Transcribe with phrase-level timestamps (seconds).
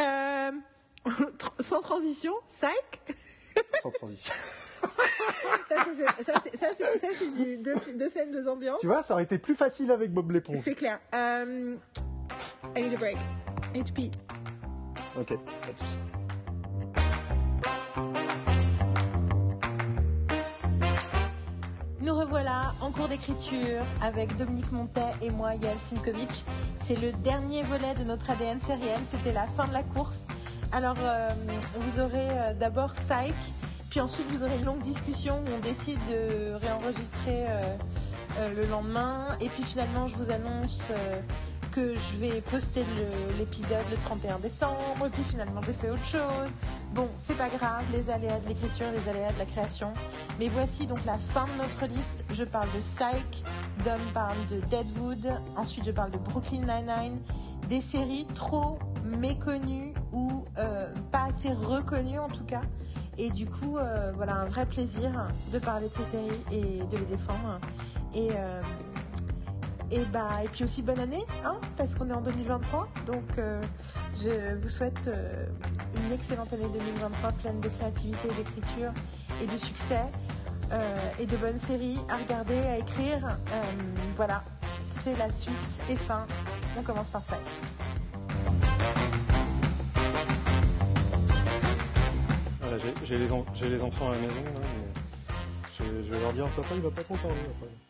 [0.00, 0.50] Euh,
[1.60, 3.16] sans transition, psych.
[3.82, 4.34] Sans transition.
[5.68, 5.82] Ça,
[6.76, 8.80] c'est- du- deux, deux scènes, deux ambiances.
[8.80, 10.58] tu vois, ça aurait été plus facile avec Bob l'éponge.
[10.62, 11.00] C'est clair.
[11.14, 11.76] Euh,
[12.76, 13.16] I need a break.
[13.72, 14.10] I need to pee.
[15.18, 15.96] Ok, pas de souci.
[22.34, 26.44] Revoilà en cours d'écriture avec Dominique Montet et moi, Yael Simkovic.
[26.80, 28.98] C'est le dernier volet de notre ADN sériel.
[29.06, 30.26] C'était la fin de la course.
[30.72, 31.28] Alors, euh,
[31.78, 33.36] vous aurez euh, d'abord Psych,
[33.88, 39.26] puis ensuite vous aurez une longue discussion où on décide de réenregistrer euh, le lendemain.
[39.40, 40.82] Et puis finalement, je vous annonce
[41.70, 42.82] que je vais poster
[43.38, 45.06] l'épisode le 31 décembre.
[45.06, 46.50] Et puis finalement, j'ai fait autre chose.
[46.94, 49.92] Bon, c'est pas grave, les aléas de l'écriture, les aléas de la création.
[50.38, 52.24] Mais voici donc la fin de notre liste.
[52.32, 53.42] Je parle de Psych,
[53.84, 57.18] Dom parle de Deadwood, ensuite je parle de Brooklyn Nine-Nine,
[57.68, 62.62] des séries trop méconnues ou euh, pas assez reconnues en tout cas.
[63.18, 65.10] Et du coup, euh, voilà, un vrai plaisir
[65.52, 67.58] de parler de ces séries et de les défendre.
[68.16, 68.60] Euh,
[69.90, 72.88] et, bah, et puis aussi bonne année, hein, parce qu'on est en 2023.
[73.06, 73.60] Donc euh,
[74.16, 75.46] je vous souhaite euh,
[76.06, 78.92] une excellente année 2023 pleine de créativité, d'écriture
[79.42, 80.00] et de succès
[80.72, 83.38] euh, et de bonnes séries à regarder, à écrire.
[84.16, 84.42] Voilà,
[85.02, 86.26] c'est la suite et fin.
[86.78, 87.38] On commence par ça.
[92.60, 93.18] Voilà, j'ai-
[93.68, 95.02] les, enfants à la maison, mais
[95.78, 97.83] je, vais leur dire, papa, il va pas content, lui, après.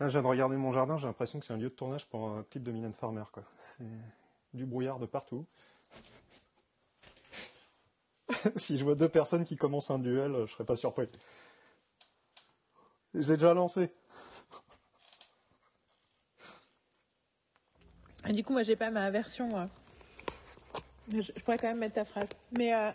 [0.00, 2.06] Là, je viens de regarder mon jardin, j'ai l'impression que c'est un lieu de tournage
[2.06, 3.22] pour un clip de Mylène Farmer.
[3.78, 3.84] C'est
[4.52, 5.46] du brouillard de partout.
[8.56, 11.08] si je vois deux personnes qui commencent un duel, je serais pas surpris.
[13.14, 13.92] Je l'ai déjà lancé.
[18.26, 19.66] Et du coup, moi, j'ai pas ma version.
[21.08, 22.28] je pourrais quand même mettre ta phrase.
[22.56, 22.90] Mais euh,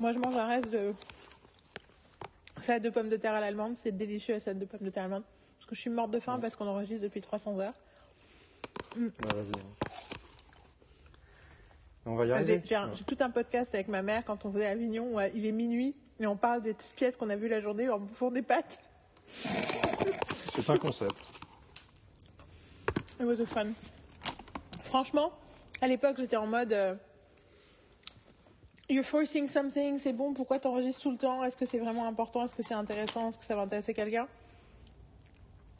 [0.00, 0.92] moi, je mange un reste de
[2.64, 3.76] salade de pommes de terre à l'allemande.
[3.82, 5.24] C'est délicieux la salade de pommes de terre à l'allemande.
[5.58, 7.74] Parce que je suis morte de faim parce qu'on enregistre depuis 300 heures.
[8.96, 9.52] Bah, vas-y.
[12.06, 12.62] On va y J'ai arriver.
[12.94, 15.14] j'ai tout un podcast avec ma mère quand on faisait Avignon.
[15.14, 17.98] où, il est minuit et on parle des pièces qu'on a vues la journée en
[17.98, 18.78] bouffant des pâtes.
[20.46, 21.28] C'est un concept.
[23.20, 23.68] It was a fun.
[24.82, 25.32] Franchement,
[25.80, 26.94] à l'époque, j'étais en mode euh,
[28.90, 31.42] You're forcing something, c'est bon, pourquoi t'enregistres tout le temps?
[31.42, 32.44] Est-ce que c'est vraiment important?
[32.44, 33.28] Est-ce que c'est intéressant?
[33.28, 34.28] Est-ce que ça va intéresser quelqu'un?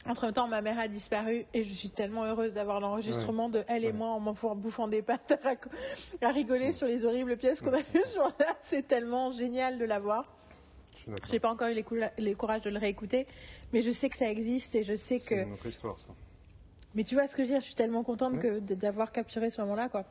[0.07, 3.83] Entre temps, ma mère a disparu et je suis tellement heureuse d'avoir l'enregistrement de elle
[3.83, 3.93] et Ouais.
[3.93, 5.39] moi en m'en bouffant des pâtes
[6.21, 8.57] à, rigoler sur les horribles pièces qu'on a vues sur là.
[8.61, 10.31] C'est tellement génial de l'avoir.
[11.29, 11.85] J'ai pas encore eu les,
[12.19, 13.25] les courage de le réécouter,
[13.73, 16.09] mais je sais que ça existe et je sais C'est que une autre histoire, ça.
[16.95, 19.49] mais tu vois ce que je veux dire, je suis tellement contente que d'avoir capturé
[19.51, 20.05] ce moment-là, quoi.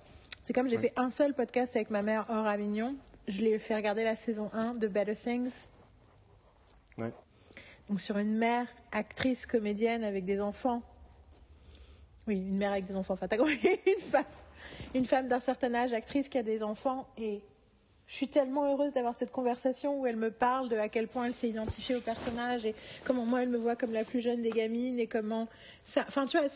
[0.45, 0.83] C'est comme j'ai Ouais.
[0.85, 2.95] fait un seul podcast avec ma mère hors Avignon.
[3.27, 5.51] Je l'ai fait regarder la saison 1 de Better Things.
[6.99, 7.13] Ouais.
[7.89, 10.83] Donc sur une mère, actrice, comédienne avec des enfants.
[12.27, 13.15] Oui, une mère avec des enfants.
[13.15, 13.59] Enfin, t'as compris?
[13.87, 14.25] Une femme,
[14.95, 17.07] une femme d'un certain âge, actrice qui a des enfants.
[17.19, 17.43] Et
[18.07, 21.27] je suis tellement heureuse d'avoir cette conversation où elle me parle de à quel point
[21.27, 22.75] elle s'est identifiée au personnage et
[23.05, 25.49] comment moi elle me voit comme la plus jeune des gamines et comment
[25.85, 26.05] ça.
[26.09, 26.47] Enfin, tu vois,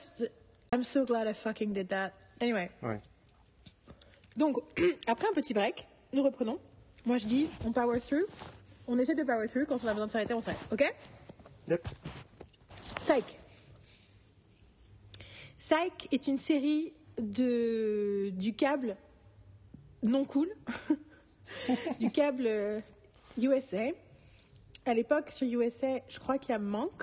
[0.75, 2.13] I'm so glad I fucking did that.
[2.41, 2.71] Anyway.
[2.83, 3.01] Ouais.
[4.39, 4.59] Donc,
[5.09, 6.59] après un petit break, nous reprenons.
[7.05, 8.27] Moi, je dis, on power through.
[8.87, 9.67] On essaie de power through.
[9.67, 10.61] Quand on a besoin de s'arrêter, on s'arrête.
[10.73, 10.95] OK?
[11.69, 11.89] Yep.
[13.01, 13.39] Psych.
[15.59, 18.97] Psych est une série de, du câble
[20.05, 20.49] non cool,
[21.99, 22.81] du câble euh,
[23.37, 23.89] USA.
[24.87, 27.03] À l'époque, sur USA, je crois qu'il y a Monk,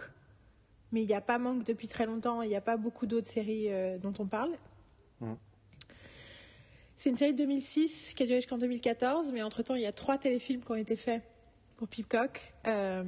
[0.94, 2.42] mais il n'y a pas Monk depuis très longtemps.
[2.42, 4.58] Il n'y a pas beaucoup d'autres séries euh, dont on parle.
[5.20, 5.36] Mhm.
[6.98, 9.92] C'est une série de 2006 qui a duré jusqu'en 2014, mais entre-temps, il y a
[9.92, 11.22] trois téléfilms qui ont été faits
[11.78, 12.40] pour Peacock.
[12.68, 13.04] Euh,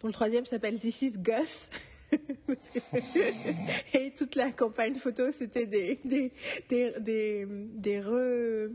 [0.00, 1.70] dont le troisième s'appelle This is Gus.
[3.94, 6.32] Et toute la campagne photo, c'était des, des,
[6.68, 8.70] des, des, des re-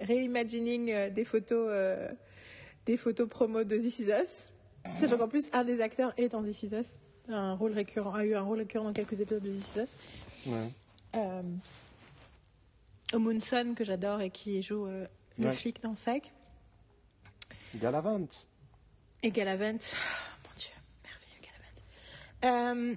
[0.00, 2.08] reimagining euh, des photos, euh,
[2.86, 4.50] des photos promo de This is Us.
[5.00, 6.96] Sachant qu'en plus, un des acteurs est dans This is Us.
[7.28, 9.96] Un rôle récurrent, a eu un rôle récurrent dans quelques épisodes de This is Us.
[10.46, 10.70] Ouais.
[11.16, 11.42] Euh,
[13.12, 15.06] Omunson, que j'adore et qui joue euh,
[15.38, 15.52] le Ouais.
[15.52, 16.32] flic dans Psych.
[17.76, 18.26] Galavant.
[19.22, 19.78] Et Galavant.
[19.78, 20.70] Oh, mon Dieu,
[21.04, 21.42] merveilleux
[22.42, 22.90] Galavant.
[22.92, 22.94] Euh,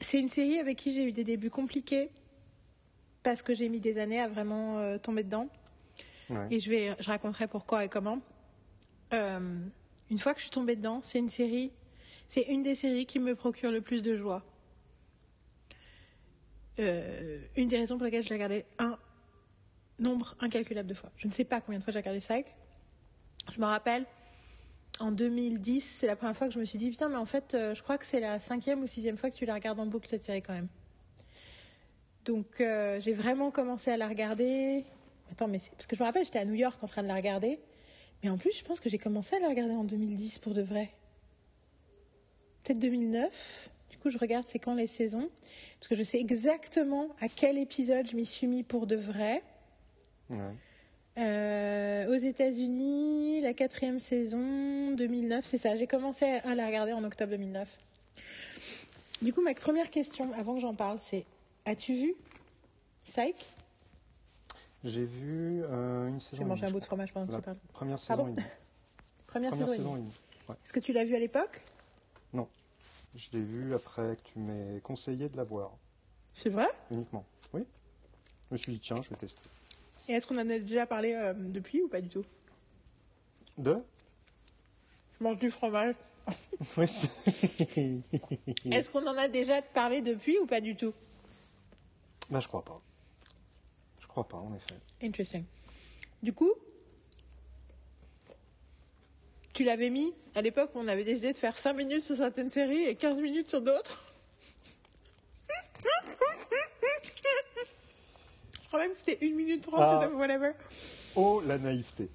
[0.00, 2.10] c'est une série avec qui j'ai eu des débuts compliqués
[3.22, 5.48] parce que j'ai mis des années à vraiment euh, tomber dedans.
[6.30, 6.46] Ouais.
[6.50, 8.20] Et je, vais, je raconterai pourquoi et comment.
[9.12, 11.70] Une fois que je suis tombée dedans, c'est une série,
[12.28, 14.44] c'est une des séries qui me procure le plus de joie.
[16.78, 18.98] Euh, une des raisons pour lesquelles je l'ai regardé un
[19.98, 21.10] nombre incalculable de fois.
[21.16, 22.46] Je ne sais pas combien de fois j'ai regardé Psych.
[23.54, 24.06] Je me rappelle,
[24.98, 27.54] en 2010, c'est la première fois que je me suis dit, putain, mais en fait,
[27.54, 29.86] euh, je crois que c'est la cinquième ou sixième fois que tu la regardes en
[29.86, 30.68] boucle, cette série, quand même.
[32.24, 34.84] Donc, euh, j'ai vraiment commencé à la regarder.
[35.32, 35.70] Attends, mais c'est...
[35.70, 37.60] Parce que je me rappelle, j'étais à New York en train de la regarder.
[38.22, 40.62] Mais en plus, je pense que j'ai commencé à la regarder en 2010 pour de
[40.62, 40.90] vrai.
[42.62, 43.70] Peut-être 2009.
[44.00, 45.28] Du coup, je regarde c'est quand les saisons.
[45.78, 49.42] Parce que je sais exactement à quel épisode je m'y suis mis pour de vrai.
[50.30, 50.38] Ouais.
[51.18, 55.76] Euh, aux États-Unis, la quatrième saison, 2009, c'est ça.
[55.76, 57.68] J'ai commencé à la regarder en octobre 2009.
[59.20, 61.26] Du coup, ma première question, avant que j'en parle, c'est
[61.66, 62.14] As-tu vu
[63.04, 63.54] Psych
[64.82, 66.38] J'ai vu euh, une saison.
[66.38, 67.58] J'ai mangé un bout de fromage pendant que tu parles.
[67.74, 68.34] Première saison.
[69.26, 69.92] Première, Première saison.
[69.96, 70.04] saison.
[70.48, 70.54] Ouais.
[70.64, 71.60] Est-ce que tu l'as vu à l'époque?
[72.32, 72.48] Non.
[73.14, 75.72] Je l'ai vu après que tu m'aies conseillé de la voir.
[76.34, 76.68] C'est vrai?
[76.90, 77.24] Uniquement.
[77.52, 77.64] Oui.
[78.48, 79.42] Je me suis dit, tiens, je vais tester.
[80.08, 82.24] Et est-ce qu'on en a déjà parlé euh, depuis ou pas du tout?
[83.58, 83.76] De?
[85.18, 85.94] Je mange du fromage.
[86.76, 86.84] Oui.
[88.70, 90.92] Est-ce qu'on en a déjà parlé depuis ou pas du tout?
[92.28, 92.80] Bah, je crois pas.
[93.98, 94.74] Je crois pas, en effet.
[95.02, 95.44] Interesting.
[96.22, 96.52] Du coup,
[99.52, 102.50] tu l'avais mis à l'époque où on avait décidé de faire 5 minutes sur certaines
[102.50, 104.04] séries et 15 minutes sur d'autres.
[108.62, 110.08] Je crois même que c'était 1 minute 30 Ah.
[110.14, 110.52] whatever.
[111.16, 112.08] Oh, la naïveté.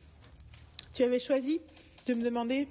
[0.94, 1.60] Tu avais choisi
[2.08, 2.68] de me demander.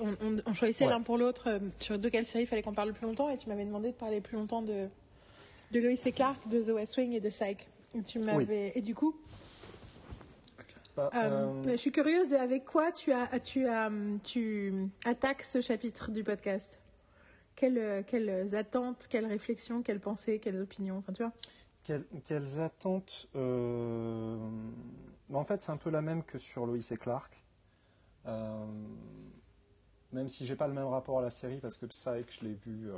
[0.00, 0.90] On, on- on choisissait Ouais.
[0.90, 3.28] l'un pour l'autre euh, sur de quelle série il fallait qu'on parle le plus longtemps
[3.28, 4.88] et tu m'avais demandé de parler plus longtemps de,
[5.72, 7.58] de Lois et Clark, de The West Wing et de Psych.
[7.94, 9.14] Et, tu m'avais, et du coup,
[10.98, 13.90] Euh, euh, Je suis curieuse de avec quoi tu as tu as
[14.24, 16.78] tu attaques ce chapitre du podcast?
[17.54, 21.32] Quelles, quelles attentes, quelles réflexions, quelles pensées, quelles opinions, enfin tu vois.
[21.82, 24.38] Quelles, quelles attentes euh,
[25.32, 27.42] En fait, c'est un peu la même que sur Lois et Clark.
[28.26, 28.66] Euh,
[30.12, 32.54] même si j'ai pas le même rapport à la série, parce que Psych, je l'ai
[32.54, 32.90] vu,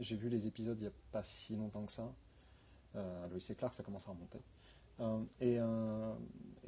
[0.00, 2.12] j'ai vu les épisodes il n'y a pas si longtemps que ça.
[2.94, 4.40] Lois et Clark, ça commence à remonter.
[5.00, 6.14] Euh, et, euh,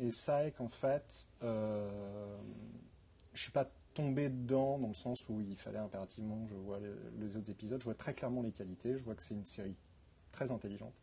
[0.00, 2.38] et Psych, en fait, euh,
[3.34, 6.79] je suis pas tombé dedans dans le sens où il fallait impérativement que je vois
[7.19, 7.81] les, autres épisodes.
[7.81, 8.96] Je vois très clairement les qualités.
[8.96, 9.76] Je vois que c'est une série
[10.31, 10.94] très intelligente.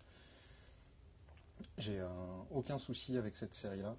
[1.77, 2.07] J'ai euh,
[2.51, 3.95] aucun souci avec cette série-là.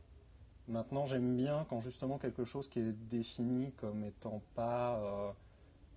[0.68, 5.32] Maintenant, j'aime bien quand justement quelque chose qui est défini comme étant pas euh,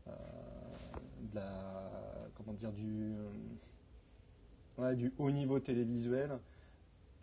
[0.07, 1.49] euh,
[2.35, 3.13] comment dire, du,
[4.95, 6.39] du haut niveau télévisuel.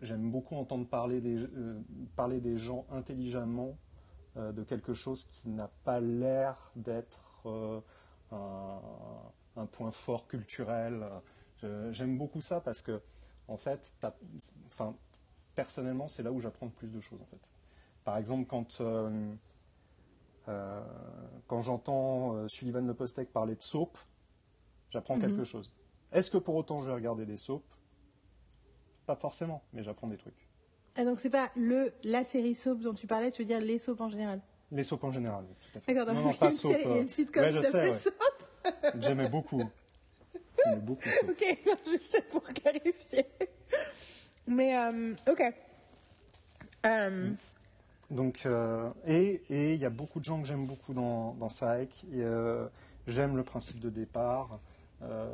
[0.01, 1.79] J'aime beaucoup entendre parler des, euh,
[2.15, 3.77] parler des gens intelligemment
[4.35, 7.79] euh, de quelque chose qui n'a pas l'air d'être euh,
[8.31, 8.81] un,
[9.57, 11.05] un point fort culturel.
[11.91, 12.99] J'aime beaucoup ça parce que,
[13.47, 13.93] en fait,
[14.65, 14.95] enfin,
[15.53, 17.21] personnellement, c'est là où j'apprends le plus de choses.
[17.21, 17.39] En fait.
[18.03, 18.81] Par exemple, quand,
[21.47, 23.95] quand j'entends Sullivan Le Postec parler de soap,
[24.89, 25.21] j'apprends Mhm.
[25.21, 25.71] quelque chose.
[26.11, 27.63] Est-ce que pour autant je vais regarder des soaps?
[29.05, 30.47] Pas forcément, mais j'apprends des trucs.
[30.97, 33.79] Et donc c'est pas le la série soap dont tu parlais, tu veux dire les
[33.79, 34.41] soaps en général.
[34.71, 35.93] Les soaps en général, oui, tout à fait.
[35.93, 36.71] D'accord, donc non, non, pas soap.
[36.71, 37.95] série- il y a euh, une sitcom ouais, qui s'appelle ouais.
[37.95, 38.13] Soap.
[38.99, 39.63] J'aimais beaucoup.
[40.65, 41.29] J'aimais beaucoup soap.
[41.29, 43.25] Ok, non, juste pour clarifier.
[44.47, 45.53] Mais euh, ok.
[46.85, 47.31] Euh,
[48.09, 51.47] Donc, euh, et et il y a beaucoup de gens que j'aime beaucoup dans, dans
[51.47, 52.03] Psych.
[52.11, 52.67] Et, euh,
[53.07, 54.59] j'aime le principe de départ.
[55.03, 55.27] Euh,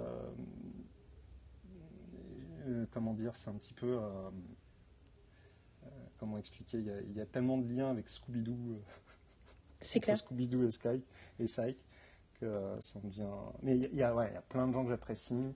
[2.67, 3.97] euh, comment dire, c'est un petit peu.
[3.97, 4.29] euh,
[5.85, 8.81] euh, comment expliquer il y, a, il y a tellement de liens avec Scooby-Doo,
[9.79, 10.17] c'est clair.
[10.17, 11.03] Scooby-Doo et, Sky,
[11.39, 11.77] et Psych,
[12.39, 13.33] que ça me vient.
[13.61, 15.53] Mais il y a- ouais, il y a plein de gens que j'apprécie.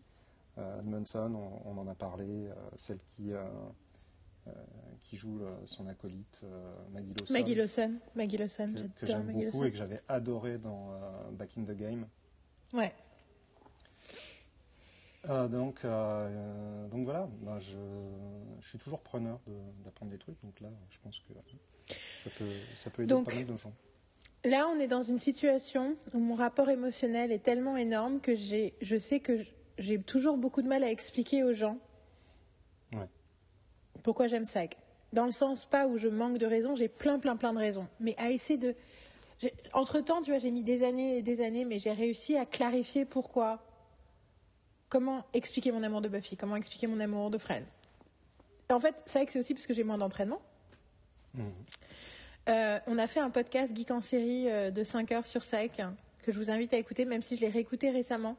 [0.58, 1.34] Edmondson,
[1.66, 2.50] on, on en a parlé.
[2.76, 3.32] celle qui.
[3.34, 3.44] euh,
[5.02, 9.28] qui joue euh, son acolyte euh, Maggie Lawson, Maggie Lawson, Maggie Lawson, que, que j'aime
[9.28, 9.64] beaucoup Lawson.
[9.66, 11.00] et que j'avais adoré dans
[11.34, 12.08] Back in the Game.
[12.74, 12.92] Ouais.
[15.30, 17.28] Euh, donc, euh, donc voilà,
[17.60, 17.78] je,
[18.60, 21.34] je suis toujours preneur de- d'apprendre des trucs, donc là, je pense que
[22.18, 23.72] ça peut, ça peut aider Donc, pas mal de gens.
[24.46, 28.98] Là, on est dans une situation où mon rapport émotionnel est tellement énorme que je
[28.98, 29.46] sais que
[29.78, 31.78] j'ai toujours beaucoup de mal à expliquer aux gens
[32.94, 33.08] Ouais.
[34.04, 34.74] pourquoi j'aime Sag.
[35.14, 37.88] Dans le sens pas où je manque de raisons, j'ai plein, plein, plein de raisons.
[38.00, 38.76] Mais à essayer de.
[39.74, 43.06] Entre-temps, tu vois, j'ai mis des années et des années, mais j'ai réussi à clarifier
[43.06, 43.62] pourquoi.
[44.92, 47.64] Comment expliquer mon amour de Buffy Comment expliquer mon amour de Fred
[48.70, 50.42] En fait, c'est vrai que c'est aussi parce que j'ai moins d'entraînement.
[51.34, 51.46] Mhm.
[52.50, 55.82] Euh, on a fait un podcast Geek en série euh, de 5 heures sur SEC
[56.22, 58.36] que je vous invite à écouter, même si je l'ai réécouté récemment.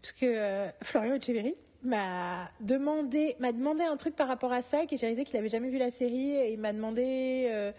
[0.00, 4.84] parce que euh, Florian Echeverry m'a demandé, m'a demandé un truc par rapport à ça,
[4.84, 7.72] et j'ai réalisé qu'il avait jamais vu la série, et il m'a demandé, euh,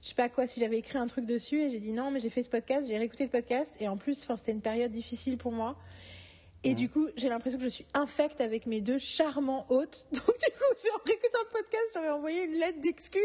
[0.00, 2.20] je sais pas quoi, si j'avais écrit un truc dessus, et j'ai dit non, mais
[2.20, 5.36] j'ai fait ce podcast, j'ai réécouté le podcast, et en plus, c'était une période difficile
[5.36, 5.76] pour moi.
[6.64, 10.06] Et du coup, j'ai l'impression que je suis infecte avec mes deux charmants hôtes.
[10.12, 13.22] Donc, du coup, j'ai en réécoutant le podcast, j'aurais envoyé une lettre d'excuse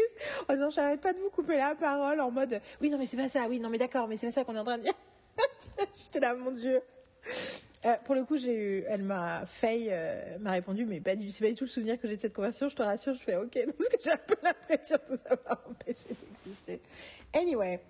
[0.48, 3.16] en disant, j'arrête pas de vous couper la parole en mode, oui, non, mais c'est
[3.16, 4.84] pas ça, oui, non, mais d'accord, mais c'est pas ça qu'on est en train de
[4.84, 4.94] dire.
[5.94, 6.80] J'étais là, mon Dieu.
[7.84, 11.30] Euh, pour le coup, j'ai eu, elle m'a fait, euh, m'a répondu, mais pas du,
[11.30, 12.68] c'est pas du tout le souvenir que j'ai de cette conversation.
[12.68, 15.66] Je te rassure, je fais OK, parce que j'ai un peu l'impression de vous avoir
[15.68, 16.80] empêché d'exister.
[17.34, 17.80] Anyway.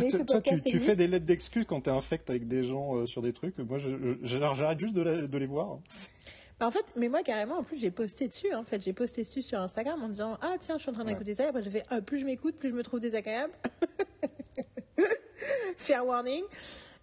[0.00, 2.64] Mais ce toi, tu, tu fais des lettres d'excuses quand tu es infect avec des
[2.64, 3.58] gens euh, sur des trucs.
[3.58, 3.78] Moi,
[4.22, 5.78] j'arrête juste de, de, les voir.
[6.60, 8.52] Bah en fait, mais moi carrément, en plus, j'ai posté dessus.
[8.52, 11.04] En fait, j'ai posté dessus sur Instagram en disant ah tiens, je suis en train
[11.04, 11.44] d'écouter ça.
[11.44, 13.52] Et après, j'ai fait ah, plus je m'écoute, plus je me trouve désagréable.
[15.76, 16.42] Fair warning.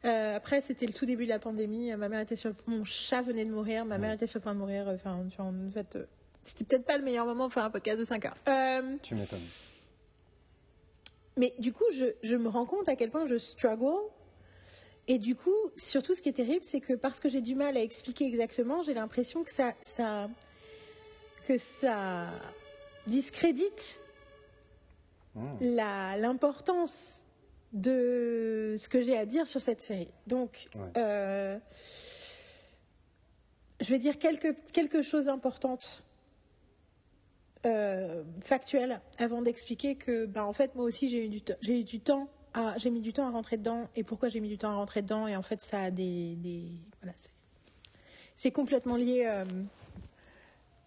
[0.04, 1.96] Euh, après, c'était le tout début de la pandémie.
[1.96, 2.56] Ma mère était sur le...
[2.68, 3.86] mon chat venait de mourir.
[3.86, 4.89] Ma mère était sur le point de mourir.
[4.89, 6.06] Enfin, en fait, euh,
[6.44, 8.38] c'était peut-être pas le meilleur moment pour faire un podcast de 5 heures.
[8.50, 9.39] Euh, tu m'étonnes.
[11.38, 14.01] Mais du coup, je, je, me rends compte à quel point je struggle.
[15.08, 17.77] Et du coup, surtout, ce qui est terrible, c'est que parce que j'ai du mal
[17.77, 20.30] à expliquer exactement, j'ai l'impression que ça, ça,
[21.48, 22.27] que ça
[23.06, 24.00] discrédite
[25.36, 25.75] mmh.
[26.20, 27.25] l'importance
[27.74, 30.12] de ce que j'ai à dire sur cette série.
[30.27, 31.58] Donc, euh,
[33.82, 36.04] je vais dire quelque, quelque chose d'importante,
[37.66, 41.84] euh, factuelle, avant d'expliquer que, bah, en fait, moi aussi, j'ai eu du, j'ai eu
[41.84, 42.28] du temps.
[42.78, 43.84] J'ai mis du temps à rentrer dedans.
[43.98, 45.28] Et pourquoi j'ai mis du temps à rentrer dedans?
[45.28, 46.36] Et en fait, ça a des.
[46.38, 47.14] des voilà,
[48.38, 49.46] c'est complètement lié euh,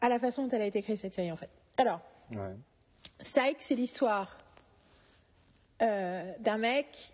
[0.01, 1.51] à la façon dont elle a été créée, cette série, en fait.
[1.77, 2.57] Alors, ouais.
[3.23, 4.39] Psych, c'est l'histoire
[5.83, 7.13] euh, d'un mec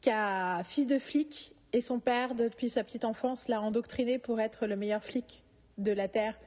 [0.00, 4.40] qui a fils de flic et son père, depuis sa petite enfance, l'a endoctriné pour
[4.40, 5.42] être le meilleur flic
[5.76, 6.38] de la Terre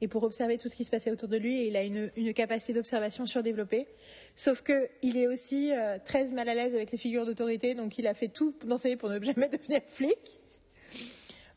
[0.00, 1.60] et pour observer tout ce qui se passait autour de lui.
[1.60, 3.86] Et il a une, capacité d'observation surdéveloppée.
[4.36, 8.06] Sauf qu'il est aussi euh, très mal à l'aise avec les figures d'autorité, donc il
[8.06, 10.40] a fait tout dans sa vie pour ne jamais devenir flic.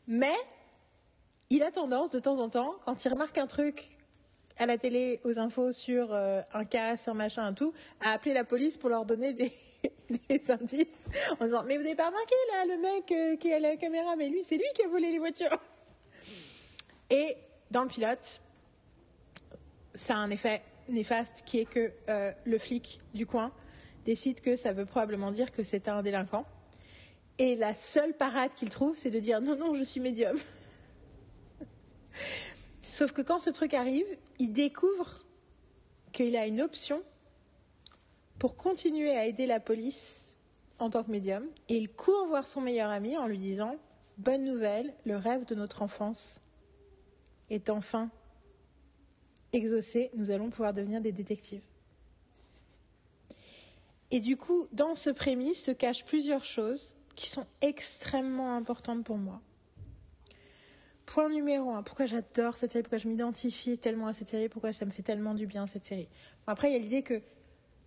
[0.06, 0.34] Mais
[1.50, 3.96] il a tendance, de temps en temps, quand il remarque un truc
[4.56, 8.34] à la télé, aux infos sur euh, un casse, un machin, un tout, à appeler
[8.34, 9.52] la police pour leur donner des,
[10.48, 13.76] indices en disant Mais vous n'avez pas remarqué là, le mec euh, qui à la
[13.76, 15.58] caméra, mais lui, c'est lui qui a volé les voitures.
[17.10, 17.36] Et
[17.70, 18.40] dans le pilote,
[19.94, 23.52] ça a un effet néfaste qui est que euh, le flic du coin
[24.04, 26.44] décide que ça veut probablement dire que c'est un délinquant.
[27.38, 30.36] Et la seule parade qu'il trouve, c'est de dire non, non, je suis médium.
[32.82, 34.06] Sauf que quand ce truc arrive,
[34.38, 35.24] il découvre
[36.12, 37.02] qu'il a une option
[38.38, 40.36] pour continuer à aider la police
[40.78, 41.46] en tant que médium.
[41.68, 43.76] Et il court voir son meilleur ami en lui disant
[44.18, 46.40] Bonne nouvelle, le rêve de notre enfance
[47.50, 48.10] est enfin
[49.52, 51.62] exaucé, nous allons pouvoir devenir des détectives.
[54.10, 59.18] Et du coup, dans ce prémisse se cachent plusieurs choses qui sont extrêmement importantes pour
[59.18, 59.40] moi.
[61.06, 64.72] Point numéro un, pourquoi j'adore cette série, pourquoi je m'identifie tellement à cette série, pourquoi
[64.72, 66.08] ça me fait tellement du bien cette série.
[66.46, 67.20] après, il y a l'idée que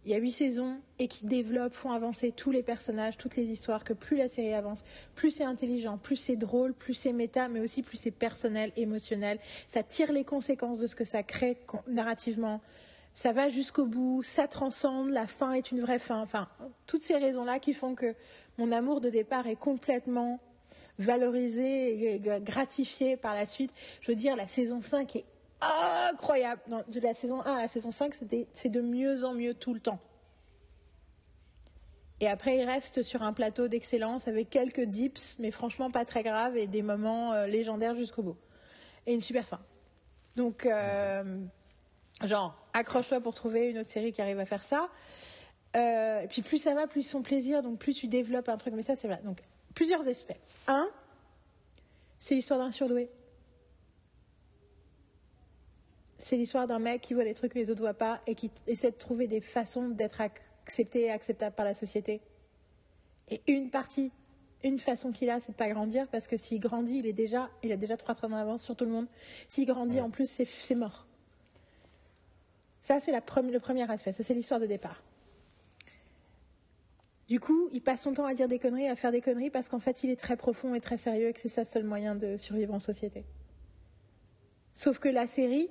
[0.05, 3.51] il y a huit saisons et qui développent, font avancer tous les personnages, toutes les
[3.51, 4.83] histoires, que plus la série avance,
[5.15, 9.39] plus c'est intelligent, plus c'est drôle, plus c'est méta, mais aussi plus c'est personnel, émotionnel.
[9.67, 11.57] Ça tire les conséquences de ce que ça crée
[11.87, 12.61] narrativement.
[13.13, 16.21] Ça va jusqu'au bout, ça transcende, la fin est une vraie fin.
[16.21, 16.49] Enfin,
[16.87, 18.15] toutes ces raisons-là qui font que
[18.57, 20.39] mon amour de départ est complètement
[20.99, 23.71] valorisé et gratifié par la suite.
[24.01, 25.25] Je veux dire, la saison 5 est
[26.11, 26.61] incroyable.
[26.87, 28.13] de la saison 1 à la saison 5,
[28.53, 29.99] c'est de mieux en mieux tout le temps.
[32.19, 36.23] Et après, il reste sur un plateau d'excellence avec quelques dips, mais franchement pas très
[36.23, 38.37] graves et des moments euh, légendaires jusqu'au bout.
[39.05, 39.59] Et une super fin.
[40.37, 41.41] Donc, euh,
[42.23, 44.89] genre, accroche-toi pour trouver une autre série qui arrive à faire ça.
[45.75, 48.57] Euh, et puis plus ça va, plus ils font plaisir, donc plus tu développes un
[48.57, 48.73] truc.
[48.73, 49.19] Mais ça, c'est vrai.
[49.25, 49.39] Donc,
[49.75, 50.39] plusieurs aspects.
[50.67, 50.87] Un,
[52.19, 53.09] c'est l'histoire d'un surdoué.
[56.23, 58.33] C'est l'histoire d'un mec qui voit des trucs que les autres ne voient pas et
[58.33, 62.21] qui essaie de trouver des façons d'être accepté et acceptable par la société.
[63.29, 64.09] Et une partie,
[64.63, 67.49] une façon qu'il a, c'est de pas grandir parce que s'il grandit, il est déjà,
[67.61, 69.07] il a déjà trois trains d'avance sur tout le monde.
[69.49, 71.07] S'il grandit, en plus, c'est mort.
[72.81, 74.13] Ça, c'est le premier aspect.
[74.13, 75.03] Ça, c'est l'histoire de départ.
[77.27, 79.67] Du coup, il passe son temps à dire des conneries, à faire des conneries, parce
[79.67, 81.83] qu'en fait, il est très profond et très sérieux et que c'est ça le seul
[81.83, 83.25] moyen de survivre en société.
[84.73, 85.69] Sauf que la série,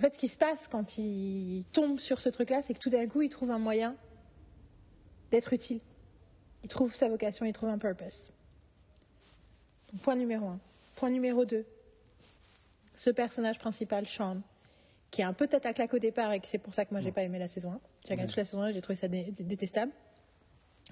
[0.00, 2.88] en fait, ce qui se passe quand il tombe sur ce truc-là, c'est que tout
[2.88, 3.94] d'un coup, il trouve un moyen
[5.30, 5.80] d'être utile.
[6.64, 8.30] Il trouve sa vocation, il trouve un purpose.
[10.02, 10.58] point numéro un.
[10.96, 11.66] Point numéro 2.
[12.96, 14.38] Ce personnage principal, Sean,
[15.10, 16.92] qui est un peu tête à claque au départ et que c'est pour ça que
[16.94, 17.80] moi j'ai pas aimé la saison 1.
[18.06, 19.92] J'ai regardé toute la saison 1 et j'ai trouvé ça dé- dé- détestable.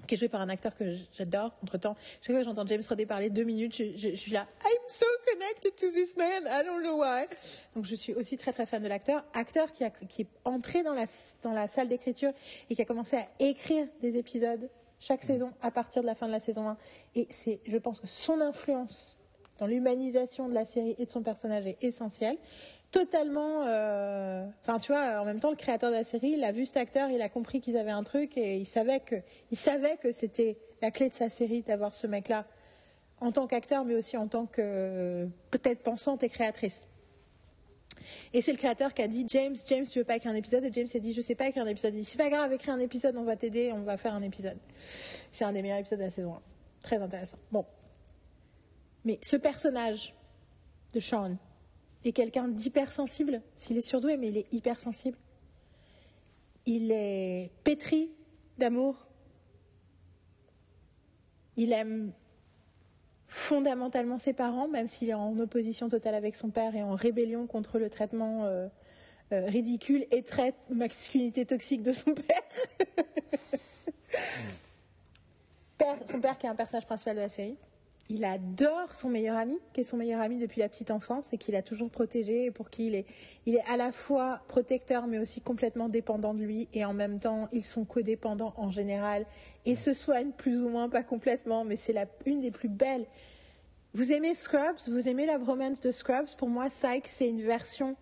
[0.05, 1.51] Qui est joué par un acteur que j'adore.
[1.63, 4.31] Entre temps, chaque fois que j'entends James Rodney parler deux minutes, je, je- je suis
[4.31, 4.47] là.
[4.89, 6.43] So connected to this man.
[6.47, 7.25] I don't know why.
[7.75, 9.23] Donc je suis aussi très très fan de l'acteur.
[9.33, 11.05] Acteur qui, a, qui est entré dans la,
[11.43, 12.31] dans la salle d'écriture
[12.69, 14.69] et qui a commencé à écrire des épisodes
[14.99, 16.77] chaque saison à partir de la fin de la saison 1.
[17.15, 19.17] Et c'est, je pense que son influence
[19.57, 22.37] dans l'humanisation de la série et de son personnage est essentielle.
[22.91, 23.65] Totalement.
[23.67, 26.65] euh, Enfin, tu vois, en même temps, le créateur de la série, il a vu
[26.65, 29.15] cet acteur, il a compris qu'ils avaient un truc et il savait que,
[29.51, 32.45] il savait que c'était la clé de sa série d'avoir ce mec-là
[33.21, 36.87] en tant qu'acteur, mais aussi en tant que euh, peut-être pensante et créatrice.
[38.33, 40.63] Et c'est le créateur qui a dit James, James, tu veux pas écrire un épisode?
[40.63, 41.93] Et James a dit Je sais pas écrire un épisode.
[41.93, 44.21] Il dit C'est pas grave, écris un épisode, on va t'aider, on va faire un
[44.21, 44.57] épisode.
[45.31, 46.41] C'est un des meilleurs épisodes de la saison 1.
[46.81, 47.37] Très intéressant.
[47.51, 47.65] Bon.
[49.05, 50.13] Mais ce personnage
[50.93, 51.37] de Sean
[52.03, 53.41] est quelqu'un d'hypersensible.
[53.55, 55.17] S'il est surdoué, mais il est hypersensible.
[56.65, 58.11] Il est pétri
[58.57, 59.07] d'amour.
[61.57, 62.13] Il aime
[63.29, 67.47] fondamentalement ses parents, même s'il est en opposition totale avec son père et en rébellion
[67.47, 68.67] contre le traitement euh,
[69.31, 72.41] euh, ridicule et traite masculinité toxique de son père.
[75.77, 77.57] Père- Son père qui est un personnage principal de la série.
[78.11, 81.37] Il adore son meilleur ami, qui est son meilleur ami depuis la petite enfance et
[81.37, 83.05] qu'il a toujours protégé et pour qui il est,
[83.45, 87.19] il est à la fois protecteur mais aussi complètement dépendant de lui et en même
[87.19, 89.27] temps ils sont codépendants en général
[89.69, 91.95] et se soignent plus ou moins, pas complètement, mais c'est
[92.25, 93.05] une des plus belles.
[93.93, 97.95] Vous aimez Scrubs, vous aimez la bromance de Scrubs, pour moi Psych c'est une version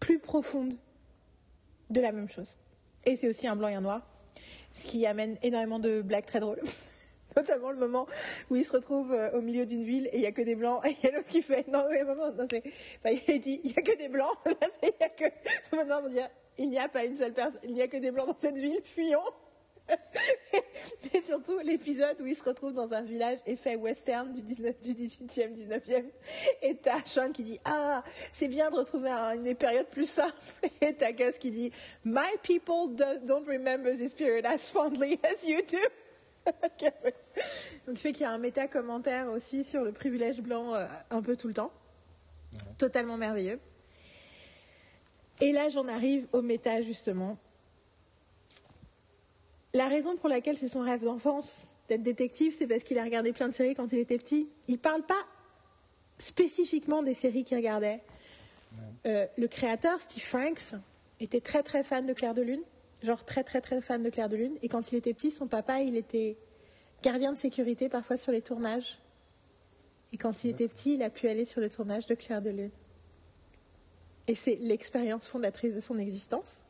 [0.00, 0.76] plus profonde
[1.88, 2.58] de la même chose.
[3.06, 4.06] Et c'est aussi un blanc et un noir,
[4.74, 6.60] ce qui amène énormément de blagues très drôles.
[7.36, 8.06] Notamment le moment
[8.50, 10.56] où il se retrouve euh, au milieu d'une ville et il n'y a que des
[10.56, 12.62] blancs et il y a l'autre qui fait non, oui, maman, non, c'est.
[13.02, 14.36] Enfin, il dit il n'y a que des blancs.
[15.72, 18.10] Maintenant, on dire il n'y a pas une seule personne, il n'y a que des
[18.10, 19.22] blancs dans cette ville, fuyons.
[21.12, 24.92] Mais surtout l'épisode où il se retrouve dans un village effet western du, 19, du
[24.94, 26.04] 18e, 19e.
[26.62, 30.34] Et t'as Sean qui dit Ah, c'est bien de retrouver un- une période plus simple.
[30.80, 31.72] Et t'as Gus qui dit
[32.04, 35.78] My people do- don't remember this period as fondly as you do.
[37.86, 41.22] Donc, il fait qu'il y a un méta-commentaire aussi sur le privilège blanc euh, un
[41.22, 41.70] peu tout le temps.
[42.78, 43.60] Totalement merveilleux.
[45.40, 47.36] Et là, j'en arrive au méta, justement.
[49.74, 53.32] La raison pour laquelle c'est son rêve d'enfance d'être détective, c'est parce qu'il a regardé
[53.32, 54.48] plein de séries quand il était petit.
[54.66, 55.26] Il parle pas
[56.18, 58.02] spécifiquement des séries qu'il regardait.
[59.06, 60.74] Euh, le créateur, Steve Franks,
[61.20, 62.62] était très très fan de Claire de Lune.
[63.02, 64.56] Genre très très très fan de Claire de Lune.
[64.62, 66.36] Et quand il était petit, son papa, il était
[67.02, 68.98] gardien de sécurité parfois sur les tournages.
[70.12, 72.50] Et quand il était petit, il a pu aller sur le tournage de Claire de
[72.50, 72.70] Lune.
[74.26, 76.64] Et c'est l'expérience fondatrice de son existence.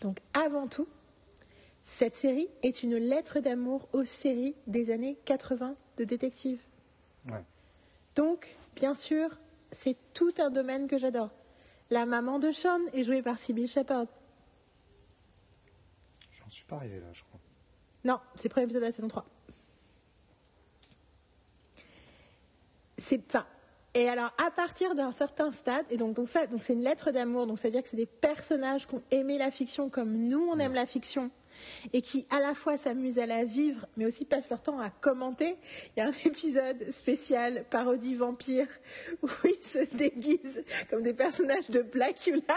[0.00, 0.88] Donc avant tout,
[1.90, 6.62] cette série est une lettre d'amour aux séries des années 80 de détectives.
[7.28, 7.44] Ouais.
[8.14, 9.40] Donc, bien sûr,
[9.72, 11.30] c'est tout un domaine que j'adore.
[11.90, 14.06] La maman de Sean est jouée par Sybil Shepherd.
[16.30, 17.40] J'en suis pas arrivé là, je crois.
[18.04, 19.26] Non, c'est le premier épisode de la saison 3.
[22.98, 23.46] C'est enfin,
[23.94, 27.10] et alors à partir d'un certain stade et donc donc ça donc c'est une lettre
[27.10, 30.12] d'amour donc ça veut dire que c'est des personnages qui ont aimé la fiction comme
[30.12, 31.30] nous on aime la fiction
[31.92, 34.90] et qui à la fois s'amusent à la vivre mais aussi passent leur temps à
[34.90, 35.56] commenter.
[35.96, 38.66] Il y a un épisode spécial parodie vampire
[39.22, 42.56] où ils se déguisent comme des personnages de Blackula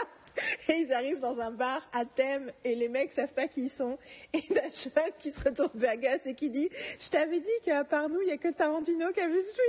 [0.69, 3.69] et ils arrivent dans un bar à thème et les mecs savent pas qui ils
[3.69, 3.97] sont.
[4.33, 4.41] Et
[4.73, 4.89] Sean
[5.19, 8.27] qui se retourne vers Gus et qui dit Je t'avais dit qu'à part nous, il
[8.27, 9.65] n'y a que Tarantino qui a vu ce film.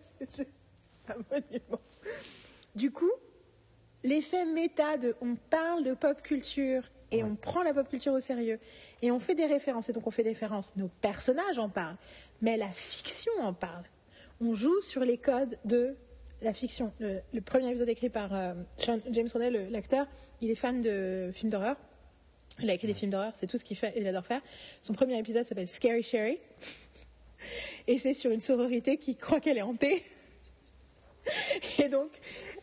[0.00, 0.60] C'est juste
[1.08, 1.80] un monument.
[2.74, 3.12] Du coup,
[4.02, 6.82] l'effet méta de on parle de pop culture
[7.18, 8.58] et on prend la pop culture au sérieux
[9.02, 11.96] et on fait des références et donc on fait des références, nos personnages en parlent,
[12.42, 13.84] mais la fiction en parle.
[14.40, 15.96] On joue sur les codes de
[16.42, 16.92] la fiction.
[16.98, 20.06] Le, le premier épisode écrit par euh, James Rodney, le- l'acteur,
[20.40, 21.76] il est fan de films d'horreur.
[22.60, 24.40] Il a écrit des films d'horreur, c'est tout ce qu'il fait, il adore faire.
[24.82, 26.38] Son premier épisode s'appelle Scary Sherry.
[27.86, 30.02] Et c'est sur une sororité qui croit qu'elle est hantée.
[31.82, 32.10] Et donc,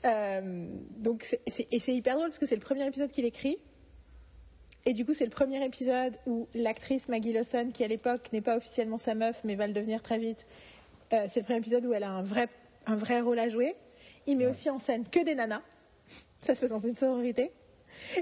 [0.06, 3.58] euh, donc c'est- et c'est hyper drôle parce que c'est le premier épisode qu'il écrit.
[4.86, 8.41] Et du coup, c'est le premier épisode où l'actrice Maggie Lawson, qui à l'époque n'est
[8.41, 10.46] pas officiellement sa meuf, mais va le devenir très vite,
[11.13, 12.48] euh, c'est le premier épisode où elle a un vrai,
[12.88, 13.76] un vrai rôle à jouer.
[14.28, 15.62] Il met aussi en scène que des nanas.
[16.41, 17.52] Ça se fait dans une sororité.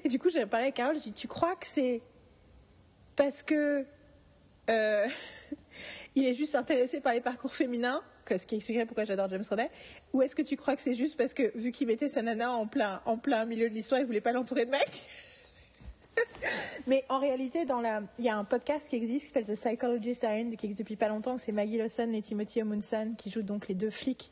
[0.03, 2.01] Et du coup, j'ai parlé à Carole, j'ai dit Tu crois que c'est
[3.15, 3.85] parce que.
[4.69, 5.07] euh,
[6.15, 8.01] il est juste intéressé par les parcours féminins,
[8.37, 9.69] ce qui expliquerait pourquoi j'adore James Roday,
[10.13, 12.51] ou est-ce que tu crois que c'est juste parce que vu qu'il mettait sa nana
[12.51, 15.01] en plein, en plein milieu de l'histoire, il voulait pas l'entourer de mecs?
[16.87, 18.01] Mais en réalité, dans la...
[18.17, 20.95] il y a un podcast qui existe qui s'appelle The Psychologist Iron, qui existe depuis
[20.95, 24.31] pas longtemps, c'est Maggie Lawson et Timothy Omunson qui jouent donc les deux flics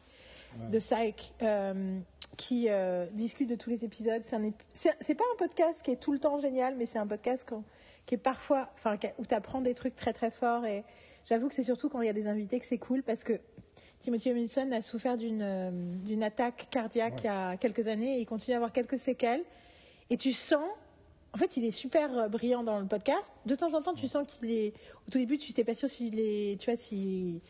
[0.72, 1.34] de Psych.
[1.42, 2.00] Euh,
[2.38, 4.22] qui euh, discutent de tous les épisodes.
[4.74, 7.52] C'est pas un podcast qui est tout le temps génial, mais c'est un podcast
[8.06, 10.66] qui est parfois, enfin, où tu apprends des trucs très très forts.
[10.66, 10.84] Et
[11.26, 13.40] j'avoue que c'est surtout quand il y a des invités que c'est cool parce que
[14.00, 18.22] Timothy Wilson a souffert d'une euh, d'une attaque cardiaque il y a quelques années et
[18.22, 19.44] il continue à avoir quelques séquelles.
[20.12, 20.70] Et tu sens
[21.34, 23.32] en fait, il est super euh, brillant dans le podcast.
[23.46, 24.74] De temps en temps, tu sens qu'il est.
[25.08, 27.42] Au tout début, tu n'étais pas sûr s'il est, tu vois, s'il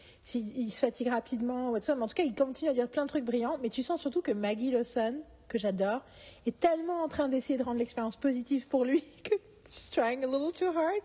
[0.71, 3.09] se fatigue rapidement ou tout Mais en tout cas, il continue à dire plein de
[3.09, 3.57] trucs brillants.
[3.61, 5.15] Mais tu sens surtout que Maggie Lawson,
[5.47, 6.01] que j'adore,
[6.45, 9.35] est tellement en train d'essayer de rendre l'expérience positive pour lui que
[9.69, 11.01] she's trying a little too hard.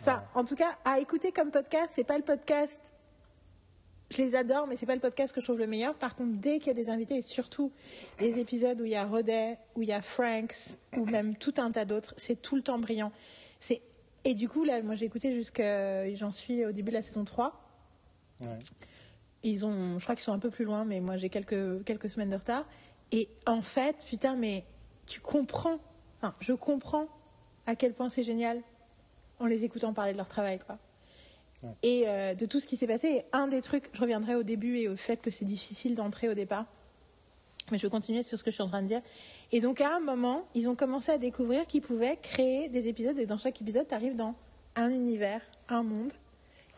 [0.00, 2.80] Enfin, en tout cas, à écouter comme podcast, c'est pas le podcast
[4.10, 5.94] je les adore, mais c'est pas le podcast que je trouve le meilleur.
[5.94, 7.72] Par contre, dès qu'il y a des invités, et surtout
[8.20, 11.54] les épisodes où il y a Rodet, où il y a Franks, ou même tout
[11.56, 13.12] un tas d'autres, c'est tout le temps brillant.
[13.58, 13.82] C'est
[14.24, 17.24] et du coup là, moi j'ai écouté jusqu'à, j'en suis au début de la saison
[17.24, 17.60] 3.
[19.42, 22.10] Ils ont, je crois qu'ils sont un peu plus loin, mais moi j'ai quelques quelques
[22.10, 22.64] semaines de retard.
[23.12, 24.64] Et en fait, putain, mais
[25.06, 25.78] tu comprends,
[26.20, 27.06] enfin, je comprends
[27.66, 28.62] à quel point c'est génial
[29.38, 30.78] en les écoutant parler de leur travail, quoi
[31.82, 33.08] et euh, de tout ce qui s'est passé.
[33.08, 36.28] Et un des trucs, je reviendrai au début et au fait que c'est difficile d'entrer
[36.28, 36.66] au départ.
[37.70, 39.02] Mais je vais continuer sur ce que je suis en train de dire.
[39.52, 43.18] Et donc, à un moment, ils ont commencé à découvrir qu'ils pouvaient créer des épisodes.
[43.18, 44.34] Et dans chaque épisode, tu arrives dans
[44.76, 46.12] un univers, un monde.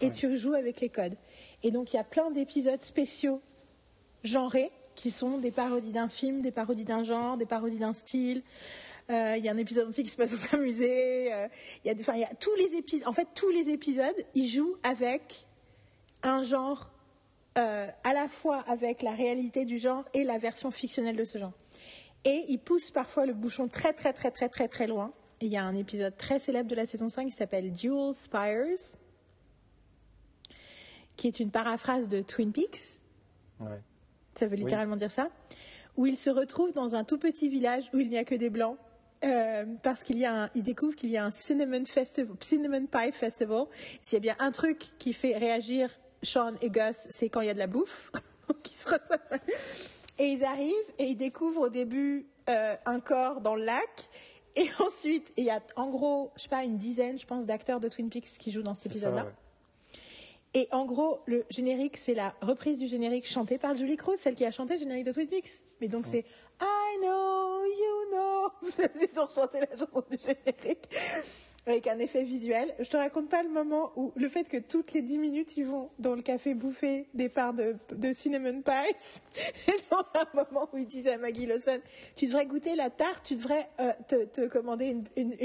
[0.01, 1.17] Et tu joues avec les codes.
[1.63, 3.41] Et donc, il y a plein d'épisodes spéciaux,
[4.23, 8.43] genrés, qui sont des parodies d'un film, des parodies d'un genre, des parodies d'un style.
[9.11, 11.33] Euh, il y a un épisode entier qui se passe dans un musée.
[11.33, 11.49] Euh,
[11.85, 13.09] il y a, enfin, il y a tous les épisodes.
[13.09, 15.47] En fait, tous les épisodes, ils jouent avec
[16.23, 16.91] un genre,
[17.57, 21.39] euh, à la fois avec la réalité du genre et la version fictionnelle de ce
[21.39, 21.55] genre.
[22.25, 25.15] Et ils poussent parfois le bouchon très très très très très très loin.
[25.41, 28.99] il y a un épisode très célèbre de la saison 5 qui s'appelle Dual Spires,
[31.17, 33.01] qui est une paraphrase de Twin Peaks.
[33.61, 33.81] Ouais.
[34.35, 35.31] Ça veut littéralement dire ça.
[35.97, 38.51] Où ils se retrouvent dans un tout petit village où il n'y a que des
[38.51, 38.77] blancs
[39.25, 43.13] euh, parce qu'il y a il découvre qu'il y a un cinnamon festival, cinnamon pie
[43.13, 43.65] festival.
[44.03, 45.91] S'il y a bien un truc qui fait réagir
[46.23, 48.13] Sean et Gus, c'est quand il y a de la bouffe
[48.63, 48.89] qui se
[50.19, 54.09] Et ils arrivent et ils découvrent au début euh, un corps dans le lac.
[54.57, 57.81] Et ensuite, il y a en gros, je sais pas, une dizaine, je pense, d'acteurs
[57.81, 59.27] de Twin Peaks qui jouent dans cet épisode-là.
[60.55, 64.35] Et en gros, le générique, c'est la reprise du générique chantée par Julie Cruz, celle
[64.35, 65.65] qui a chanté le générique de Twin Peaks.
[65.81, 66.25] Mais donc c'est
[66.61, 68.53] I know, you know.
[69.13, 70.89] Ils ont chanté la chanson du générique
[71.69, 72.75] avec un effet visuel.
[72.79, 75.67] Je te raconte pas le moment où le fait que toutes les dix minutes ils
[75.67, 77.77] vont dans le café bouffer des parts de,
[78.13, 79.21] cinnamon pies.
[79.69, 81.81] Et dans un moment où ils disent à Maggie Lawson,
[82.17, 85.37] tu devrais goûter la tarte, tu devrais euh, te, commander une,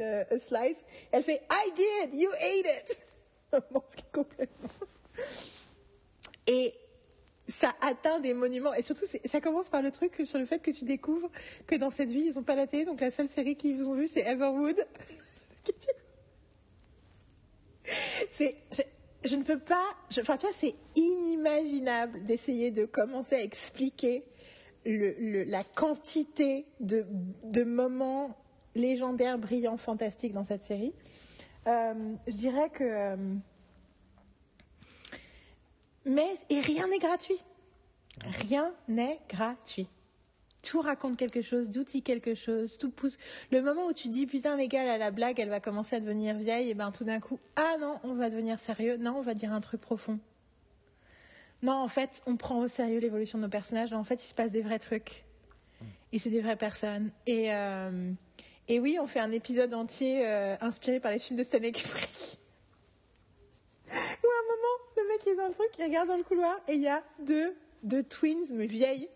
[0.00, 0.84] euh, slice.
[1.12, 4.02] Elle fait I did, you ate it.
[4.12, 4.68] complètement.
[6.46, 6.74] Et
[7.50, 8.74] ça atteint des monuments.
[8.74, 11.30] Et surtout, ça commence par le truc sur le fait que tu découvres
[11.66, 12.84] que dans cette vie, ils n'ont pas la télé.
[12.84, 14.86] Donc la seule série qu'ils ont vue, c'est Everwood.
[18.30, 18.56] c'est,
[19.24, 19.84] je, ne peux pas.
[20.18, 24.24] enfin, tu vois, c'est inimaginable d'essayer de commencer à expliquer
[24.84, 27.06] le, la quantité de,
[27.44, 28.36] de, moments
[28.74, 30.94] légendaires, brillants, fantastiques dans cette série.
[31.66, 33.16] Euh, je dirais que.
[36.10, 37.40] Mais et rien n'est gratuit.
[38.40, 39.86] Rien n'est gratuit.
[40.60, 43.16] Tout raconte quelque chose, dit quelque chose, tout pousse.
[43.52, 46.34] Le moment où tu dis putain les gars, la blague, elle va commencer à devenir
[46.34, 48.96] vieille, et ben tout d'un coup, ah non, on va devenir sérieux.
[48.96, 50.18] Non, on va dire un truc profond.
[51.62, 53.92] Non, en fait, on prend au sérieux l'évolution de nos personnages.
[53.92, 55.24] en fait, il se passe des vrais trucs.
[56.12, 57.12] Et c'est des vraies personnes.
[57.28, 58.12] Et euh,
[58.66, 62.40] et oui, on fait un épisode entier euh, inspiré par les films de Stanley Kubrick.
[63.86, 64.59] Où à un moment,
[65.12, 67.56] mec est dans le truc, il regarde dans le couloir et il y a deux,
[67.82, 69.08] deux twins, mais vieilles,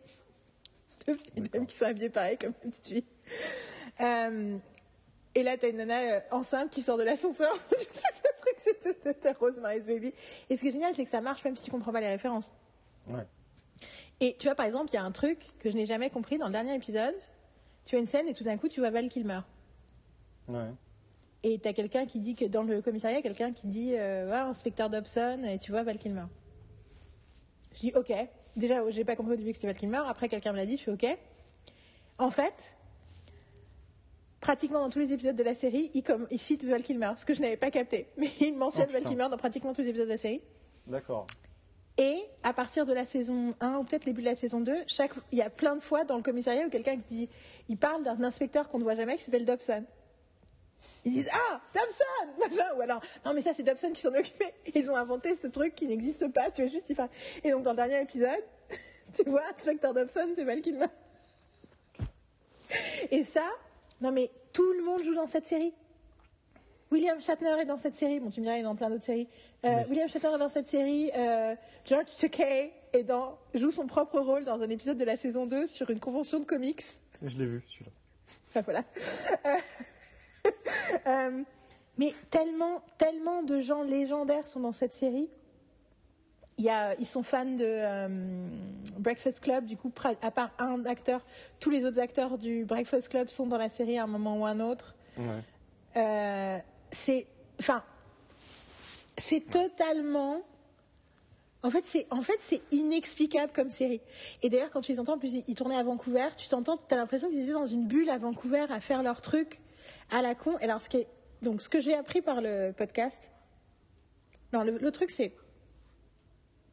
[1.06, 1.18] deux
[1.52, 3.04] dames qui sont habillées pareil comme une petite fille.
[4.00, 4.56] Euh,
[5.34, 7.52] et là, t'as une nana euh, enceinte qui sort de l'ascenseur.
[7.70, 10.12] le truc, c'est Rosemary's Baby.
[10.50, 12.08] Et ce qui est génial, c'est que ça marche même si tu comprends pas les
[12.08, 12.52] références.
[13.08, 13.26] Ouais.
[14.20, 16.38] Et tu vois, par exemple, il y a un truc que je n'ai jamais compris
[16.38, 17.14] dans le dernier épisode
[17.84, 19.40] tu as une scène et tout d'un coup, tu vois Val Kilmer.
[20.48, 20.70] Ouais.
[21.46, 24.88] Et tu as quelqu'un qui dit que dans le commissariat, quelqu'un qui dit euh, inspecteur
[24.88, 26.24] Dobson, et tu vois Val Kilmer.
[27.74, 28.12] Je dis ok.
[28.56, 30.00] Déjà, j'ai pas compris au début que c'était Val Kilmer.
[30.06, 31.18] Après, quelqu'un me l'a dit, je fais ok.
[32.16, 32.74] En fait,
[34.40, 37.26] pratiquement dans tous les épisodes de la série, il, comme, il cite Val Kilmer, ce
[37.26, 38.08] que je n'avais pas capté.
[38.16, 39.04] Mais il mentionne Oh, Val.
[39.04, 40.40] Kilmer dans pratiquement tous les épisodes de la série.
[40.86, 41.26] D'accord.
[41.98, 45.12] Et à partir de la saison 1 ou peut-être début de la saison 2, chaque,
[45.30, 47.28] il y a plein de fois dans le commissariat où quelqu'un qui dit,
[47.68, 49.84] il parle d'un inspecteur qu'on ne voit jamais qui s'appelle Dobson.
[51.04, 52.76] Ils disent Ah, Dobson machin.
[52.76, 54.54] Ou alors, non, mais ça, c'est Dobson qui s'en occupait.
[54.74, 56.96] Ils ont inventé ce truc qui n'existe pas, tu vois, juste il.
[57.44, 58.42] Et donc, dans le dernier épisode,
[59.14, 60.86] tu vois, Inspecteur Dobson, c'est Val Kilmer.
[63.10, 63.48] Et ça,
[64.00, 65.74] non, mais tout le monde joue dans cette série.
[66.90, 68.20] William Shatner est dans cette série.
[68.20, 69.28] Bon, tu me diras, il est dans plein d'autres séries.
[69.64, 71.10] Euh, William Shatner est dans cette série.
[71.16, 75.46] Euh, George Takei est dans, joue son propre rôle dans un épisode de la saison
[75.46, 76.82] 2 sur une convention de comics.
[77.22, 77.90] Je l'ai vu, celui-là.
[78.48, 78.84] Enfin, voilà.
[79.46, 79.58] Euh,
[81.06, 81.42] euh,
[81.96, 85.28] mais tellement, tellement de gens légendaires sont dans cette série.
[86.58, 88.48] Il y a, ils sont fans de euh,
[88.98, 91.20] Breakfast Club, du coup, à part un acteur,
[91.58, 94.46] tous les autres acteurs du Breakfast Club sont dans la série à un moment ou
[94.46, 94.94] un autre.
[95.18, 95.42] Ouais.
[95.96, 96.58] Euh,
[96.92, 97.26] c'est,
[97.58, 97.82] enfin,
[99.16, 100.42] c'est totalement.
[101.64, 104.02] En fait, c'est en fait c'est inexplicable comme série.
[104.42, 106.76] Et d'ailleurs, quand tu les entends, en plus ils, ils tournaient à Vancouver, tu t'entends,
[106.76, 109.60] t'as l'impression qu'ils étaient dans une bulle à Vancouver à faire leur truc
[110.14, 110.58] à la con.
[110.60, 111.06] Et alors, ce qui est,
[111.42, 113.30] donc, ce que j'ai appris par le podcast,
[114.52, 115.32] non, le, le truc c'est,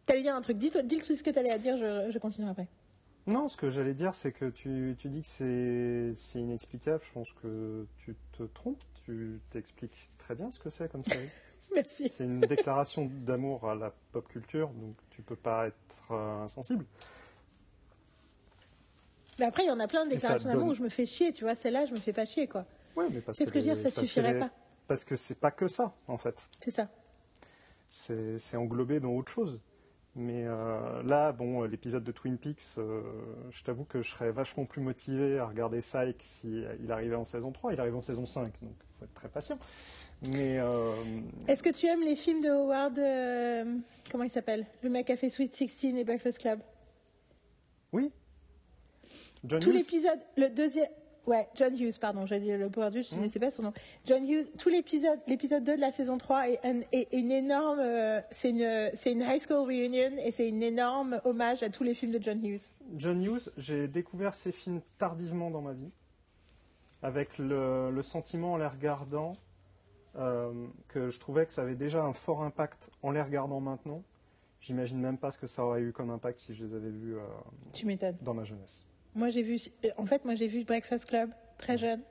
[0.05, 0.57] t'allais dire un truc.
[0.57, 2.67] Dis, dis tout ce que t'allais à dire, je, je continue après.
[3.27, 7.01] Non, ce que j'allais dire, c'est que tu, tu dis que c'est c'est inexplicable.
[7.05, 8.83] Je pense que tu te trompes.
[9.05, 11.29] Tu t'expliques très bien ce que c'est comme série.
[11.73, 12.09] Merci.
[12.09, 16.85] c'est une déclaration d'amour à la pop culture, donc tu peux pas être euh, insensible.
[19.39, 21.05] Mais après, il y en a plein de déclarations d'amour donne- où je me fais
[21.05, 21.55] chier, tu vois.
[21.55, 22.65] Celle-là, je me fais pas chier, quoi.
[22.95, 24.49] Ouais, mais parce C'est ce que je veux dire, ça parce suffirait les- pas.
[24.87, 26.49] Parce que c'est pas que ça, en fait.
[26.59, 26.89] C'est ça.
[27.89, 29.59] C'est englobé dans autre chose.
[30.15, 33.01] Mais euh, là, bon, l'épisode de Twin Peaks, euh,
[33.51, 37.23] je t'avoue que je serais vachement plus motivé à regarder Psych si il arrivait en
[37.23, 37.73] saison 3.
[37.73, 39.57] Il arrive en saison 5, donc il faut être très patient.
[40.23, 40.93] Mais euh,
[41.47, 43.77] Est-ce que tu aimes les films de Howard euh,
[44.11, 44.65] Comment il s'appelle?
[44.83, 46.59] Le mec a fait Sweet 16 et Breakfast Club?
[47.93, 48.11] oui,
[49.43, 50.87] John Tout l'épisode, le deuxième.
[51.27, 53.73] Ouais, John Hughes, pardon, j'ai dit le produit, je ne sais pas son nom.
[54.05, 57.77] John Hughes, tout l'épisode, l'épisode 2 de la saison 3 est, un- est une énorme.
[57.79, 61.83] euh, c'est une, c'est une high school reunion et c'est une énorme hommage à tous
[61.83, 62.71] les films de John Hughes.
[62.95, 65.91] John Hughes, j'ai découvert ces films tardivement dans ma vie,
[67.03, 69.33] avec le, le sentiment en les regardant
[70.17, 74.03] euh, que je trouvais que ça avait déjà un fort impact en les regardant maintenant.
[74.59, 77.15] J'imagine même pas ce que ça aurait eu comme impact si je les avais vus
[77.15, 77.21] euh,
[77.73, 77.85] Tu
[78.21, 78.87] dans ma jeunesse.
[79.15, 79.57] Moi, j'ai vu.
[79.85, 82.01] euh, En fait, moi, j'ai vu Breakfast Club très jeune.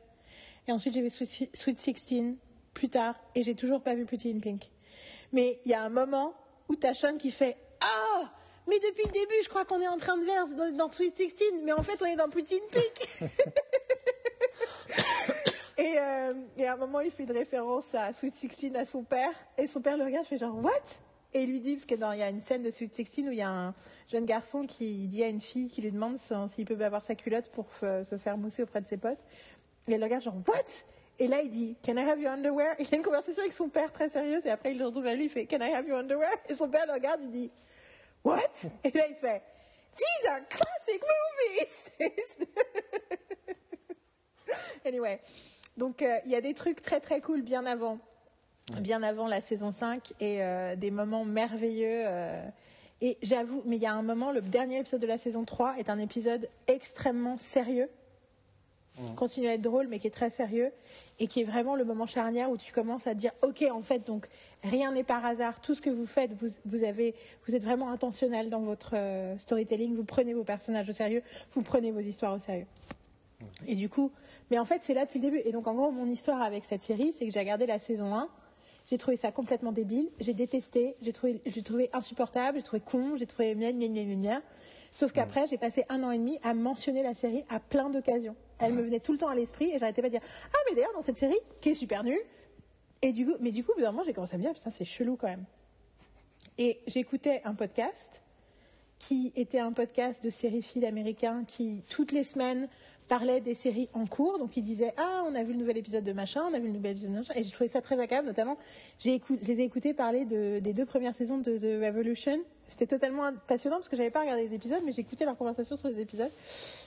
[0.69, 2.35] Et ensuite, j'ai vu Sweet Sweet 16
[2.75, 3.15] plus tard.
[3.35, 4.71] Et j'ai toujours pas vu Pretty in Pink.
[5.33, 6.35] Mais il y a un moment
[6.69, 8.31] où t'as Sean qui fait Ah
[8.69, 11.17] Mais depuis le début, je crois qu'on est en train de faire dans, dans Sweet
[11.17, 11.33] 16.
[11.65, 13.31] Mais en fait, on est dans Pretty in Pink.
[15.79, 19.03] et, euh, et à un moment, il fait une référence à Sweet 16 à son
[19.03, 19.33] père.
[19.59, 20.73] Et son père le regarde, fait genre What?
[21.33, 23.39] Et il lui dit, parce qu'il y a une scène de Sweet 16 où il
[23.39, 23.75] y a un
[24.11, 27.15] jeune garçon qui dit à une fille qui lui demande si- s'il peut avoir sa
[27.15, 29.19] culotte pour se faire mousser auprès de ses potes.
[29.89, 30.65] Et elle le regarde genre What?
[31.19, 32.75] Et là il dit Can I have your underwear?
[32.79, 35.15] Il a une conversation avec son père très sérieuse et après il le retrouve à
[35.15, 36.31] lui, il fait Can I have your underwear?
[36.49, 37.51] Et son père le regarde, il dit
[38.25, 38.41] What?
[38.85, 39.43] Et là il fait
[39.97, 41.91] These are classic movies
[44.87, 45.21] Anyway,
[45.77, 47.99] donc euh, il y a des trucs très très cool bien avant,
[48.81, 52.03] bien avant la saison 5 et euh, des moments merveilleux.
[52.07, 52.43] euh,
[53.01, 55.77] et j'avoue, mais il y a un moment, le dernier épisode de la saison 3
[55.79, 57.89] est un épisode extrêmement sérieux.
[59.17, 60.73] Continue à être drôle, mais qui est très sérieux.
[61.19, 64.07] Et qui est vraiment le moment charnière où tu commences à dire Ok, en fait,
[64.07, 64.29] donc
[64.63, 65.61] rien n'est par hasard.
[65.61, 67.15] Tout ce que vous faites, vous, vous, avez,
[67.47, 69.97] vous êtes vraiment intentionnel dans votre euh, storytelling.
[69.97, 71.23] Vous prenez vos personnages au sérieux.
[71.55, 72.67] Vous prenez vos histoires au sérieux.
[73.67, 74.13] Et du coup,
[74.51, 75.41] mais en fait, c'est là depuis le début.
[75.47, 78.15] Et donc, en gros, mon histoire avec cette série, c'est que j'ai regardé la saison
[78.15, 78.29] 1.
[78.91, 80.11] J'ai trouvé ça complètement débile.
[80.19, 80.97] J'ai détesté.
[81.01, 82.59] J'ai trouvé, j'ai trouvé insupportable.
[82.59, 83.17] J'ai trouvé con.
[83.17, 84.43] J'ai trouvé gna gna gna.
[84.91, 88.35] Sauf qu'après, j'ai passé un an et demi à mentionner la série à plein d'occasions.
[88.59, 90.23] Elle me venait tout le temps à l'esprit et j'arrêtais pas de dire
[90.53, 92.21] Ah, mais d'ailleurs, dans cette série, qui est super nulle.
[93.01, 95.15] Et du coup, mais du coup, au j'ai commencé à me dire Putain, c'est chelou
[95.17, 95.45] quand même.
[96.59, 98.23] Et j'écoutais un podcast
[98.99, 102.69] qui était un podcast de sériphiles américains qui, toutes les semaines,
[103.11, 104.39] parlait des séries en cours.
[104.39, 106.69] Donc, il disait Ah, on a vu le nouvel épisode de machin, on a vu
[106.69, 107.35] le nouvel épisode de machin.
[107.35, 108.57] Et j'ai trouvé ça très agréable, notamment,
[109.01, 109.11] je
[109.43, 112.39] les ai écoutés parler de- des deux premières saisons de The Revolution.
[112.69, 115.89] C'était totalement passionnant parce que j'avais pas regardé les épisodes, mais j'écoutais leur conversation sur
[115.89, 116.31] les épisodes.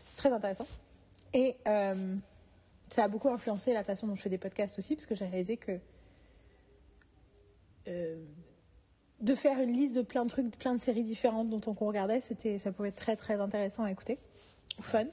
[0.05, 0.65] C'est très intéressant.
[1.33, 2.15] Et euh,
[2.87, 5.25] ça a beaucoup influencé la façon dont je fais des podcasts aussi, parce que j'ai
[5.25, 5.73] réalisé que
[7.89, 8.15] euh,
[9.19, 11.73] de faire une liste de plein de trucs, de plein de séries différentes dont on
[11.73, 14.17] regardait, ça pouvait être très très intéressant à écouter,
[14.79, 15.05] ou fun.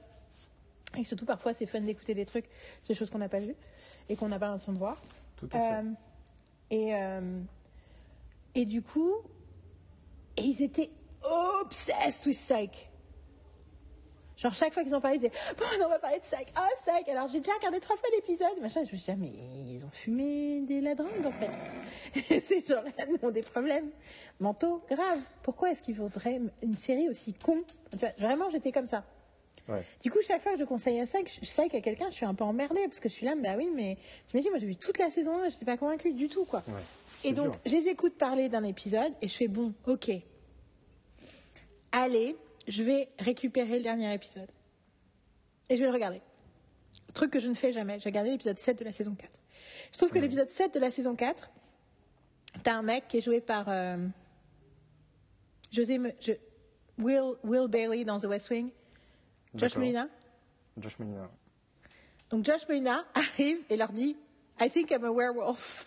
[0.97, 2.45] Et surtout, parfois, c'est fun d'écouter des trucs,
[2.87, 3.55] des choses qu'on n'a pas vues
[4.09, 5.01] et qu'on n'a pas l'impression de voir.
[5.37, 5.73] Tout à fait.
[5.73, 5.91] Euh,
[6.69, 7.39] et, euh,
[8.55, 9.15] et du coup,
[10.37, 10.89] et ils étaient
[11.23, 12.87] obsessed with Psych.
[14.37, 16.47] Genre, chaque fois qu'ils en parlaient, ils disaient Bon, on va parler de Psych.
[16.55, 18.59] Ah, Psych Alors, j'ai déjà regardé trois fois l'épisode.
[18.59, 19.31] Machin, je me suis dit, ah, mais
[19.75, 22.39] ils ont fumé des la drogue, en fait.
[22.41, 23.89] Ces gens-là ont des problèmes
[24.39, 25.21] mentaux graves.
[25.43, 27.63] Pourquoi est-ce qu'ils voudraient une série aussi con?
[27.91, 29.03] Tu vois, Vraiment, j'étais comme ça.
[29.67, 29.85] Ouais.
[30.01, 32.25] Du coup, chaque fois que je conseille à Psych, je sais qu'à quelqu'un, je suis
[32.25, 33.97] un peu emmerdée parce que je suis là, bah oui, mais
[34.27, 36.27] tu m'as dit, moi j'ai vu toute la saison 1, je n'étais pas convaincue du
[36.29, 36.63] tout, quoi.
[36.67, 36.81] Ouais.
[37.23, 37.59] Et donc, dur.
[37.65, 40.11] je les écoute parler d'un épisode et je fais bon, ok.
[41.91, 42.35] Allez,
[42.67, 44.49] je vais récupérer le dernier épisode.
[45.69, 46.21] Et je vais le regarder.
[47.13, 47.99] Truc que je ne fais jamais.
[47.99, 49.29] J'ai regardé l'épisode 7 de la saison 4.
[49.91, 51.49] Je trouve que l'épisode 7 de la saison 4,
[52.63, 53.97] t'as un mec qui est joué par euh,
[55.71, 56.31] José Me- je-
[56.97, 58.69] Will, Will Bailey dans The West Wing.
[59.55, 59.75] Josh.
[59.75, 60.07] Molina.
[60.77, 61.29] Josh Molina.
[62.29, 64.17] Donc Josh Molina arrive et leur dit
[64.59, 65.85] I think I'm a werewolf.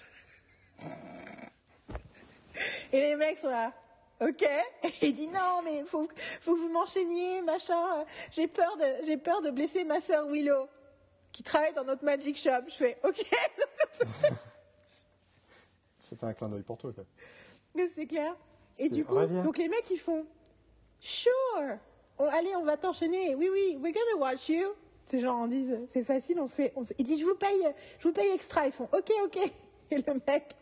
[2.92, 3.72] Et les mecs sont là.
[4.20, 4.42] Ok.
[4.42, 6.07] Et il dit non mais faut
[6.40, 8.05] faut que vous m'enchaîniez machin.
[8.31, 10.68] J'ai peur de j'ai peur de blesser ma sœur Willow
[11.33, 12.68] qui travaille dans notre magic shop.
[12.68, 13.24] Je fais ok.
[15.98, 17.05] C'était un clin d'œil pour toi, quoi.
[17.94, 18.37] c'est clair.
[18.79, 20.27] Et du coup donc les mecs ils font
[21.00, 21.79] sure.
[22.18, 23.35] Oh, allez on va t'enchaîner.
[23.35, 24.66] Oui oui we're gonna watch you.
[25.07, 26.72] Ces gens en disent c'est facile on se fait.
[26.77, 26.83] On.
[26.98, 27.66] Il dit je vous paye
[27.98, 28.66] je vous paye extra.
[28.66, 29.38] Ils font ok ok.
[29.90, 30.57] Et le mec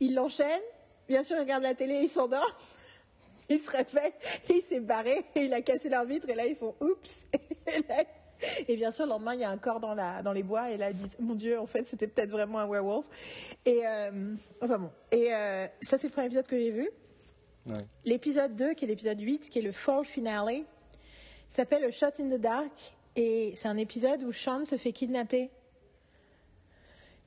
[0.00, 0.60] il l'enchaîne.
[1.08, 2.58] Bien sûr, il regarde la télé, il s'endort.
[3.48, 4.12] Il se réveille
[4.48, 7.26] il s'est barré il a cassé leur vitre et là ils font oups.
[8.68, 10.70] Et bien sûr, le lendemain, il y a un corps dans, la, dans les bois
[10.70, 13.06] et là ils disent mon Dieu, en fait, c'était peut-être vraiment un werewolf.
[13.64, 14.90] Et euh, enfin bon.
[15.10, 16.90] Et euh, ça, c'est le premier épisode que j'ai vu.
[17.66, 17.74] Ouais.
[18.04, 20.64] L'épisode 2, qui est l'épisode 8, qui est le fall finale,
[21.48, 22.72] s'appelle A Shot in the Dark.
[23.14, 25.50] Et c'est un épisode où Sean se fait kidnapper.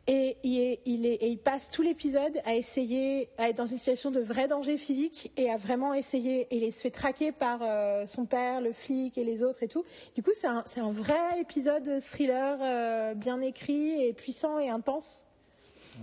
[0.07, 3.65] Et il, est- il est- et il passe tout l'épisode à essayer, à être dans
[3.65, 6.41] une situation de vrai danger physique et à vraiment essayer.
[6.51, 9.67] Et il se fait traquer par euh, son père, le flic et les autres et
[9.67, 9.83] tout.
[10.13, 14.69] Du coup, c'est un, c'est un vrai épisode thriller euh, bien écrit et puissant et
[14.69, 15.25] intense.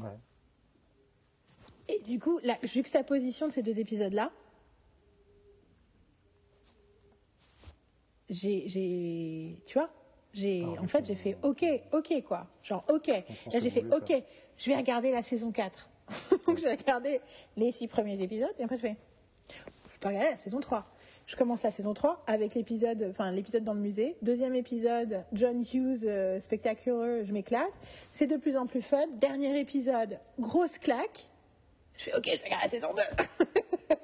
[0.01, 0.09] Ouais.
[1.93, 4.31] Et du coup, la juxtaposition de ces deux épisodes-là,
[8.31, 9.91] j'ai, j'ai, tu vois,
[10.33, 12.47] j'ai, Ah, en fait, j'ai fait OK, OK, quoi.
[12.63, 13.09] Genre, OK.
[13.09, 14.23] Là, j'ai fait OK, faire.
[14.57, 15.91] je vais regarder la saison 4.
[16.47, 17.21] Donc, j'ai regardé
[17.57, 18.97] les six premiers épisodes et après, je fais,
[19.91, 20.87] je peux regarder la saison 3.
[21.27, 24.17] Je commence la saison 3 avec l'épisode, enfin, l'épisode dans le musée.
[24.23, 27.71] Deuxième épisode, John Hughes, euh, spectaculaire, je m'éclate.
[28.13, 29.07] C'est de plus en plus fun.
[29.21, 31.32] Dernier épisode, grosse claque.
[32.03, 33.97] Je fais OK, je vais regarder la saison 2.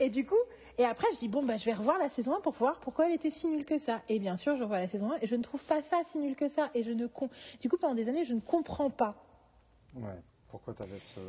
[0.00, 0.34] et du coup,
[0.78, 3.06] et après, je dis bon, bah, je vais revoir la saison 1 pour voir pourquoi
[3.06, 4.02] elle était si nulle que ça.
[4.08, 6.18] Et bien sûr, je revois la saison 1 et je ne trouve pas ça si
[6.18, 6.70] nul que ça.
[6.74, 7.06] Et je ne
[7.60, 9.14] du coup, pendant des années, je ne comprends pas.
[9.94, 10.20] Ouais.
[10.48, 11.20] Pourquoi t'avais ce.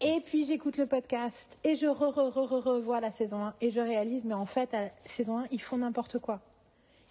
[0.00, 3.54] Et puis j'écoute le podcast et je re, re, re, re- revois la saison 1
[3.60, 6.40] et je réalise, mais en fait, à la saison 1, ils font n'importe quoi.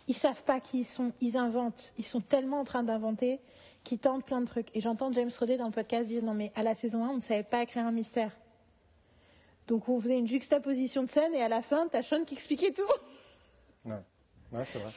[0.08, 1.94] Ils savent pas qui ils sont, ils inventent.
[1.98, 3.40] Ils sont tellement en train d'inventer
[3.84, 4.68] qu'ils tentent plein de trucs.
[4.76, 7.16] Et j'entends James Roday dans le podcast dire non, mais à la saison 1, on
[7.18, 8.32] ne savait pas écrire un mystère.
[9.68, 12.72] Donc on faisait une juxtaposition de scène et à la fin, t'as Sean qui expliquait
[12.72, 12.84] tout.
[13.86, 14.02] Ouais.
[14.52, 14.92] Ouais, c'est vrai.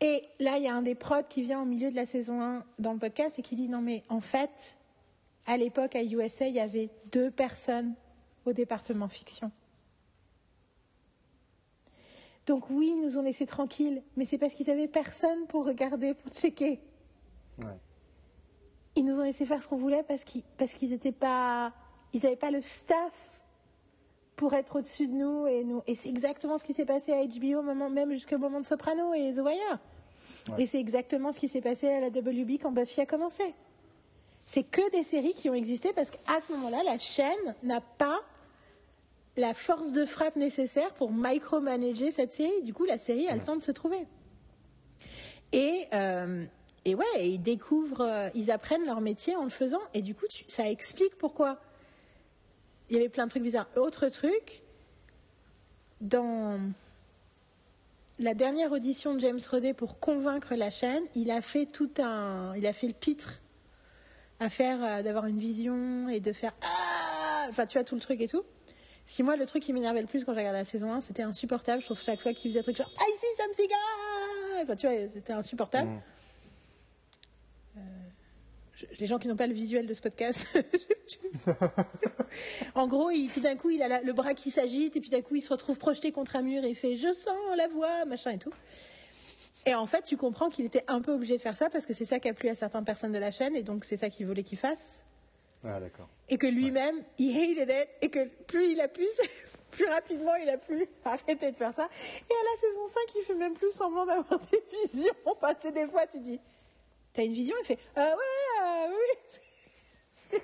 [0.00, 2.40] Et là, il y a un des prods qui vient au milieu de la saison
[2.42, 4.76] 1 dans le podcast et qui dit non mais en fait,
[5.46, 7.94] à l'époque à USA, il y avait deux personnes
[8.44, 9.50] au département fiction.
[12.46, 16.14] Donc oui, ils nous ont laissés tranquilles, mais c'est parce qu'ils avaient personne pour regarder,
[16.14, 16.80] pour checker.
[17.58, 17.78] Ouais.
[18.96, 21.72] Ils nous ont laissé faire ce qu'on voulait parce qu'ils parce qu'ils étaient pas,
[22.12, 23.12] ils n'avaient pas le staff
[24.36, 25.82] pour être au-dessus de nous et nous.
[25.86, 29.14] Et c'est exactement ce qui s'est passé à HBO, moment, même jusqu'au moment de Soprano
[29.14, 29.78] et The Wire.
[30.48, 30.62] Ouais.
[30.62, 33.54] Et c'est exactement ce qui s'est passé à la WB quand Buffy a commencé.
[34.44, 38.20] C'est que des séries qui ont existé parce qu'à ce moment-là, la chaîne n'a pas
[39.36, 42.62] la force de frappe nécessaire pour micromanager cette série.
[42.62, 44.06] Du coup, la série a le temps de se trouver.
[45.52, 46.44] Et, euh,
[46.86, 49.80] et ouais, ils découvrent, euh, ils apprennent leur métier en le faisant.
[49.92, 51.60] Et du coup, ça explique pourquoi.
[52.88, 53.68] Il y avait plein de trucs bizarres.
[53.74, 54.62] Autre truc,
[56.00, 56.60] dans
[58.20, 62.54] la dernière audition de James Roday pour convaincre la chaîne, il a fait tout un,
[62.54, 63.40] il a fait le pitre
[64.38, 68.00] à faire euh, d'avoir une vision et de faire ah, enfin tu vois tout le
[68.00, 68.44] truc et tout.
[69.06, 71.00] Ce qui moi le truc qui m'énervait le plus quand j'ai regardé la saison 1,
[71.00, 71.80] c'était insupportable.
[71.80, 74.86] Je trouve chaque fois qu'il faisait un truc genre I see something, ah enfin tu
[74.86, 75.90] vois c'était insupportable.
[75.90, 76.00] Mm.
[78.76, 80.46] Je- les gens qui n'ont pas le visuel de ce podcast.
[82.74, 85.10] en gros, il, tout d'un coup, il a la- le bras qui s'agite et puis
[85.10, 87.68] d'un coup, il se retrouve projeté contre un mur et il fait Je sens la
[87.68, 88.52] voix, machin et tout.
[89.66, 91.92] Et en fait, tu comprends qu'il était un peu obligé de faire ça parce que
[91.92, 94.10] c'est ça qui a plu à certaines personnes de la chaîne et donc c'est ça
[94.10, 95.04] qu'il voulait qu'il fasse.
[95.64, 96.08] Ah, d'accord.
[96.28, 99.04] Et que lui-même, il hated it et que plus il a pu,
[99.72, 101.88] plus rapidement il a pu arrêter de faire ça.
[102.30, 105.14] Et à la saison 5, il fait même plus semblant d'avoir des visions.
[105.40, 106.38] Parce que des fois, tu dis,
[107.12, 107.56] t'as une vision?
[107.62, 108.45] Il fait, euh, ouais,
[108.90, 110.38] oui.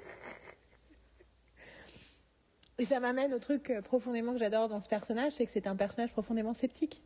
[2.79, 5.67] Et ça m'amène au truc euh, profondément que j'adore dans ce personnage, c'est que c'est
[5.67, 7.03] un personnage profondément sceptique.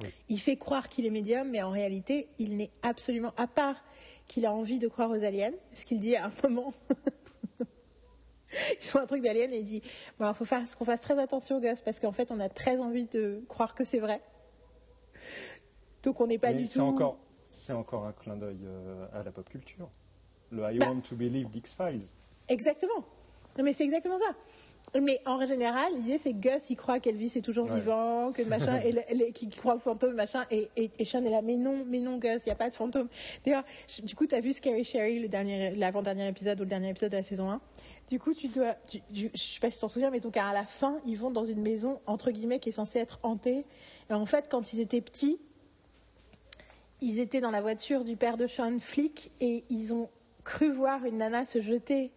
[0.00, 0.08] Oui.
[0.28, 3.82] Il fait croire qu'il est médium, mais en réalité, il n'est absolument, à part
[4.28, 6.72] qu'il a envie de croire aux aliens, ce qu'il dit à un moment.
[8.82, 9.82] Ils font un truc d'alien et il dit
[10.18, 12.48] Bon, il faut faire, qu'on fasse très attention aux gosses parce qu'en fait, on a
[12.48, 14.20] très envie de croire que c'est vrai.
[16.02, 16.80] Donc, on n'est pas Mais du tout.
[16.80, 17.18] encore,
[17.50, 19.88] c'est encore un clin d'œil euh, à la pop culture.
[20.50, 20.88] Le I Bah.
[20.90, 22.04] want to believe d'X-Files.
[22.48, 23.04] Exactement.
[23.58, 24.34] Non, mais c'est exactement ça.
[25.00, 27.76] Mais en général, l'idée c'est que Gus il croit qu'Elvis est toujours Ouais.
[27.78, 31.42] vivant, que machin, et qu'il croit au fantôme, machin, et, et, et Sean est là,
[31.42, 33.08] mais non, mais non, Gus, il n'y a pas de fantôme.
[33.44, 33.62] D'ailleurs,
[34.02, 37.12] du coup, tu as vu Scary Sherry, le dernier, l'avant-dernier épisode ou le dernier épisode
[37.12, 37.60] de la saison 1.
[38.08, 40.36] Du coup, tu dois, tu- tu- je sais pas si tu t'en souviens, mais donc
[40.36, 43.64] à la fin, ils vont dans une maison, entre guillemets, qui est censée être hantée.
[44.08, 45.38] Et en fait, quand ils étaient petits,
[47.00, 50.10] ils étaient dans la voiture du père de Sean, flic, et ils ont
[50.44, 52.10] cru voir une nana se jeter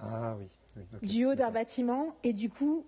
[0.00, 0.46] Ah oui.
[0.76, 1.00] oui ok.
[1.02, 2.84] du haut d'un bâtiment et du coup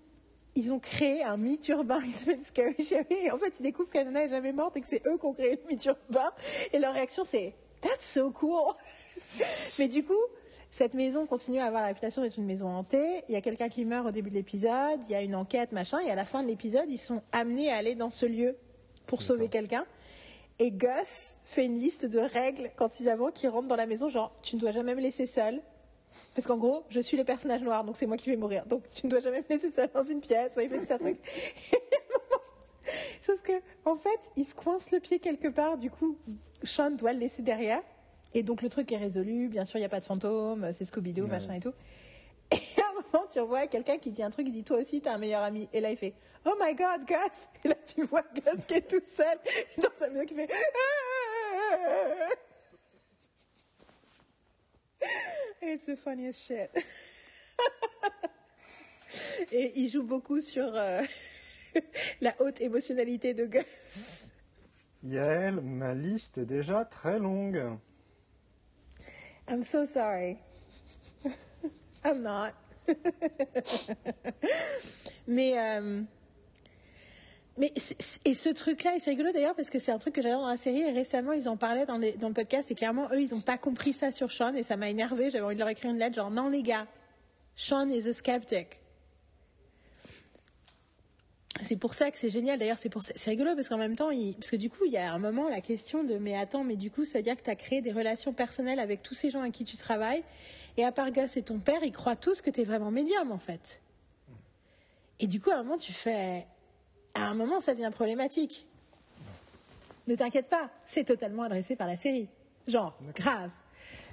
[0.56, 3.06] ils ont créé un mythe urbain s'appelle Scary Sherry.
[3.24, 5.32] Et en fait ils découvrent qu'elle n'est jamais morte et que c'est eux qui ont
[5.32, 6.32] créé le mythe urbain.
[6.72, 8.72] Et leur réaction c'est That's so cool.
[9.78, 10.12] Mais du coup
[10.70, 13.22] cette maison continue à avoir la réputation d'être une maison hantée.
[13.28, 15.72] Il y a quelqu'un qui meurt au début de l'épisode il y a une enquête
[15.72, 18.56] machin et à la fin de l'épisode ils sont amenés à aller dans ce lieu
[19.06, 19.84] pour sauver quelqu'un
[20.58, 24.08] et Gus fait une liste de règles quand ils avant qu'ils rentrent dans la maison
[24.08, 25.60] genre tu ne dois jamais me laisser seule
[26.34, 28.64] parce qu'en gros, je suis le personnage noir, donc c'est moi qui vais mourir.
[28.66, 30.54] Donc tu ne dois jamais me laisser seule dans une pièce.
[30.56, 31.18] Ouais, il fait tout un truc.
[33.20, 33.52] Sauf que,
[33.84, 35.78] en fait, il se coince le pied quelque part.
[35.78, 36.16] Du coup,
[36.62, 37.80] Sean doit le laisser derrière.
[38.34, 39.48] Et donc le truc est résolu.
[39.48, 40.70] Bien sûr, il n'y a pas de fantôme.
[40.72, 41.30] C'est Scooby-Doo, Ouais.
[41.30, 41.72] machin et tout.
[43.14, 44.48] Moment, tu revois quelqu'un qui dit un truc.
[44.48, 45.68] Il dit Toi aussi, t'as un meilleur ami.
[45.72, 48.88] Et là, il fait Oh my god, Gus Et là, tu vois Gus qui est
[48.88, 49.38] tout seul
[49.78, 50.50] dans sa maison qui fait
[55.62, 56.70] It's the funniest shit.
[59.52, 61.02] Et il joue beaucoup sur euh,
[62.20, 64.32] la haute émotionnalité de Gus.
[65.04, 67.78] Yael, ma liste est déjà très longue.
[69.48, 70.38] I'm so sorry.
[72.04, 72.63] I'm not.
[75.26, 76.02] mais euh,
[77.56, 77.72] mais
[78.24, 80.56] et ce truc-là, c'est rigolo d'ailleurs parce que c'est un truc que j'adore dans la
[80.56, 83.92] série récemment ils en parlaient dans, le podcast et clairement eux ils n'ont pas compris
[83.92, 85.30] ça sur Sean et ça m'a énervé.
[85.30, 86.86] J'avais envie de leur écrire une lettre genre non les gars,
[87.54, 88.80] Sean is a skeptic.
[91.62, 92.58] C'est pour ça que c'est génial.
[92.58, 94.96] D'ailleurs, c'est pour c'est rigolo parce qu'en même temps, parce que du coup, il y
[94.96, 97.42] a un moment la question de mais attends, mais du coup, ça veut dire que
[97.42, 100.24] tu as créé des relations personnelles avec tous ces gens avec qui tu travailles,
[100.76, 103.32] et à part Gus et ton père, ils croient tous que tu es vraiment médium
[103.32, 103.80] en fait.
[105.20, 106.46] Et du coup, à un moment, tu fais,
[107.14, 108.66] à un moment, ça devient problématique.
[110.06, 112.28] Ne t'inquiète pas, c'est totalement adressé par la série.
[112.66, 113.50] Genre, grave.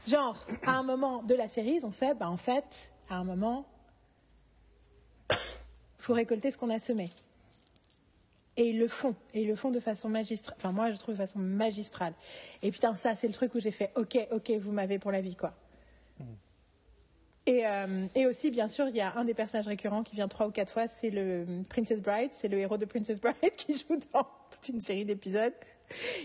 [0.07, 3.24] Genre, à un moment de la série, ils ont fait, bah en fait, à un
[3.24, 3.66] moment,
[5.99, 7.09] faut récolter ce qu'on a semé.
[8.57, 9.16] Et ils le font.
[9.34, 10.55] Et ils le font de façon magistrale.
[10.57, 12.14] Enfin, moi, je trouve de façon magistrale.
[12.62, 15.22] Et putain, ça, c'est le truc où j'ai fait OK, OK, vous m'avez pour la
[15.22, 15.53] vie, quoi.
[17.48, 20.28] Et, euh, et aussi, bien sûr, il y a un des personnages récurrents qui vient
[20.28, 23.74] trois ou quatre fois, c'est le Princess Bride, c'est le héros de Princess Bride qui
[23.74, 25.54] joue dans toute une série d'épisodes.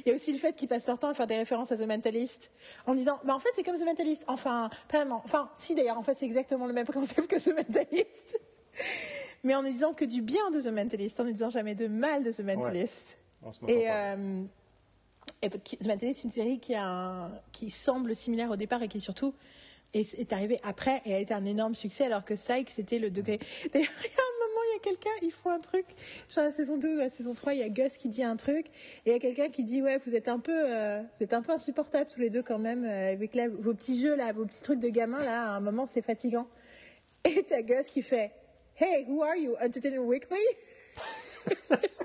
[0.05, 1.77] Il y a aussi le fait qu'ils passent leur temps à faire des références à
[1.77, 2.51] The Mentalist
[2.87, 4.25] en disant, bah en fait c'est comme The Mentalist.
[4.29, 5.23] Enfin, pas vraiment.
[5.25, 8.39] Enfin, si d'ailleurs, en fait c'est exactement le même concept que The Mentalist.
[9.43, 11.87] Mais en ne disant que du bien de The Mentalist, en ne disant jamais de
[11.89, 13.17] mal de The Mentalist.
[13.53, 14.43] Se Et, euh,
[15.43, 18.89] et The Mentalist, c'est une série qui, a un- qui semble similaire au départ et
[18.89, 19.35] qui surtout
[20.01, 23.11] est, est arrivée après et a été un énorme succès alors que Psych, c'était le
[23.11, 23.39] degré.
[23.73, 25.87] D'ailleurs, il y a un moment, il y a quelqu'un, il faut un truc.
[26.35, 28.37] Genre la saison 2 ou la saison 3, il y a Gus qui dit un
[28.37, 28.67] truc
[29.05, 31.35] et il y a quelqu'un qui dit Ouais, vous êtes un peu, euh, vous êtes
[31.35, 34.33] un peu insupportables tous les deux quand même euh, avec là, vos petits jeux là,
[34.33, 36.47] vos petits trucs de gamin là, à un moment, c'est fatigant.
[37.25, 38.33] Et t'as Gus qui fait
[38.79, 39.55] Hey, who are you?
[39.63, 40.37] Entertainment Weekly?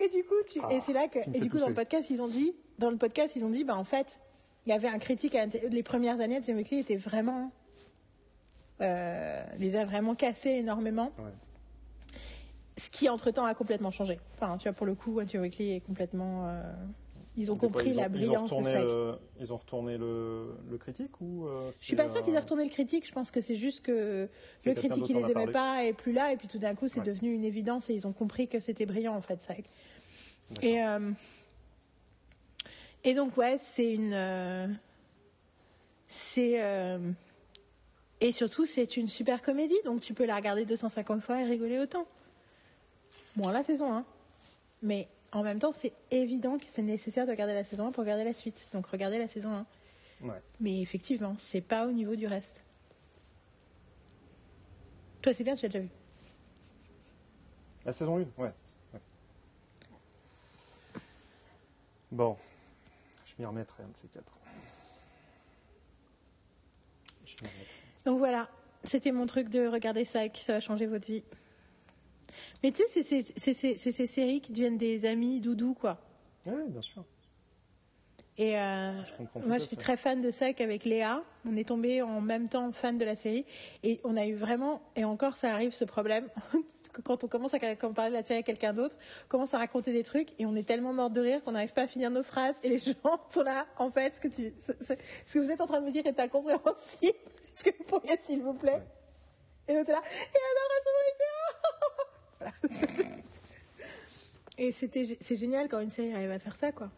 [0.00, 2.22] Et du coup, tu, et c'est là que, et du coup, dans le podcast, ils
[2.22, 4.20] ont dit, dans le podcast, ils ont dit, bah, en fait,
[4.68, 7.50] il y avait un critique à les premières années de The Weekly étaient vraiment,
[8.82, 11.10] euh, les a vraiment cassés énormément.
[11.18, 12.12] Ouais.
[12.76, 14.20] Ce qui, entre temps, a complètement changé.
[14.34, 16.62] Enfin, tu vois, pour le coup, Anti Weekly est complètement, euh,
[17.38, 21.18] Ils ont compris ils la ont- brillance de le- Ils ont retourné le, le critique
[21.22, 23.06] ou euh, Je suis pas sûre qu'ils aient retourné le critique.
[23.06, 24.28] Je pense que c'est juste que
[24.66, 25.52] le critique, en les aimait parlé.
[25.52, 26.30] pas et plus là.
[26.32, 27.06] Et puis tout d'un coup, c'est Ouais.
[27.06, 29.44] devenu une évidence et ils ont compris que c'était brillant en fait.
[29.48, 29.64] D'accord.
[30.62, 31.10] Et, euh,
[33.04, 34.12] et donc, ouais, c'est une.
[34.12, 34.66] euh,
[36.08, 36.62] c'est.
[36.62, 36.98] euh,
[38.20, 39.78] et surtout, c'est une super comédie.
[39.84, 42.06] Donc, tu peux la regarder 250 fois et rigoler autant.
[43.36, 44.04] Bon, la saison 1.
[44.82, 48.02] Mais en même temps, c'est évident que c'est nécessaire de regarder la saison 1 pour
[48.02, 48.66] regarder la suite.
[48.72, 49.66] Donc, regardez la saison 1.
[50.20, 50.42] Ouais.
[50.60, 52.62] Mais effectivement, c'est pas au niveau du reste.
[55.22, 55.90] Toi, c'est bien, tu l'as déjà vu?
[57.84, 58.52] La saison 1, ouais.
[58.94, 59.00] ouais.
[62.10, 62.36] Bon,
[63.38, 64.32] m'y remettrai un de ces quatre.
[67.24, 67.36] Je.
[68.04, 68.48] Donc voilà,
[68.84, 71.22] c'était mon truc de regarder ça, que ça va changer votre vie.
[72.62, 73.54] Mais tu sais, c'est
[73.92, 75.98] ces séries qui deviennent des amis doudous, quoi.
[76.46, 77.04] Ouais, bien sûr.
[78.38, 81.22] Et euh, Je moi, je suis très fan de ça avec Léa.
[81.44, 83.44] On est tombés en même temps fan de la série.
[83.82, 86.28] Et on a eu vraiment, et encore ça arrive ce problème,
[86.98, 89.28] que quand on commence à quand on parle de la série à quelqu'un d'autre, on
[89.28, 91.82] commence à raconter des trucs et on est tellement mort de rire qu'on n'arrive pas
[91.82, 92.56] à finir nos phrases.
[92.62, 92.94] Et les gens
[93.28, 94.94] sont là, en fait, ce que, tu, ce, ce-
[95.26, 97.16] ce que vous êtes en train de me dire est incompréhensible.
[97.54, 98.82] Est-ce que vous pourriez, s'il vous plaît?
[99.66, 103.14] Et l'autre là, et alors, elles sont les Voilà.
[104.58, 106.90] Et c'était, c'est génial quand une série arrive à faire ça, quoi.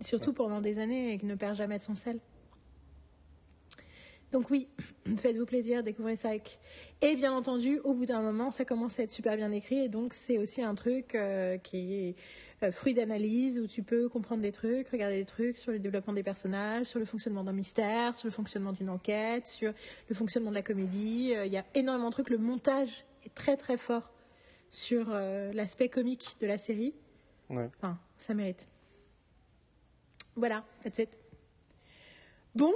[0.00, 2.18] Surtout pendant des années et qui ne perd jamais de son sel.
[4.36, 4.68] Donc oui,
[5.16, 6.28] faites-vous plaisir, découvrez ça.
[6.28, 6.58] avec-
[7.00, 9.78] Et bien entendu, au bout d'un moment, ça commence à être super bien écrit.
[9.78, 12.16] Et donc c'est aussi un truc euh, qui est
[12.62, 16.12] euh, fruit d'analyse, où tu peux comprendre des trucs, regarder des trucs sur le développement
[16.12, 19.72] des personnages, sur le fonctionnement d'un mystère, sur le fonctionnement d'une enquête, sur
[20.06, 21.32] le fonctionnement de la comédie.
[21.34, 22.28] Euh, Il y a énormément de trucs.
[22.28, 24.12] Le montage est très très fort
[24.68, 26.94] sur euh, l'aspect comique de la série.
[27.48, 27.70] Ouais.
[27.80, 28.68] Enfin, ça mérite.
[30.34, 31.08] Voilà, that's it.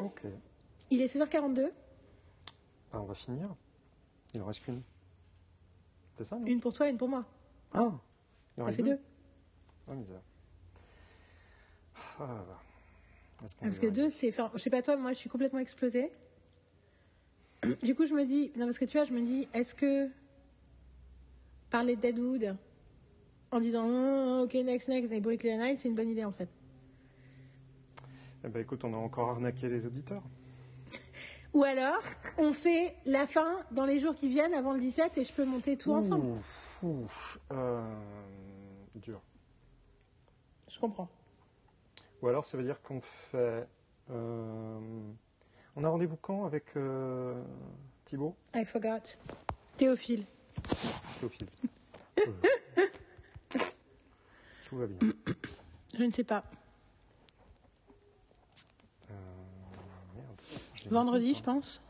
[0.00, 0.22] Ok.
[0.90, 1.70] Il est 16h42,
[2.92, 3.54] Ah, on va finir.
[4.34, 4.82] Il en reste qu'une.
[6.16, 6.46] C'est ça, non?
[6.46, 7.24] Une pour toi et une pour moi.
[7.72, 7.92] Ah
[8.56, 8.98] Il en Ça reste fait deux.
[9.88, 10.20] Ah, misère.
[12.18, 12.44] Ah.
[13.44, 14.28] Est-ce qu'on Parce que deux, c'est.
[14.28, 16.10] Enfin, je sais pas toi, moi, je suis complètement explosée.
[17.82, 18.52] Du coup, je me dis.
[18.56, 20.08] Non, parce que tu vois, je me dis, est-ce que
[21.70, 22.56] parler de Deadwood
[23.52, 26.48] en disant Oh, ok, next, next, et Brooklyn Night, c'est une bonne idée en fait?
[28.44, 30.22] Eh ben, écoute, on a encore arnaqué les auditeurs.
[31.52, 32.00] Ou alors,
[32.38, 35.44] on fait la fin dans les jours qui viennent avant le 17 et je peux
[35.44, 36.26] monter tout ensemble.
[36.26, 37.38] Ouf, ouf.
[37.52, 37.82] Euh,
[38.94, 39.20] dur.
[40.68, 41.08] Je comprends.
[42.22, 43.66] Ou alors, ça veut dire qu'on fait.
[44.10, 44.78] euh,
[45.76, 47.42] on a rendez-vous quand avec euh,
[48.04, 48.36] Thibaut?
[48.54, 49.16] I forgot.
[49.76, 50.24] Théophile.
[51.20, 51.48] Théophile.
[52.18, 52.86] Euh,
[54.68, 54.98] Tout va bien.
[55.94, 56.44] Je ne sais pas.
[59.10, 59.14] Euh,
[60.14, 60.40] merde.
[60.74, 61.80] Je l'ai Vendredi, je pense.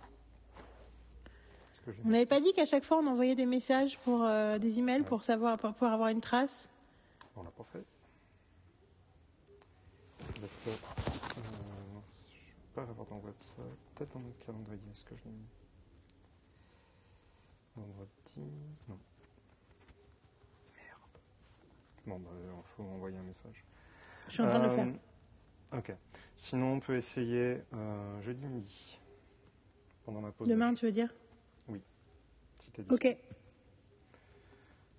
[2.04, 5.02] On n'avait pas dit qu'à chaque fois on envoyait des messages pour euh, des emails
[5.02, 6.68] pour savoir pour pouvoir avoir une trace.
[7.36, 7.78] On l'a pas fait.
[7.78, 7.84] Euh,
[10.62, 10.78] je ne vais
[12.74, 13.64] pas l'avoir dans WhatsApp.
[13.94, 14.80] Peut-être dans mon calendrier.
[14.92, 15.46] Est-ce que je l'ai mis
[17.76, 18.52] Vendredi.
[18.88, 18.98] Non.
[20.76, 21.22] Merde.
[22.06, 23.64] Bon, bah, il faut envoyer un message.
[24.28, 24.92] Je suis en train de le Euh, faire.
[25.78, 25.94] Ok.
[26.42, 28.98] Sinon, on peut essayer euh, jeudi midi.
[30.06, 30.48] Pendant ma pause.
[30.48, 31.12] Demain, tu veux dire?
[32.58, 32.82] Si t'es.
[32.90, 33.14] Ok.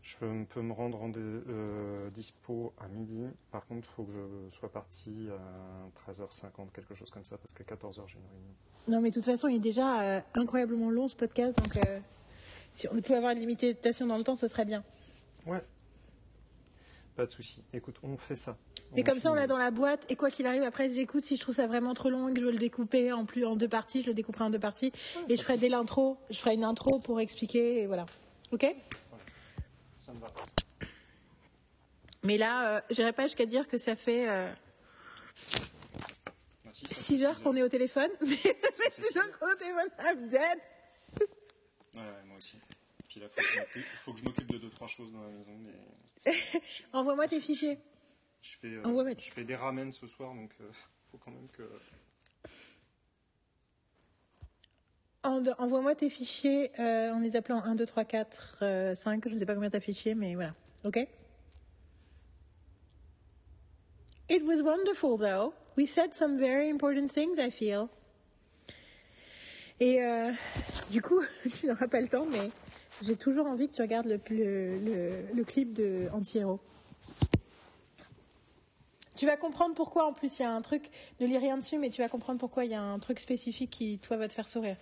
[0.03, 3.25] Je peux, peux me rendre en dé- euh, dispo à midi.
[3.49, 7.53] Par contre, il faut que je sois parti à 13h50, quelque chose comme ça, parce
[7.53, 8.53] qu'à 14h, j'ai une réunion.
[8.87, 11.75] Non, mais de toute façon, il est déjà euh, incroyablement long ce podcast, donc
[12.73, 14.83] si on pouvait avoir une limitation dans le temps, ce serait bien.
[15.47, 15.63] Ouais.
[17.15, 17.63] Pas de souci.
[17.73, 18.57] Écoute, on fait ça.
[18.93, 21.23] Mais comme ça, on l'a dans la boîte, et quoi qu'il arrive, après, j'écoute.
[21.23, 23.45] Si je trouve ça vraiment trop long et que je veux le découper en plus
[23.45, 24.91] en deux parties, je le découperai en deux parties.
[25.29, 28.05] Et je ferai dès l'intro, je ferai une intro pour expliquer, et voilà.
[28.51, 28.65] Ok?
[29.97, 30.27] Ça me va.
[32.23, 34.51] Mais là, euh, j'irai pas jusqu'à dire que ça fait euh,
[36.65, 39.01] Ah, si, ça fait 6 heures six qu'on est au téléphone, mais ça fait fait
[39.01, 40.59] 6 six heures qu'on est au téléphone, I'm dead.
[41.95, 42.57] Ouais, moi aussi.
[43.07, 45.21] Puis là, faut que je m'occupe- faut que je m'occupe de deux, trois choses dans
[45.21, 45.51] la maison.
[46.25, 46.33] Mais
[46.93, 47.79] Envoie-moi tes fichiers.
[48.41, 49.13] Je, fais, euh, Envoie-moi.
[49.17, 50.65] je fais des ramen ce soir, donc il
[51.11, 51.63] faut quand même que.
[55.23, 59.27] En- Envoie-moi tes fichiers euh, en les appelant 1, 2, 3, 4, euh, 5.
[59.27, 60.55] Je ne sais pas combien t'as fichiers, mais voilà.
[60.83, 60.97] OK?
[64.29, 65.53] It was wonderful, though.
[65.77, 67.87] We said some very important things, I feel.
[69.79, 70.31] Et euh,
[70.89, 71.21] du coup,
[71.53, 72.49] tu n'auras pas le temps, mais
[73.03, 76.59] j'ai toujours envie que tu regardes le, le, le, le clip de Anti-Héros.
[79.21, 81.77] Tu vas comprendre pourquoi, en plus, il y a un truc, ne lis rien dessus,
[81.77, 84.33] mais tu vas comprendre pourquoi il y a un truc spécifique qui, toi, va te
[84.33, 84.77] faire sourire.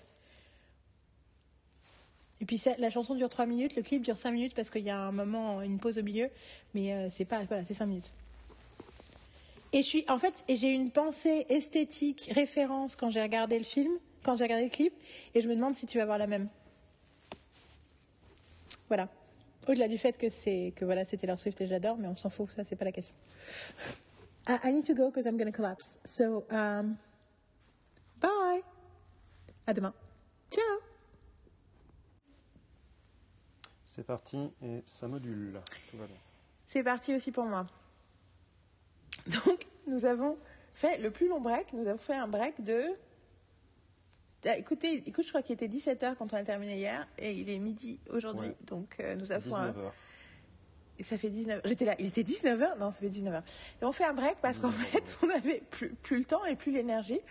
[2.39, 4.89] Et puis la chanson dure 3 minutes, le clip dure 5 minutes parce qu'il y
[4.89, 6.29] a un moment, une pause au milieu,
[6.73, 8.13] mais euh, c'est pas, voilà, c'est 5 minutes.
[9.73, 13.91] Et je suis, en fait, j'ai une pensée esthétique, référence quand j'ai regardé le film,
[14.23, 14.93] quand j'ai regardé le clip,
[15.35, 16.47] et je me demande si tu vas voir la même.
[18.87, 19.09] Voilà.
[19.67, 22.29] Au-delà du fait que c'est que voilà, c'était leur Swift et j'adore, mais on s'en
[22.29, 23.13] fout, ça c'est pas la question.
[24.47, 25.99] I, I need to go because I'm gonna collapse.
[26.05, 26.95] So, um,
[28.19, 28.61] bye.
[29.67, 29.93] À demain.
[30.51, 30.63] Ciao.
[33.85, 35.59] C'est parti et ça module.
[35.89, 36.15] Tout va bien.
[36.67, 37.65] C'est parti aussi pour moi.
[39.27, 40.37] Donc, nous avons
[40.73, 41.73] fait le plus long break.
[41.73, 42.83] Nous avons fait un break de.
[44.45, 47.49] Ah, écoutez, écoute, je crois qu'il était 17h quand on a terminé hier et il
[47.49, 48.49] est midi aujourd'hui.
[48.49, 48.57] Ouais.
[48.61, 49.91] Donc, euh, nous avons un- 19h.
[50.99, 53.41] Et ça fait 19 J'étais là, il était 19h Non, ça fait 19h.
[53.81, 56.43] Et on fait un break parce qu'en 19 fait, on n'avait plus, plus le temps
[56.45, 57.21] et plus l'énergie.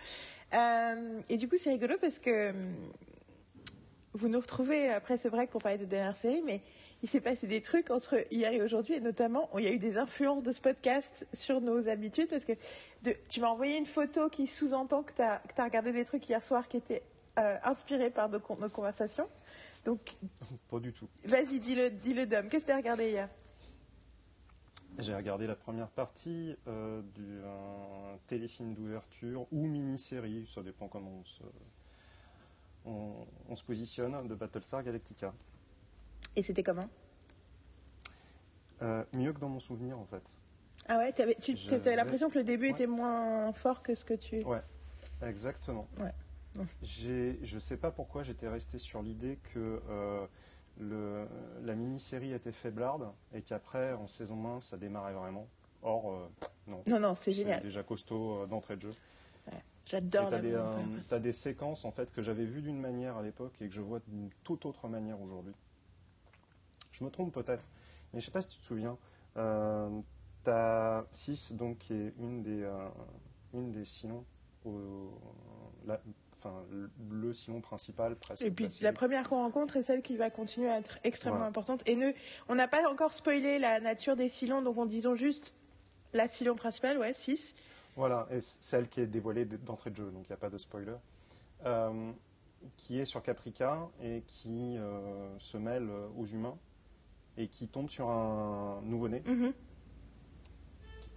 [0.55, 2.75] Euh, et du coup, c'est rigolo parce que hum,
[4.15, 6.63] vous nous retrouvez après ce break pour parler de dernière série, mais
[7.03, 9.79] il s'est passé des trucs entre hier et aujourd'hui, et notamment, il y a eu
[9.79, 12.55] des influences de ce podcast sur nos habitudes parce que
[13.03, 16.43] de- tu m'as envoyé une photo qui sous-entend que tu as, regardé des trucs hier
[16.43, 17.03] soir qui étaient
[17.39, 19.29] euh, inspirés par nos, nos conversations.
[19.85, 20.17] Donc,
[20.69, 21.07] Pas du tout.
[21.25, 22.49] vas-y, dis-le, dis-le, Dom.
[22.49, 23.29] Qu'est-ce que tu as regardé hier?
[24.99, 31.25] J'ai regardé la première partie euh, d'un téléfilm d'ouverture ou mini-série, ça dépend comment on
[31.25, 31.43] se,
[32.85, 33.13] on,
[33.49, 35.33] on se positionne, de Battlestar Galactica.
[36.35, 36.89] Et c'était comment?
[38.83, 40.23] Euh, mieux que dans mon souvenir en fait.
[40.89, 42.73] Ah ouais, tu avais l'impression que le début Ouais.
[42.73, 44.43] était moins fort que ce que tu.
[44.43, 44.63] Ouais,
[45.23, 45.87] exactement.
[45.99, 46.13] Ouais.
[46.83, 50.27] Je sais pas pourquoi j'étais resté sur l'idée que euh,
[50.79, 51.27] le,
[51.63, 55.47] la mini-série était faiblarde et qu'après, en saison 1, ça démarrait vraiment.
[55.83, 56.29] Or, euh,
[56.67, 56.83] non.
[56.87, 57.63] Non, non, c'est C'est génial.
[57.63, 58.93] déjà costaud euh, d'entrée de jeu.
[59.87, 60.77] J'adore t'as des, euh,
[61.09, 63.81] t'as des séquences en fait que j'avais vues d'une manière à l'époque et que je
[63.81, 65.55] vois d'une toute autre manière aujourd'hui.
[66.93, 67.65] Je me trompe peut-être,
[68.13, 68.99] mais je sais pas si tu te souviens.
[70.45, 72.69] T'as 6 donc qui est une des
[73.55, 74.25] une des silons,
[74.67, 75.19] au-
[75.87, 76.01] la-
[76.39, 76.55] enfin
[77.11, 78.43] le, silon principal presque.
[78.45, 81.49] Et puis la première qu'on rencontre est celle qui va continuer à être extrêmement Voilà.
[81.51, 81.83] importante.
[81.89, 82.13] Et ne,
[82.49, 85.53] on n'a pas encore spoilé la nature des silons, donc on disons juste
[86.13, 87.55] la silon principale, ouais, 6.
[87.97, 90.59] Voilà, et celle qui est dévoilée d'entrée de jeu, donc il n'y a pas de
[90.59, 90.95] spoiler,
[91.67, 92.13] euh,
[92.77, 96.57] qui est sur Caprica et qui euh, se mêle euh, aux humains
[97.37, 99.53] et qui tombe sur un nouveau-né Mhm.
[99.53, 99.68] qui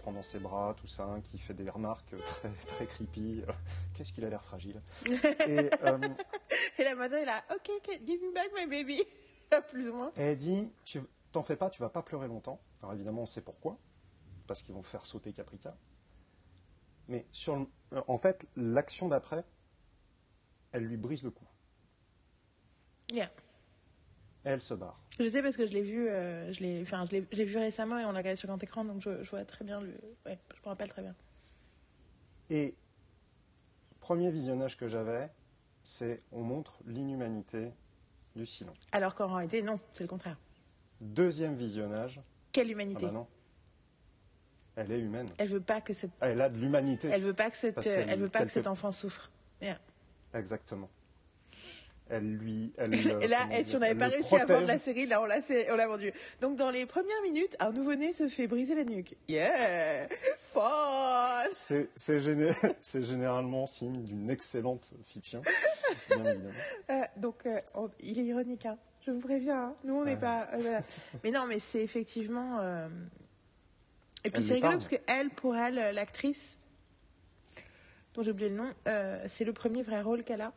[0.02, 3.42] prend dans ses bras tout ça, qui fait des remarques très, très creepy.
[3.94, 4.82] Qu'est-ce qu'il a l'air fragile.
[5.06, 5.98] et euh,
[6.78, 9.02] Et la madame est là, ok, ok, give me back my baby.
[9.70, 10.12] Plus ou moins.
[10.16, 11.00] elle dit tu
[11.32, 12.60] T'en fais pas, tu vas pas pleurer longtemps.
[12.82, 13.78] Alors évidemment, on sait pourquoi,
[14.46, 15.74] parce qu'ils vont faire sauter Caprica.
[17.08, 19.44] Mais sur le- euh, en fait, l'action d'après,
[20.72, 21.44] elle lui brise le cou.
[23.12, 23.30] Yeah.
[24.44, 24.98] Elle se barre.
[25.18, 27.44] Je sais parce que je l'ai vu, euh, je l'ai, enfin, je l'ai, je l'ai
[27.44, 29.80] vu récemment et on l'a regardé sur grand écran, donc je, je vois très bien
[29.80, 29.92] le,
[30.26, 31.14] ouais, je me rappelle très bien.
[32.50, 32.74] Et
[34.00, 35.30] premier visionnage que j'avais,
[35.82, 37.70] c'est on montre l'inhumanité
[38.34, 38.76] du silence.
[38.90, 40.38] Alors qu'en réalité, non, c'est le contraire.
[41.00, 42.20] Deuxième visionnage,
[42.52, 43.26] Quelle ah humanité bah non,
[44.76, 45.28] elle est humaine.
[45.38, 47.08] Elle veut pas que cette, Elle a de l'humanité.
[47.08, 49.30] elle veut pas que cette, elle veut pas que cet enfant souffre.
[49.60, 49.78] Yeah.
[50.34, 50.88] Exactement.
[52.14, 52.74] Elle lui.
[52.76, 54.68] Elle, Et là, comment et si on n'avait elle pas réussi à vendre protège.
[54.68, 55.38] la série, là, on l'a,
[55.70, 56.12] on l'a vendu.
[56.42, 59.16] Donc, dans les premières minutes, un nouveau-né se fait briser la nuque.
[59.28, 60.08] Yeah!
[60.52, 61.44] Fun!
[61.54, 62.52] C'est c'est géné-
[62.82, 65.40] c'est généralement signe d'une excellente fiction,
[66.10, 66.36] bien.
[66.90, 68.76] Euh, donc, euh, oh, il est ironique, hein.
[69.06, 69.74] Je vous préviens, hein.
[69.84, 70.16] Nous, on n'est Ouais.
[70.20, 70.48] pas.
[70.52, 70.80] euh, voilà.
[71.24, 72.58] Mais non, mais c'est effectivement.
[72.60, 72.88] euh,
[74.24, 76.56] Et puis, Elle c'est rigolo parce que elle, pour elle, euh, l'actrice,
[78.14, 80.52] dont j'ai oublié le nom, euh, c'est le premier vrai rôle qu'elle a.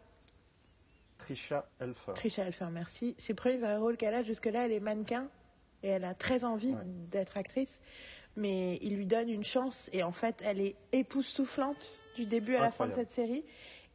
[1.26, 2.13] Trisha Helfer.
[2.13, 3.15] Trisha Helfer, merci.
[3.17, 4.23] C'est le premier vrai rôle qu'elle a.
[4.23, 5.28] Jusque-là, elle est mannequin
[5.84, 6.82] et elle a très envie Ouais.
[7.11, 7.80] d'être actrice.
[8.38, 12.61] Mais il lui donne une chance et en fait, elle est époustouflante du début à
[12.61, 13.43] la fin de cette série.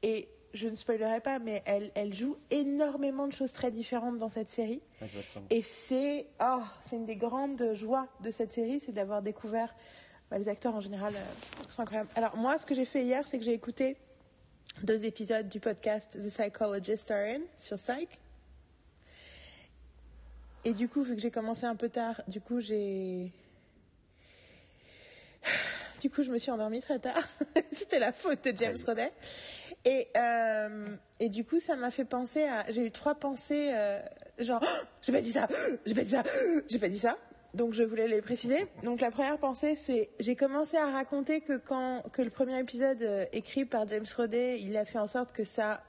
[0.03, 4.31] Et je ne spoilerai pas, mais elle, elle joue énormément de choses très différentes dans
[4.31, 4.81] cette série.
[5.03, 5.45] Exactement.
[5.51, 9.75] Et c'est oh, c'est une des grandes joies de cette série, c'est d'avoir découvert
[10.31, 12.09] bah, les acteurs en général euh, sont incroyables.
[12.17, 13.97] Alors moi, ce que j'ai fait hier, c'est que j'ai écouté
[14.85, 18.19] deux épisodes du podcast The Psychologist Are In sur Psych.
[20.65, 23.33] Et du coup, vu que j'ai commencé un peu tard, du coup j'ai
[26.01, 27.23] du coup, je me suis endormie très tard.
[27.73, 28.77] C'était la faute de James.
[28.87, 29.13] Rodet.
[29.85, 32.71] Et, euh, et du coup, ça m'a fait penser à.
[32.71, 34.01] J'ai eu trois pensées, euh,
[34.39, 35.47] genre, Oh, j'ai pas dit ça,
[35.87, 36.23] j'ai pas dit ça,
[36.69, 37.19] j'ai pas dit ça.
[37.55, 38.67] Donc je voulais les préciser.
[38.83, 43.03] Donc la première pensée, c'est j'ai commencé à raconter que quand que le premier épisode
[43.03, 45.83] euh, écrit par James Roday, il a fait en sorte que ça.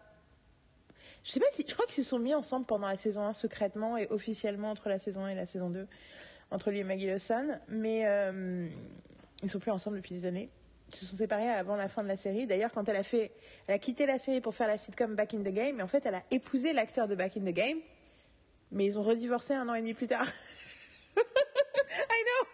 [1.23, 3.33] Je sais pas si je crois qu'ils se sont mis ensemble pendant la saison 1
[3.33, 5.87] secrètement et officiellement entre la saison 1 et la saison 2
[6.51, 8.67] entre lui et Maggie Lawson, mais euh,
[9.41, 10.49] ils sont plus ensemble depuis des années.
[10.91, 12.45] Ils se sont séparés avant la fin de la série.
[12.45, 13.31] D'ailleurs, quand elle a fait,
[13.67, 15.87] elle a quitté la série pour faire la sitcom Back in the Game, et en
[15.87, 17.77] fait, elle a épousé l'acteur de Back in the Game,
[18.71, 20.27] mais ils ont redivorcé un an et demi plus tard.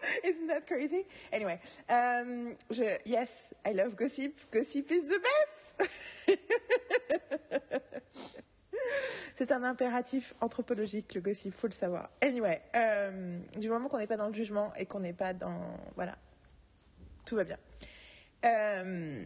[0.23, 1.05] Isn't that crazy?
[1.31, 4.33] Anyway, um, je, yes, I love gossip.
[4.51, 5.89] Gossip is the best.
[9.35, 12.09] C'est un impératif anthropologique, le gossip, faut le savoir.
[12.21, 15.77] Anyway, euh, du moment qu'on n'est pas dans le jugement et qu'on n'est pas dans.
[15.95, 16.17] Voilà.
[17.25, 17.57] Tout va bien.
[18.45, 19.25] Euh,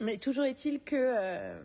[0.00, 0.96] mais toujours est-il que.
[0.96, 1.60] Euh,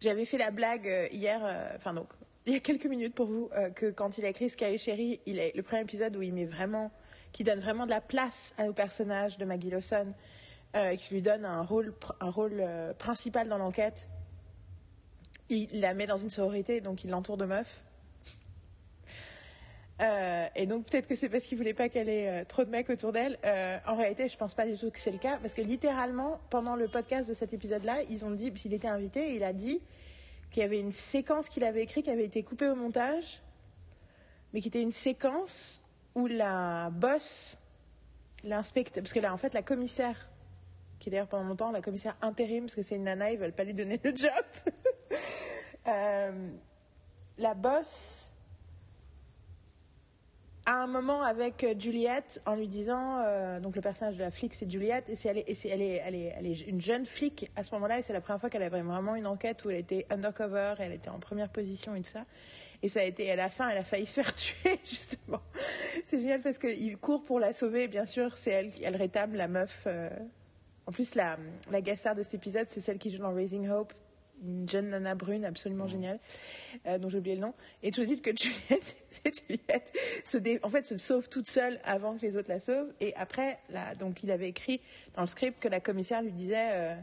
[0.00, 1.40] j'avais fait la blague hier,
[1.76, 2.12] enfin donc,
[2.46, 5.38] il y a quelques minutes pour vous, que quand il a écrit Sky Sherry, il
[5.38, 6.90] est le premier épisode où il met vraiment.
[7.32, 10.12] qui donne vraiment de la place à nos personnages de Maggie Lawson,
[10.72, 12.64] qui lui donne un rôle, un rôle
[12.98, 14.06] principal dans l'enquête
[15.48, 17.84] il la met dans une sororité, donc il l'entoure de meufs.
[20.02, 22.70] Euh, et donc peut-être que c'est parce qu'il voulait pas qu'elle ait euh, trop de
[22.70, 23.38] mecs autour d'elle.
[23.44, 26.40] Euh, en réalité, je pense pas du tout que c'est le cas, parce que littéralement,
[26.50, 29.80] pendant le podcast de cet épisode-là, ils ont dit, s'il était invité, il a dit
[30.54, 33.42] qu'il y avait une séquence qu'il avait écrite qui avait été coupée au montage,
[34.52, 35.82] mais qui était une séquence
[36.14, 37.58] où la boss,
[38.44, 40.30] l'inspecteur, parce que là, en fait, la commissaire,
[41.00, 43.52] qui est d'ailleurs pendant longtemps la commissaire intérim, parce que c'est une nana, ils veulent
[43.52, 44.30] pas lui donner le job.
[45.86, 46.48] Euh,
[47.36, 48.33] la bosse
[50.66, 54.54] a un moment avec Juliette en lui disant, euh, donc le personnage de la flic
[54.54, 57.50] c'est Juliette, et, c'est, elle, est, elle, est, elle, est, elle est une jeune flic
[57.56, 59.78] à ce moment-là, et c'est la première fois qu'elle avait vraiment une enquête où elle
[59.78, 62.24] était undercover, et elle était en première position et tout ça.
[62.82, 65.40] Et ça a été, à la fin, elle a failli se faire tuer, justement.
[66.04, 69.48] C'est génial parce qu'il court pour la sauver, bien sûr, c'est elle, elle rétable la
[69.48, 69.84] meuf.
[69.86, 70.10] Euh.
[70.86, 71.38] En plus, la,
[71.70, 73.94] la de cet épisode, c'est celle qui joue dans Raising Hope,
[74.44, 76.18] une jeune nana brune absolument géniale,
[76.86, 77.54] euh, dont j'ai oublié le nom.
[77.82, 79.92] Et toujours dit que Juliette, c'est Juliette,
[80.24, 82.92] se en fait, se sauve toute seule avant que les autres la sauvent.
[83.00, 84.80] Et après, là, donc, il avait écrit
[85.14, 86.94] dans le script que la commissaire lui disait, euh,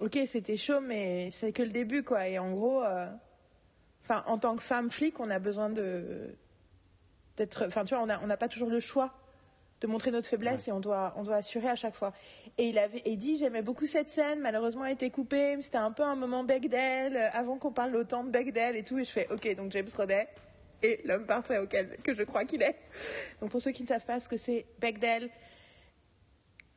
[0.00, 2.28] ok, c'était chaud, mais c'est que le début, quoi.
[2.28, 3.06] Et en gros, euh,
[4.08, 6.34] en tant que femme flic, on a besoin de
[7.36, 9.19] d'être, enfin, tu vois, on n'a pas toujours le choix
[9.80, 12.12] de montrer notre faiblesse et on doit, on doit assurer à chaque fois.
[12.58, 15.78] Et il avait et dit j'aimais beaucoup cette scène, malheureusement elle a été coupée, c'était
[15.78, 19.04] un peu un moment Bechdel, euh, avant qu'on parle autant de Bechdel et tout, et
[19.04, 20.28] je fais ok, donc James Roday
[20.82, 22.76] est l'homme parfait auquel que je crois qu'il est.
[23.40, 25.30] Donc pour ceux qui ne savent pas ce que c'est Bechdel,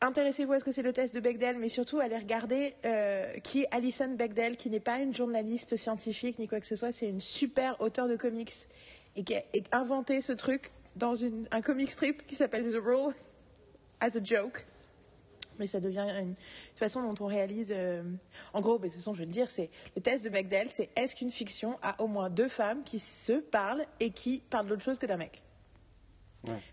[0.01, 3.63] intéressez-vous à ce que c'est le test de Bechdel, mais surtout allez regarder euh, qui
[3.63, 7.07] est Alison Bechdel, qui n'est pas une journaliste scientifique ni quoi que ce soit, c'est
[7.07, 8.53] une super auteure de comics
[9.15, 13.13] et qui a inventé ce truc dans une, un comic strip qui s'appelle The Rule
[13.99, 14.65] as a Joke.
[15.59, 16.35] Mais ça devient une
[16.75, 17.71] façon dont on réalise.
[17.75, 18.01] Euh,
[18.53, 20.89] en gros, de toute façon, je vais le dire, c'est le test de Bechdel, c'est
[20.95, 24.81] est-ce qu'une fiction a au moins deux femmes qui se parlent et qui parlent d'autre
[24.81, 25.43] chose que d'un mec?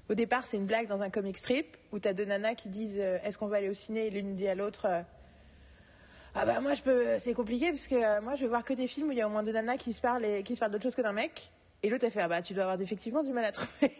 [0.08, 2.68] Au départ, c'est une blague dans un comic strip où tu as deux nanas qui
[2.68, 5.02] disent euh, est-ce qu'on va aller au ciné et l'une dit à l'autre euh,
[6.34, 8.86] ah bah moi je peux c'est compliqué parce que moi je vais voir que des
[8.86, 10.60] films où il y a au moins deux nanas qui se parlent et qui se
[10.60, 11.52] parlent d'autre chose que d'un mec
[11.82, 13.92] et l'autre a fait, ah bah, tu dois avoir effectivement du mal à trouver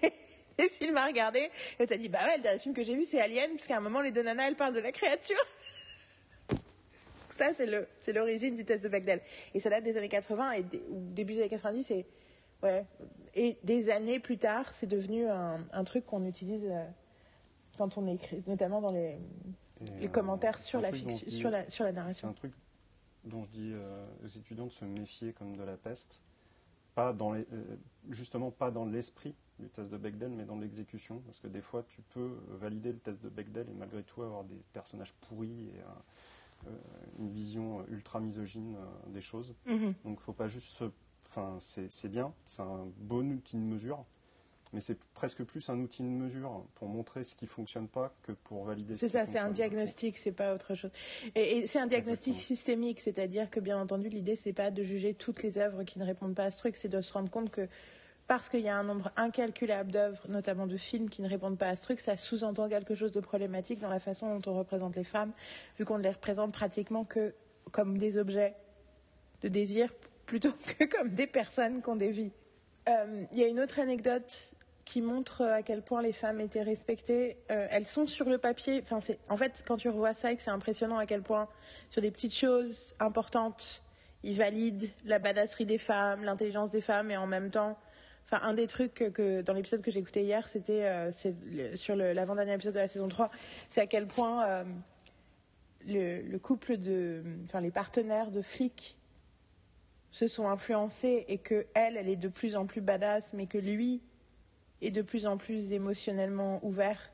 [0.59, 1.49] des films à regarder.
[1.79, 3.81] Et a dit, bah ouais, le dernier film que j'ai vu, c'est Alien, puisqu'à un
[3.81, 5.37] moment, les deux nanas, elles parlent de la créature.
[7.31, 9.21] Ça, c'est le, c'est l'origine du test de Bechdel.
[9.55, 12.07] Et ça date des années 80 et ou début des années 90 et,
[12.63, 12.85] ouais.
[13.35, 16.85] Et des années plus tard, c'est devenu un, un truc qu'on utilise euh,
[17.79, 19.17] quand on écrit, notamment dans les,
[20.01, 22.29] les euh, commentaires sur la, fiction, sur, la, sur la narration.
[22.29, 22.53] C'est un truc
[23.25, 26.21] dont je dis euh, aux étudiants de se méfier comme de la peste
[27.01, 27.77] pas dans les, euh,
[28.11, 31.83] justement pas dans l'esprit du test de Bechdel, mais dans l'exécution, parce que des fois
[31.89, 35.81] tu peux valider le test de Bechdel et malgré tout avoir des personnages pourris et
[36.67, 36.71] euh,
[37.19, 39.55] une vision ultra misogyne euh, des choses.
[39.67, 39.95] Mm-hmm.
[40.05, 40.85] Donc il faut pas juste se...
[41.27, 44.05] Enfin, c'est bien, c'est un bon outil de mesure,
[44.73, 48.33] mais c'est presque plus un outil de mesure pour montrer ce qui fonctionne pas que
[48.33, 48.95] pour valider.
[48.95, 50.91] C'est ça, c'est un diagnostic, c'est pas autre chose.
[51.35, 55.43] Et, c'est un diagnostic systémique, c'est-à-dire que bien entendu l'idée c'est pas de juger toutes
[55.43, 57.69] les œuvres qui ne répondent pas à ce truc, c'est de se rendre compte que
[58.27, 61.67] parce qu'il y a un nombre incalculable d'œuvres, notamment de films, qui ne répondent pas
[61.67, 64.95] à ce truc, ça sous-entend quelque chose de problématique dans la façon dont on représente
[64.95, 65.33] les femmes,
[65.77, 67.35] vu qu'on ne les représente pratiquement que
[67.73, 68.55] comme des objets
[69.43, 69.93] de désir
[70.27, 72.31] plutôt que comme des personnes qui ont des vies.
[72.89, 74.55] Euh, il y a une autre anecdote
[74.91, 77.37] qui montre à quel point les femmes étaient respectées.
[77.53, 78.83] Euh, elles sont sur le papier.
[78.83, 81.49] Enfin, en fait, quand tu revois ça, c'est impressionnant à quel point,
[81.91, 83.85] sur des petites choses importantes,
[84.25, 87.79] ils valident la badasserie des femmes, l'intelligence des femmes, et en même temps,
[88.25, 91.11] Enfin, un des trucs que, dans l'épisode que écouté hier, c'était euh,
[91.75, 93.29] sur l'avant-dernier épisode de la saison 3,
[93.71, 94.65] c'est à quel point euh,
[95.89, 97.25] le, couple de.
[97.47, 98.99] Enfin, les partenaires de flics
[100.13, 103.59] se sont influencés et que elle, elle est de plus en plus badass, mais que
[103.59, 104.01] lui
[104.83, 107.11] est de plus en plus émotionnellement ouvert.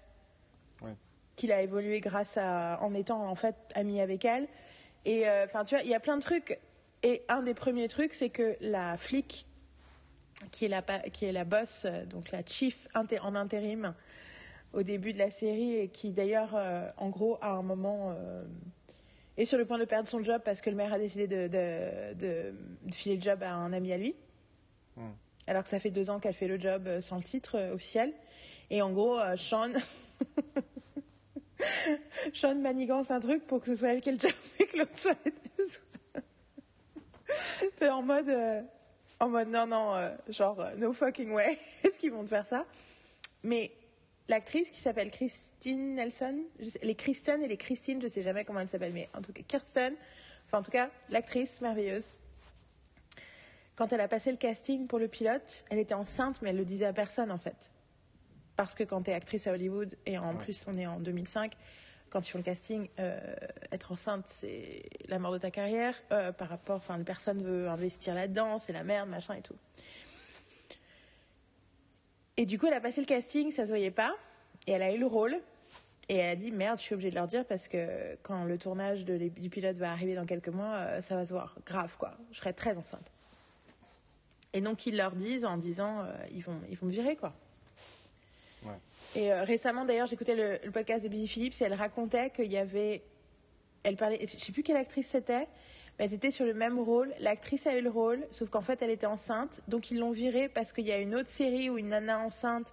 [1.36, 2.78] Qu'il a évolué grâce à.
[2.80, 4.48] en étant en fait ami avec elle.
[5.04, 6.58] Et euh, enfin, tu vois, il y a plein de trucs.
[7.02, 9.46] Et un des premiers trucs, c'est que la flic
[10.50, 13.94] qui est la, qui est la boss, euh, donc la chief en intérim
[14.72, 18.44] au début de la série et qui d'ailleurs, euh, en gros, à un moment euh,
[19.36, 21.48] est sur le point de perdre son job parce que le maire a décidé de,
[22.14, 22.54] de,
[22.92, 24.14] filer le job à un ami à lui.
[24.96, 25.10] Hmm.
[25.46, 28.12] Alors que ça fait deux ans qu'elle fait le job sans le titre officiel.
[28.70, 29.72] Et en gros, Sean.
[32.34, 34.78] Sean manigance un truc pour que ce soit elle qui ait le job et que
[34.78, 35.16] l'autre soit.
[37.88, 38.66] en mode
[39.18, 42.44] en mode non, non, euh, genre euh, no fucking way, est-ce qu'ils vont te faire
[42.44, 42.66] ça?
[43.42, 43.72] Mais
[44.28, 46.42] l'actrice qui s'appelle Christine Nelson,
[46.82, 49.42] les Kristen et les Christine, je sais jamais comment elle s'appelle, mais en tout cas
[49.42, 49.94] Kirsten,
[50.46, 52.16] enfin en tout cas l'actrice merveilleuse.
[53.76, 56.64] Quand elle a passé le casting pour le pilote, elle était enceinte, mais elle le
[56.64, 57.70] disait à personne en fait.
[58.56, 61.54] Parce que quand tu es actrice à Hollywood, et en plus on est en 2005,
[62.08, 63.18] quand tu fais le casting, euh,
[63.72, 65.94] être enceinte, c'est la mort de ta carrière.
[66.12, 69.56] Euh, par rapport, enfin, personne veut investir là-dedans, c'est la merde, machin et tout.
[72.38, 74.14] Et du coup, elle a passé le casting, ça se voyait pas,
[74.66, 75.36] et elle a eu le rôle.
[76.08, 78.58] Et elle a dit merde, je suis obligée de leur dire parce que quand le
[78.58, 82.16] tournage du pilote va arriver dans quelques mois, euh, ça va se voir grave quoi.
[82.30, 83.10] Je serai très enceinte.
[84.56, 87.34] Et donc ils leur disent en disant ils vont ils vont me virer quoi.
[89.14, 92.58] Et euh, récemment, d'ailleurs, j'écoutais le, podcast de Busy Phillips et elle racontait qu'il y
[92.58, 93.02] avait.
[93.82, 94.18] Elle parlait.
[94.20, 95.46] Je sais plus quelle actrice c'était,
[95.98, 97.14] mais elle était sur le même rôle.
[97.20, 99.60] L'actrice a eu le rôle, sauf qu'en fait, elle était enceinte.
[99.68, 102.72] Donc, ils l'ont virée parce qu'il y a une autre série où une nana enceinte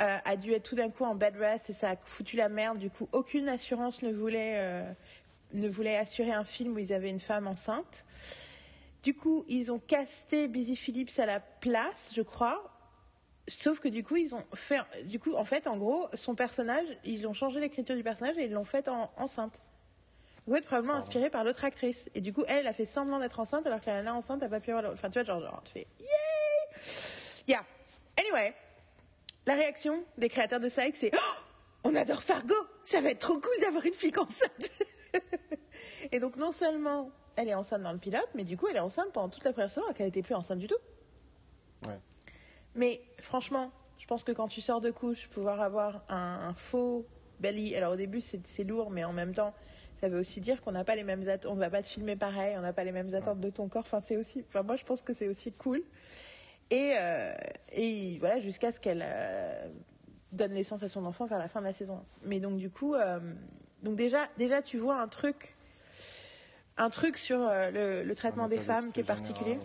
[0.00, 2.48] euh, a dû être tout d'un coup en bed rest et ça a foutu la
[2.48, 2.78] merde.
[2.78, 4.92] Du coup, aucune assurance ne voulait, euh,
[5.54, 8.04] ne voulait assurer un film où ils avaient une femme enceinte.
[9.02, 12.72] Du coup, ils ont casté Busy Phillips à la place, je crois,
[13.48, 14.80] Sauf que du coup, ils ont fait.
[15.04, 18.44] Du coup, en fait, en gros, son personnage, ils ont changé l'écriture du personnage et
[18.44, 19.60] ils l'ont fait en, enceinte.
[20.46, 22.08] Vous êtes probablement inspiré par l'autre actrice.
[22.14, 24.48] Et du coup, elle, a fait semblant d'être enceinte alors que la nana enceinte n'a
[24.48, 24.92] pas pu avoir.
[24.92, 26.06] Enfin, tu vois, genre, genre, tu fais Yay!
[27.48, 27.64] Yeah!
[28.18, 28.54] Anyway,
[29.46, 31.42] la réaction des créateurs de Psych, c'est oh,
[31.84, 32.54] On adore Fargo!
[32.84, 34.70] Ça va être trop cool d'avoir une fille enceinte!
[36.12, 38.80] et donc, non seulement elle est enceinte dans le pilote, mais du coup, elle est
[38.80, 40.76] enceinte pendant toute la première saison alors qu'elle n'était plus enceinte du tout.
[41.86, 41.98] Ouais.
[42.74, 47.06] Mais franchement, je pense que quand tu sors de couche, pouvoir avoir un, faux
[47.40, 49.54] belly, alors au début c'est lourd, mais en même temps,
[49.96, 51.88] ça veut aussi dire qu'on n'a pas les mêmes attentes, on ne va pas te
[51.88, 53.82] filmer pareil, on n'a pas les mêmes attentes de ton corps.
[53.82, 55.82] Enfin, c'est aussi, enfin moi je pense que c'est aussi cool.
[56.70, 57.34] Et, euh,
[57.70, 59.68] et voilà, jusqu'à ce qu'elle euh,
[60.32, 62.04] donne naissance à son enfant vers la fin de la saison.
[62.24, 63.20] Mais donc du coup, euh,
[63.82, 65.56] donc déjà, déjà tu vois un truc,
[66.78, 69.58] un truc sur le, traitement des femmes qui est particulier.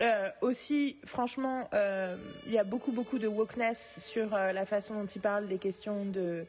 [0.00, 2.16] Euh, aussi, franchement, euh,
[2.46, 5.58] il y a beaucoup, beaucoup de wokeness sur euh, la façon dont il parle des
[5.58, 6.46] questions de,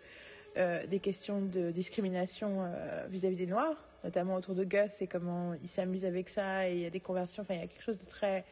[0.88, 2.70] des questions de discrimination
[3.10, 6.82] vis-à-vis des Noirs, notamment autour de Gus et comment il s'amuse avec ça et il
[6.82, 7.44] y a des conversions.
[7.44, 8.44] Enfin, il y a quelque chose de très,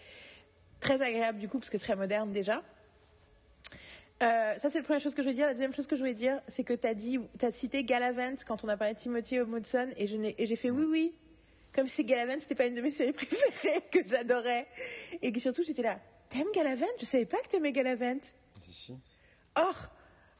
[0.80, 2.64] très agréable du coup, parce que très moderne déjà.
[4.20, 5.48] Ça, c'est la première chose que je voulais dire.
[5.48, 8.36] La deuxième chose que je voulais dire, c'est que tu as dit, as cité Galavant
[8.46, 11.14] quand on a parlé de Timothy Omudson et j'ai fait oui, oui,
[11.78, 14.68] comme si Galavant c'était pas une de mes séries préférées que j'adorais.
[15.22, 16.00] Et que surtout j'étais là.
[16.30, 18.18] T'aimes Galavant je savais pas que t'aimais Galavant
[18.72, 18.94] si.
[19.56, 19.92] or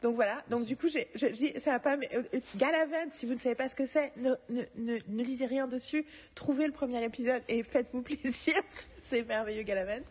[0.02, 0.44] donc voilà.
[0.50, 3.34] Donc du coup j'ai je, dis ça va pas mais, euh, euh, Galavant si vous
[3.34, 6.06] ne savez pas ce que c'est ne, ne, ne, lisez rien dessus.
[6.34, 8.56] Trouvez le premier épisode et faites-vous plaisir.
[9.04, 10.04] C'est merveilleux Galavant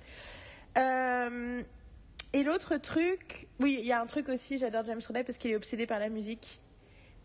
[0.79, 1.63] euh,
[2.33, 5.51] et l'autre truc oui il y a un truc aussi j'adore James Roday parce qu'il
[5.51, 6.61] est obsédé par la musique.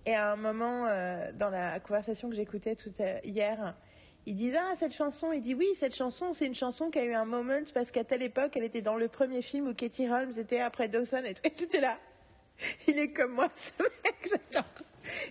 [0.07, 0.87] Et à un moment,
[1.35, 2.91] dans la conversation que j'écoutais tout
[3.23, 3.75] hier,
[4.25, 7.05] ils disent ah cette chanson il dit oui cette chanson c'est une chanson qui a
[7.05, 10.09] eu un moment parce qu'à telle époque elle était dans le premier film où Katie
[10.09, 11.41] Holmes était après Dawson et tout.
[11.43, 11.97] Et j'étais là.
[12.87, 14.69] Il est comme moi ce mec j'adore.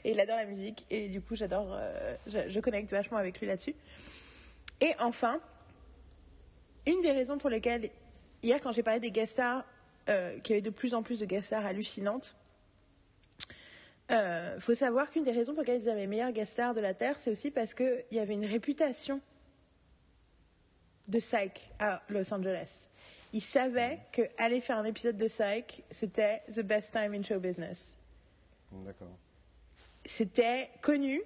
[0.05, 3.47] Et il adore la musique et du coup j'adore euh, je, connecte vachement avec lui
[3.47, 3.77] là-dessus.
[4.81, 5.41] Et enfin
[6.87, 7.91] une des raisons pour lesquelles
[8.43, 9.64] hier quand j'ai parlé des guest stars
[10.09, 12.36] euh, qu'il y avait de plus en plus de guest stars hallucinantes
[14.11, 16.74] il euh, faut savoir qu'une des raisons pour lesquelles ils avaient les meilleurs guest stars
[16.74, 19.20] de la Terre, c'est aussi parce qu'il y avait une réputation
[21.07, 22.88] de Psych à Los Angeles.
[23.32, 27.95] Ils savaient qu'aller faire un épisode de Psych, c'était the best time in show business.
[28.72, 29.16] D'accord.
[30.05, 31.22] C'était connu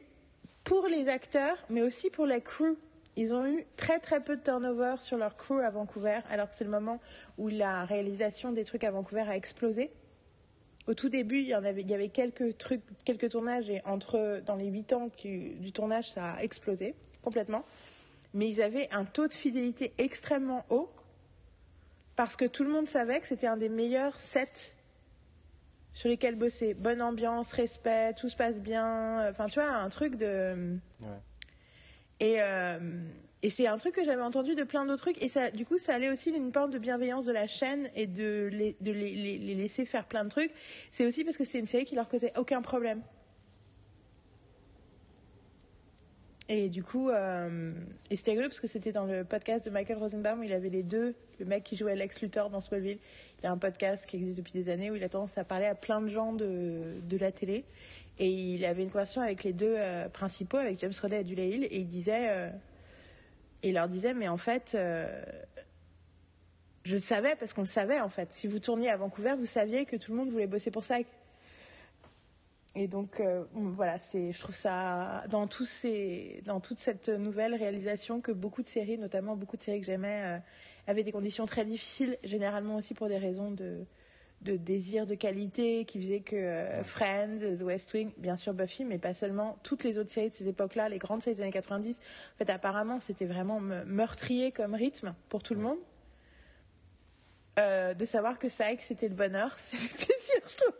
[0.63, 2.77] pour les acteurs, mais aussi pour la crew.
[3.17, 6.57] Ils ont eu très très peu de turnover sur leur crew à Vancouver, alors que
[6.57, 7.01] c'est le moment
[7.39, 9.91] où la réalisation des trucs à Vancouver a explosé.
[10.87, 13.81] Au tout début, il y, en avait, il y avait quelques trucs, quelques tournages, et
[13.87, 17.65] entre dans les huit ans du tournage, ça a explosé complètement.
[18.35, 20.91] Mais ils avaient un taux de fidélité extrêmement haut
[22.17, 24.75] parce que tout le monde savait que c'était un des meilleurs sets
[25.95, 26.75] sur lesquels bosser.
[26.75, 29.29] Bonne ambiance, respect, tout se passe bien.
[29.31, 30.77] Enfin, tu vois, un truc de.
[32.21, 32.79] Et, euh,
[33.45, 35.23] et c'est un truc que j'avais entendu de plein d'autres trucs.
[35.23, 38.07] Et ça, du coup, ça allait aussi d'une porte de bienveillance de la chaîne et
[38.07, 38.75] de, les,
[39.55, 40.51] laisser faire plein de trucs.
[40.91, 43.03] C'est aussi parce que c'est une série qui leur causait aucun problème.
[46.49, 47.73] Et du coup, euh,
[48.11, 50.69] et c'était rigolo parce que c'était dans le podcast de Michael Rosenbaum où il avait
[50.69, 52.99] les deux, le mec qui jouait Lex Luthor dans Smallville.
[53.39, 55.45] Il y a un podcast qui existe depuis des années où il a tendance à
[55.45, 57.65] parler à plein de gens de, de la télé.
[58.19, 61.49] Et il avait une conversation avec les deux euh, principaux, avec James Roday et Dulé
[61.49, 62.51] Hill, et il disait, euh,
[63.65, 64.77] leur disait, mais en fait,
[66.85, 68.33] je savais parce qu'on le savait en fait.
[68.33, 70.99] Si vous tourniez à Vancouver, vous saviez que tout le monde voulait bosser pour ça
[72.77, 78.33] et donc, euh, voilà, c'est, je trouve ça, dans, dans toute cette nouvelle réalisation, que
[78.33, 80.39] beaucoup de séries, notamment beaucoup de séries que j'aimais, euh,
[80.89, 83.85] avaient des conditions très difficiles, généralement aussi pour des raisons de,
[84.43, 88.85] de désir de qualité, qui faisaient que euh, Friends, The West Wing, bien sûr Buffy,
[88.85, 91.53] mais pas seulement, toutes les autres séries de ces époques-là, les grandes séries des années
[91.53, 95.79] 90, en fait, apparemment, c'était vraiment meurtrier comme rythme pour tout le monde.
[97.57, 100.75] de savoir que ça, que c'était le bonheur, c'est fait plaisir, je trouve.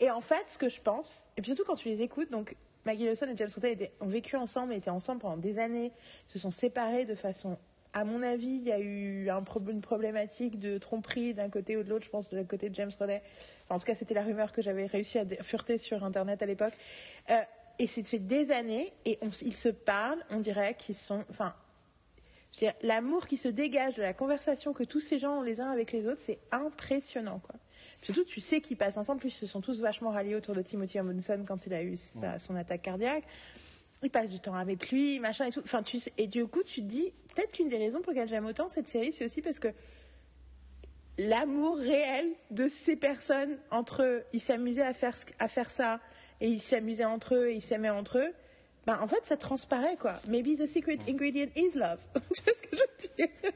[0.00, 2.56] Et en fait, ce que je pense, et puis surtout quand tu les écoutes, donc
[2.84, 5.92] Maggie Lawson et James Rotten ont vécu ensemble, étaient ensemble pendant des années,
[6.26, 7.58] se sont séparés de façon
[7.94, 11.84] à mon avis, il y a eu un une problématique de tromperie d'un côté ou
[11.84, 13.22] de l'autre, je pense, de la côté de James Roday.
[13.70, 16.74] en tout cas, c'était la rumeur que j'avais réussi à fureter sur Internet à l'époque.
[17.30, 17.40] Euh,
[17.78, 21.24] et c'est fait des années, et ils se parlent, on dirait qu'ils sont.
[21.30, 21.54] Enfin,
[22.82, 25.92] l'amour qui se dégage de la conversation que tous ces gens ont les uns avec
[25.92, 27.54] les autres, c'est impressionnant, quoi.
[28.02, 29.20] Surtout, tu sais qu'ils passent ensemble.
[29.20, 31.96] Plus, ils se sont tous vachement ralliés autour de Timothy Amundsen quand il a eu
[31.96, 33.24] son attaque cardiaque.
[34.04, 35.62] Ils passent du temps avec lui, machin et tout.
[35.64, 38.44] Enfin, tu et du coup, tu te dis, peut-être qu'une des raisons pour lesquelles j'aime
[38.44, 39.68] autant cette série, c'est aussi parce que
[41.16, 46.00] l'amour réel de ces personnes entre eux, ils s'amusaient à faire, à faire ça,
[46.40, 48.32] et ils s'amusaient entre eux, et ils s'aimaient entre eux.
[48.86, 50.14] Ben, en fait, ça transparaît, quoi.
[50.28, 51.98] Maybe the secret ingredient is love.
[52.34, 53.28] tu vois ce que je veux dire?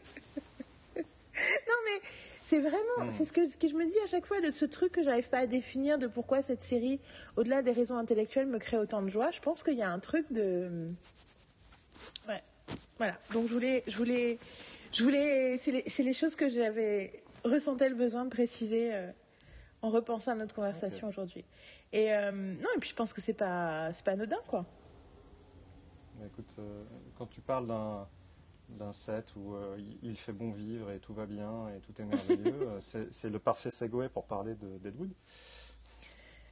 [1.68, 2.00] Non, mais
[2.48, 3.10] c'est vraiment, hmm.
[3.10, 5.02] c'est ce que, ce que je me dis à chaque fois de ce truc que
[5.02, 6.98] j'arrive pas à définir de pourquoi cette série,
[7.36, 9.30] au-delà des raisons intellectuelles, me crée autant de joie.
[9.32, 10.88] Je pense qu'il y a un truc de,
[12.26, 12.42] ouais,
[12.96, 13.18] voilà.
[13.34, 14.38] Donc je voulais, je voulais,
[14.92, 19.10] je voulais, c'est les, les, choses que j'avais ressenti le besoin de préciser euh,
[19.82, 21.44] en repensant à notre conversation aujourd'hui.
[21.92, 24.64] Et euh, non, et puis je pense que c'est pas, pas anodin quoi.
[26.14, 26.82] Bah, écoute, euh,
[27.18, 28.08] quand tu parles d'un
[28.68, 32.04] d'un set où euh, il fait bon vivre et tout va bien et tout est
[32.04, 32.68] merveilleux.
[32.68, 35.12] Euh, c'est le parfait segue pour parler de Deadwood.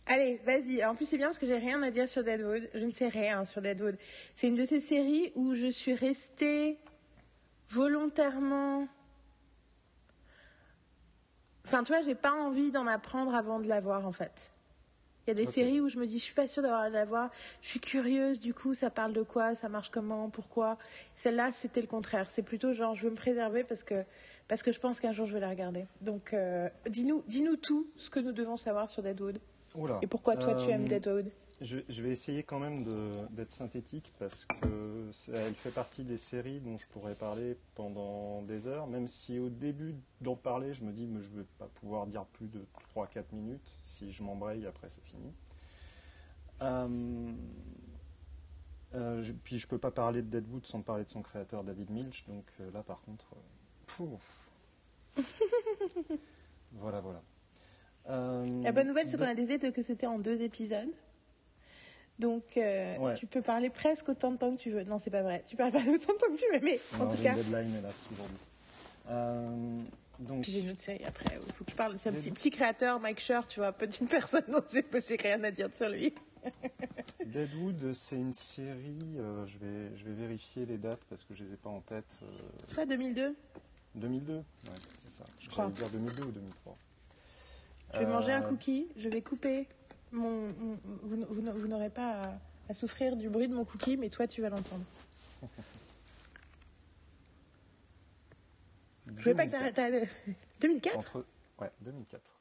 [0.07, 0.85] Allez, vas-y.
[0.85, 2.71] En plus, c'est bien parce que j'ai rien à dire sur Deadwood.
[2.75, 3.99] Je ne sais rien sur Deadwood.
[4.35, 6.79] C'est une de ces séries où je suis restée
[7.71, 8.87] volontairement.
[11.65, 14.53] Enfin, tu vois, j'ai pas envie d'en apprendre avant de la voir, en fait.
[15.27, 16.89] Il y a des séries où je me dis, je suis pas sûre d'avoir à
[16.89, 17.31] la voir.
[17.61, 20.79] Je suis curieuse, du coup, ça parle de quoi, ça marche comment, pourquoi.
[21.17, 22.31] Celle-là, c'était le contraire.
[22.31, 24.05] C'est plutôt genre, je veux me préserver parce que,
[24.47, 25.87] parce que je pense qu'un jour je vais la regarder.
[26.01, 29.41] Donc, euh, dis-nous, dis-nous tout ce que nous devons savoir sur Deadwood.
[30.01, 31.31] Et pourquoi toi tu aimes euh, Deadwood
[31.63, 32.85] je, vais essayer quand même
[33.31, 38.67] d'être synthétique parce que elle fait partie des séries dont je pourrais parler pendant des
[38.67, 41.69] heures, même si au début d'en parler, je me dis mais je ne vais pas
[41.77, 42.61] pouvoir dire plus de
[42.95, 43.75] 3-4 minutes.
[43.83, 45.33] Si je m'embraye, après c'est fini.
[46.63, 47.33] Euh,
[48.95, 51.91] euh, je, puis je peux pas parler de Deadwood sans parler de son créateur David
[51.91, 53.27] Milch, donc euh, là par contre,
[56.73, 57.23] voilà voilà.
[58.09, 60.93] La bonne nouvelle, c'est qu'on a décidé que c'était en deux épisodes.
[62.19, 64.85] Donc, euh, tu peux parler presque autant de temps que tu veux.
[64.85, 65.45] Non, c'est pas vrai.
[65.47, 67.35] Tu parles pas autant de temps que tu veux, mais en tout cas.
[67.35, 68.37] Deadline, hélas, aujourd'hui.
[69.11, 69.83] Euh,
[70.21, 70.45] donc...
[70.45, 71.39] J'ai une autre série après.
[71.47, 71.99] Il faut que je parle.
[71.99, 75.51] C'est un petit, petit créateur, Mike Scher, tu vois, petite personne dont j'ai rien à
[75.51, 76.15] dire sur lui.
[77.27, 78.99] Deadwood, c'est une série.
[79.19, 81.81] Euh, je, vais, je vais vérifier les dates parce que je les ai pas en
[81.81, 82.21] tête.
[82.67, 83.35] C'est pas 2002
[83.97, 84.43] 2002 Ouais,
[85.05, 85.25] c'est ça.
[85.41, 85.69] Je crois.
[85.69, 86.77] dire 2002 ou 2003.
[87.95, 89.67] Je vais manger un euh, cookie, je vais couper
[90.13, 90.49] mon,
[91.03, 92.39] vous, n'aurez pas
[92.69, 94.85] à, souffrir du bruit de mon cookie, mais toi, tu vas l'entendre.
[99.17, 100.07] Je veux pas que
[100.61, 101.27] 2004 Entre...
[101.59, 102.41] Ouais, 2004.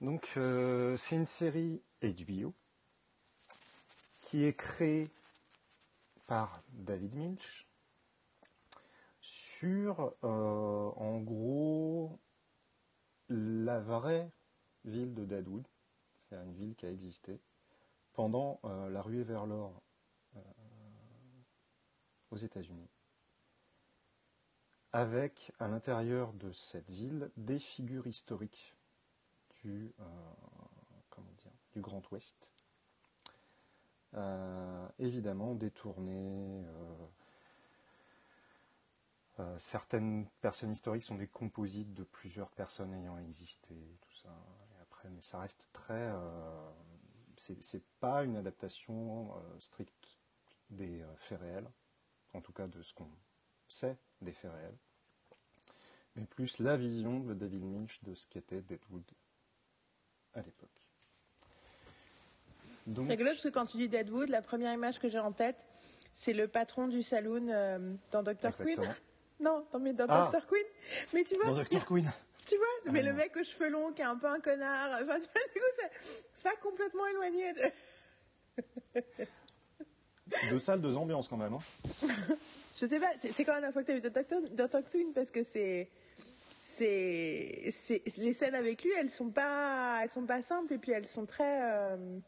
[0.00, 2.54] Donc, euh, c'est une série HBO
[4.22, 5.10] qui est créée
[6.26, 7.66] par David Milch
[9.20, 12.18] sur, en gros,
[13.28, 14.30] la vraie
[14.84, 15.66] ville de Deadwood.
[16.28, 17.40] C'est une ville qui a existé
[18.12, 19.82] pendant la ruée vers l'or
[22.30, 22.88] aux États-Unis
[24.92, 28.74] avec à l'intérieur de cette ville des figures historiques
[29.62, 30.04] du, euh,
[31.10, 32.52] comment dire, du Grand Ouest.
[34.14, 36.64] Euh, évidemment détournées.
[39.38, 44.34] Euh, certaines personnes historiques sont des composites de plusieurs personnes ayant existé, tout ça.
[44.98, 46.10] Après, mais ça reste très.
[47.36, 50.18] c'est pas une adaptation stricte
[50.70, 51.70] des faits réels,
[52.34, 53.08] en tout cas de ce qu'on
[53.68, 54.76] sait des faits réels,
[56.16, 59.04] mais plus la vision de David Milch de ce qu'était Deadwood
[60.34, 60.88] à l'époque.
[62.92, 65.64] C'est rigolo parce que quand tu dis Deadwood, la première image que j'ai en tête,
[66.12, 68.52] c'est le patron du saloon euh, dans Dr.
[68.52, 68.80] Queen.
[69.40, 70.28] non, dans, mais dans ah.
[70.32, 70.44] Dr.
[70.48, 70.64] Queen.
[71.14, 71.50] Mais tu vois.
[71.50, 71.86] Dans Dr.
[71.86, 72.10] Queen.
[72.48, 75.02] Tu vois, ah mais le mec aux cheveux longs qui est un peu un connard.
[75.02, 75.66] Enfin, du coup,
[76.32, 79.02] c'est pas complètement éloigné de.
[80.50, 81.52] deux salles, deux ambiances quand même.
[81.52, 81.60] Hein.
[82.80, 84.90] Je sais pas, c'est quand même la fois que tu as vu Dr.
[84.90, 85.90] Queen parce que c'est
[86.78, 91.08] c'est, les scènes avec lui, elles sont pas, elles sont pas simples et puis elles
[91.08, 91.62] sont très.
[91.62, 92.18] Euh,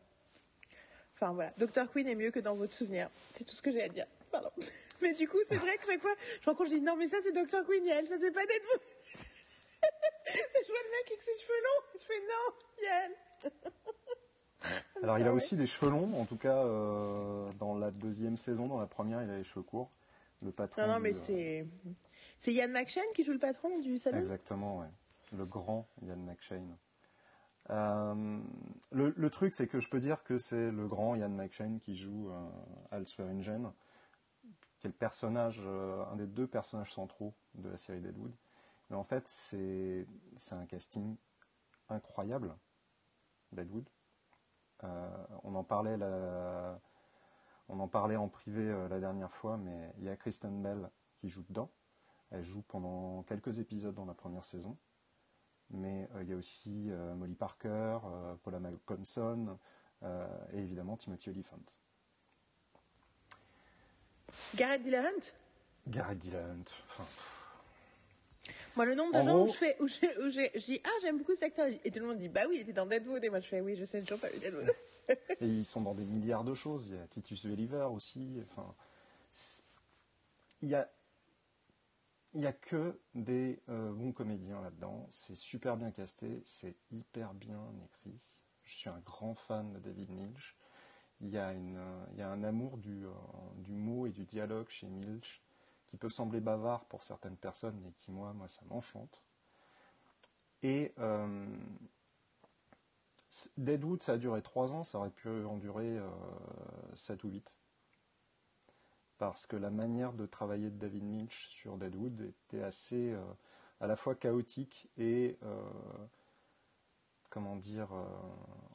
[1.15, 3.09] enfin voilà, Dr Queen est mieux que dans votre souvenir.
[3.35, 4.07] C'est tout ce que j'ai à dire.
[4.31, 4.51] Pardon.
[5.03, 7.17] Mais du coup, c'est vrai que chaque fois, je rencontre, je dis non, mais ça
[7.23, 8.81] c'est Dr Queen, Yael, ça c'est pas d'être vous.
[10.27, 11.85] c'est vois le mec avec ses cheveux longs.
[11.95, 13.13] Je fais non, Yael.
[15.03, 18.67] Alors il a aussi des cheveux longs, en tout cas euh, dans la deuxième saison,
[18.67, 19.91] dans la première il a les cheveux courts.
[20.43, 20.83] Le patron.
[20.83, 21.67] Non, non, mais c'est.
[22.39, 24.19] C'est Ian McShane qui joue le patron du salon?
[24.19, 24.89] Exactement, ouais.
[25.37, 26.77] Le grand Ian McShane.
[27.69, 28.41] Euh,
[28.91, 32.31] le, truc, c'est que je peux dire que c'est le grand Ian McShane qui joue
[32.31, 32.49] euh,
[32.91, 33.71] Al Swearingen,
[34.79, 38.33] qui est le personnage, un des deux personnages centraux de la série Deadwood.
[38.91, 40.07] Mais en fait, c'est
[40.53, 41.17] un casting
[41.89, 42.57] incroyable,
[43.53, 43.89] Deadwood.
[44.83, 45.97] on en parlait
[47.69, 51.29] on en parlait en privé la dernière fois, mais il y a Kristen Bell qui
[51.29, 51.71] joue dedans.
[52.31, 54.77] Elle joue pendant quelques épisodes dans la première saison.
[55.71, 59.59] Mais euh, il y a aussi euh, Molly Parker, euh, Paula Malcolmson
[60.55, 61.61] et évidemment Timothy Oliphant.
[64.55, 65.35] Garrett Dillahunt?
[65.87, 66.65] Garrett Dillahunt.
[68.77, 71.45] Moi, le nombre de gens où je fais, où je, dis ah j'aime beaucoup cet
[71.45, 73.49] acteur et tout le monde dit bah oui il était dans Deadwood et moi je
[73.49, 74.71] fais oui je sais toujours pas vu Deadwood.
[75.09, 76.89] et ils sont dans des milliards de choses.
[76.89, 78.41] Il y a Titus Welliver aussi.
[78.43, 78.75] Enfin,
[80.63, 80.91] il y a
[82.35, 85.07] il n'y a que des euh, bons comédiens là-dedans.
[85.11, 88.21] C'est super bien casté, c'est hyper bien écrit.
[88.63, 90.57] Je suis un grand fan de David Milch.
[91.21, 91.81] Il y a, une,
[92.13, 93.11] il y a un amour du, euh,
[93.57, 95.43] du, mot et du dialogue chez Milch
[95.91, 99.23] qui peut sembler bavard pour certaines personnes, mais qui, moi, moi ça m'enchante.
[100.63, 101.47] Et euh,
[103.57, 105.99] Deadwood, ça a duré trois ans, ça aurait pu en durer
[106.95, 107.57] 7 ou 8
[109.21, 113.23] parce que la manière de travailler de David Milch sur Deadwood était assez euh,
[113.79, 115.63] à la fois chaotique et euh,
[117.29, 118.07] comment dire euh,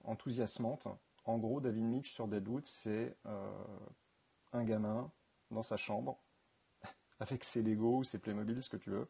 [0.03, 0.87] enthousiasmante.
[1.25, 3.17] En gros, David Milch sur Deadwood, c'est
[4.53, 5.11] un gamin
[5.49, 6.19] dans sa chambre
[7.19, 9.07] avec ses Lego ou ses Playmobil, ce que tu veux.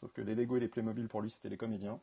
[0.00, 2.00] Sauf que les Lego et les Playmobil pour lui, c'était les comédiens.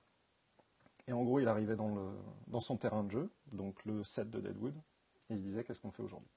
[1.08, 2.10] Et en gros, il arrivait dans, le,
[2.48, 4.76] dans son terrain de jeu, donc le set de Deadwood,
[5.30, 6.30] et il se disait qu'est-ce qu'on fait aujourd'hui?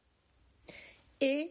[1.21, 1.51] Et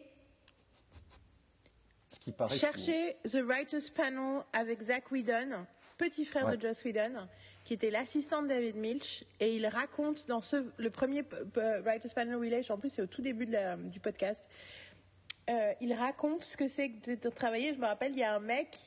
[2.50, 5.66] Cherchez The Writers Panel avec Zach Whedon,
[5.98, 7.28] petit frère de Joss Whedon,
[7.64, 11.24] qui était l'assistant de David Milch, et il raconte dans ce, le premier
[11.56, 14.48] Writers Panel Relay, en plus c'est au tout début du podcast,
[15.50, 17.74] euh, il raconte ce que c'est de, travailler.
[17.74, 18.78] Je me rappelle, il y a un mec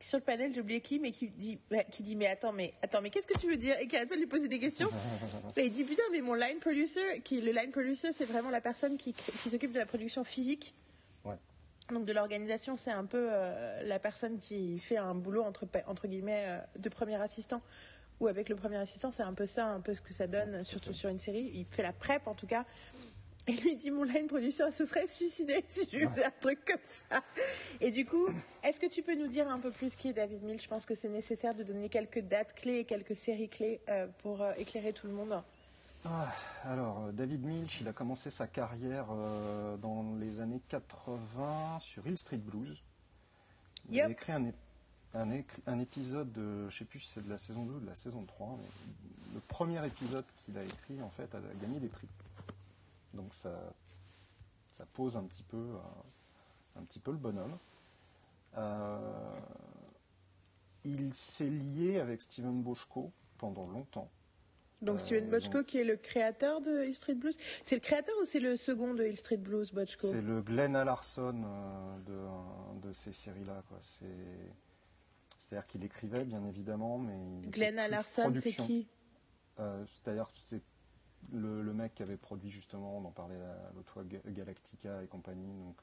[0.00, 1.58] sur le panel, j'ai oublié qui, mais qui dit,
[1.90, 3.78] qui dit, mais attends, mais attends, mais qu'est-ce que tu veux dire?
[3.80, 4.90] Et qui arrête de lui poser des questions.
[5.56, 8.60] et il dit, putain, mais mon line producer, qui, le line producer, c'est vraiment la
[8.60, 10.74] personne qui, qui s'occupe de la production physique
[11.92, 16.08] donc de l'organisation, c'est un peu euh, la personne qui fait un boulot entre, entre
[16.08, 17.60] guillemets euh, de premier assistant.
[18.20, 20.64] Ou avec le premier assistant, c'est un peu ça, un peu ce que ça donne,
[20.64, 21.50] surtout sur une série.
[21.52, 22.64] Il fait la prep en tout cas.
[23.46, 26.76] Et lui dit mon line producer se serait suicidé si je faisais un truc comme
[26.82, 27.22] ça.
[27.80, 28.26] Et du coup,
[28.62, 30.60] est-ce que tu peux nous dire un peu plus qui est David Mills?
[30.62, 34.06] Je pense que c'est nécessaire de donner quelques dates clés et quelques séries clés euh,
[34.22, 35.42] pour éclairer tout le monde.
[36.06, 36.30] Ah,
[36.64, 42.06] alors, euh, David Milch, il a commencé sa carrière euh, dans les années 80 sur
[42.06, 42.82] Hill Street Blues.
[43.88, 44.52] Il a écrit un,
[45.14, 47.94] un, épisode de, je sais plus si c'est de la saison 2 ou de la
[47.94, 48.58] saison 3,
[49.34, 52.08] le premier épisode qu'il a écrit, en fait, a gagné des prix.
[53.14, 53.72] Donc ça,
[54.66, 55.76] ça pose un petit peu,
[56.76, 57.56] un petit peu le bonhomme.
[60.84, 64.10] il s'est lié avec Steven Boschko pendant longtemps.
[64.82, 67.36] Donc Steven Bochco qui est le créateur de Hill Street Blues.
[67.62, 70.08] C'est le créateur ou c'est le second de Hill Street Blues, Bochco?
[70.08, 71.44] C'est le Glenn Alarson
[72.06, 73.62] de, de, ces séries-là.
[75.38, 77.48] C'est-à-dire qu'il écrivait, bien évidemment, mais...
[77.48, 78.86] Glenn Alarson, c'est qui?
[79.56, 80.62] C'est-à-dire c'est
[81.34, 83.38] le, le, mec qui avait produit justement, on en parlait
[83.74, 85.52] l'autre fois, Galactica et compagnie.
[85.58, 85.82] Donc,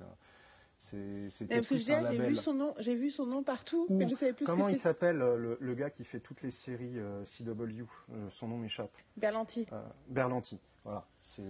[0.81, 4.67] c'était J'ai vu son nom, j'ai vu son nom partout, mais je savais plus Comment
[4.67, 8.57] il s'appelle euh, le, gars qui fait toutes les séries euh, CW euh, Son nom
[8.57, 8.91] m'échappe.
[9.15, 9.67] Berlanti.
[10.07, 10.59] Berlanti.
[10.83, 11.43] Voilà, c'est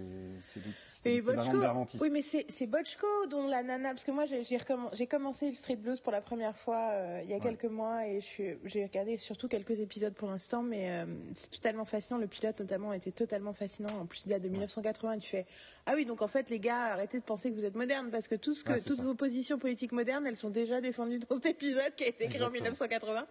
[1.04, 1.98] Berlanti.
[2.02, 6.02] Oui, mais c'est Bochco dont la nana, parce que moi j'ai commencé le Street Blues
[6.02, 6.92] pour la première fois
[7.24, 11.50] il y a quelques mois et j'ai regardé surtout quelques épisodes pour l'instant, mais c'est
[11.50, 12.20] totalement fascinant.
[12.20, 14.02] Le pilote notamment était totalement fascinant.
[14.02, 15.20] En plus, il date de 1980.
[15.20, 15.46] tu fais
[15.86, 18.28] ah oui, donc en fait les gars, arrêtez de penser que vous êtes moderne parce
[18.28, 21.46] que, tout ce que toutes vos positions politiques modernes, elles sont déjà défendues dans cet
[21.46, 23.26] épisode qui a été écrit en 1980.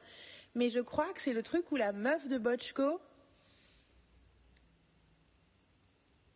[0.54, 3.00] Mais je crois que c'est le truc où la meuf de Bochco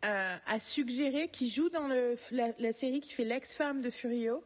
[0.04, 1.88] euh, a suggéré, qui joue dans
[2.30, 4.44] la, série qui fait l'ex-femme de Furio.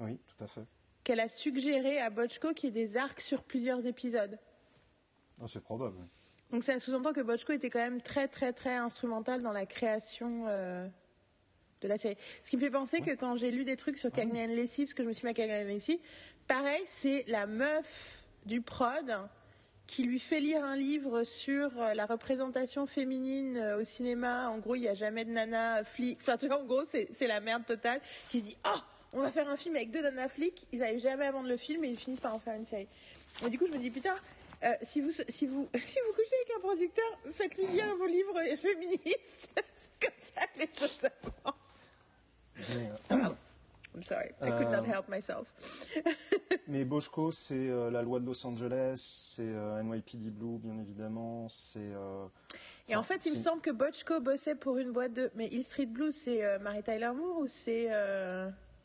[0.00, 0.64] Oui, tout à fait.
[1.04, 4.38] Qu'elle a suggéré à Bochco qu'il y ait des arcs sur plusieurs épisodes.
[5.40, 5.98] Oh, c'est probable.
[6.50, 10.46] Donc ça sous-entend que Bochco était quand même très très très instrumental dans la création
[10.48, 10.88] euh,
[11.80, 12.16] de la série.
[12.42, 14.94] Ce qui me fait penser que quand j'ai lu des trucs sur Cagney Lacey, parce
[14.94, 16.00] que je me suis mis à Cagney Lacey,
[16.46, 19.28] pareil, c'est la meuf du prod
[19.88, 24.50] qui lui fait lire un livre sur euh, la représentation féminine euh, au cinéma.
[24.50, 26.18] En gros, il n'y a jamais de nana flic.
[26.20, 28.00] Enfin, tu vois, en gros, c'est la merde totale.
[28.28, 28.78] Qui se dit, oh,
[29.14, 30.66] on va faire un film avec deux nanas flics.
[30.72, 32.86] Ils n'arrivent jamais à vendre le film et ils finissent par en faire une série.
[33.44, 34.14] Et du coup, je me dis, putain,
[34.62, 38.40] euh, si, vous, si, vous, si vous couchez avec un producteur, faites-lui lire vos livres
[38.60, 39.50] féministes.
[40.00, 41.00] comme ça les choses
[43.10, 43.36] avancent.
[43.94, 45.52] I'm sorry, I could not help myself.
[46.68, 48.96] mais Boschko, c'est euh, la loi de Los Angeles,
[49.34, 51.92] c'est euh, NYPD Blue, bien évidemment, c'est.
[52.88, 55.30] Et en fait, il me semble que Boschko bossait pour une boîte de.
[55.34, 57.90] Mais Hill Street Blue, c'est Mary Tyler Moore ou c'est.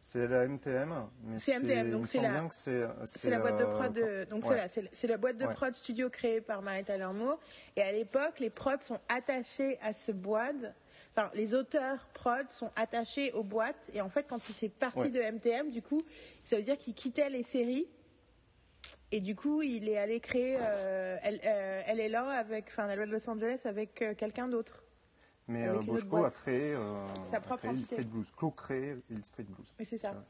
[0.06, 0.94] C'est la MTM,
[1.24, 2.50] mais c'est MTM, donc c'est la,
[3.06, 3.94] c'est la boîte de prod.
[3.94, 7.40] De, donc voilà, c'est la boîte de prod studio créée par Mary Tyler Moore.
[7.78, 10.76] Et à l'époque, les prods sont attachés à ce boîte.
[11.15, 13.90] Enfin, les auteurs prod sont attachés aux boîtes.
[13.94, 16.02] Et en fait, quand il s'est parti de MTM, du coup,
[16.45, 17.88] ça veut dire qu'il quittait les séries.
[19.11, 20.57] Et du coup, il est allé créer.
[20.60, 24.15] Euh, elle, euh, elle, est là avec, enfin, la loi de Los Angeles avec euh,
[24.15, 24.84] quelqu'un d'autre.
[25.48, 28.31] Mais euh, Boschko a créé euh, sa propre Hill Street Blues.
[28.56, 29.73] créé Hill Street Blues.
[29.77, 30.23] Oui, c'est ça.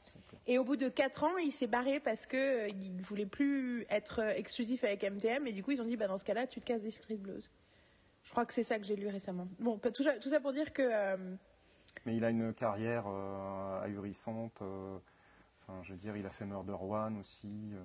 [0.48, 3.86] et au bout de 4 ans, il s'est barré parce qu'il euh, ne voulait plus
[3.90, 5.46] être exclusif avec MTM.
[5.46, 7.18] Et du coup, ils ont dit bah, dans ce cas-là, tu te casses des Street
[7.18, 7.52] Blues.
[8.34, 9.48] Je crois que c'est ça que j'ai lu récemment.
[9.60, 11.16] Bon, tout ça, tout ça pour dire que.
[12.08, 13.06] Mais il a une carrière
[13.84, 14.64] ahurissante.
[14.64, 17.76] Enfin, je veux dire, il a fait Murder One aussi.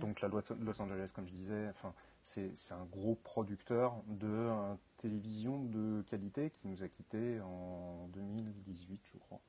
[0.00, 1.68] donc la loi de Los Angeles, comme je disais.
[1.68, 1.92] Enfin,
[2.22, 4.48] c'est un gros producteur de
[4.96, 9.42] télévision de qualité qui nous a quittés en 2018, je crois.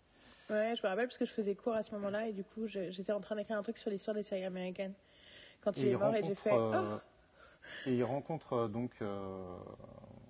[0.49, 2.67] Ouais, je me rappelle parce que je faisais cours à ce moment-là et du coup,
[2.67, 4.93] j'étais en train d'écrire un truc sur l'histoire des séries américaines.
[5.61, 6.51] Quand il est mort et j'ai fait.
[6.51, 6.99] Euh, oh
[7.85, 9.57] et il rencontre euh, donc, euh,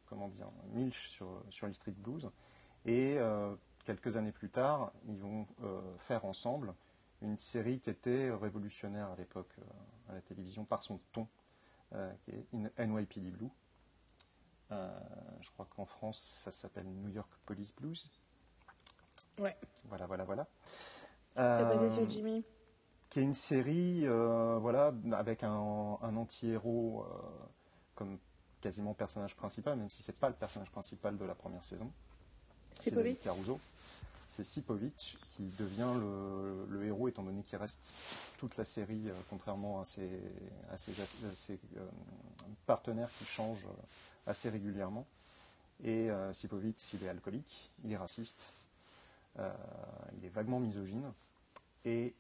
[0.07, 2.30] comment dire, Milch sur, sur Hill Street Blues.
[2.86, 3.18] Et
[3.84, 5.45] quelques années plus tard, ils vont
[5.98, 6.74] faire ensemble
[7.22, 9.53] une série qui était révolutionnaire à l'époque
[10.07, 11.28] à la télévision par son ton,
[12.24, 13.49] qui est NYPD Blue.
[14.72, 14.99] Euh,
[15.41, 18.11] je crois qu'en France, ça s'appelle New York Police Blues.
[19.40, 19.56] Ouais.
[19.86, 20.48] Voilà, voilà, voilà.
[21.36, 22.45] C'est basé sur euh, Jimmy.
[23.10, 27.06] Qui est une série, euh, voilà, avec un, anti-héros
[27.95, 28.18] comme
[28.61, 31.91] quasiment personnage principal, même si c'est pas le personnage principal de la première saison.
[32.76, 33.60] C'est David Caruso
[34.30, 35.91] c'est Sipovic qui devient
[36.69, 37.90] le, héros, étant donné qu'il reste
[38.38, 41.90] toute la série, euh, contrairement à ses, euh,
[42.68, 45.06] partenaires qui changent euh, assez régulièrement.
[45.84, 48.52] Et Sipovic, il est alcoolique, il est raciste,
[49.38, 51.10] il est vaguement misogyne.
[51.90, 52.16] Et,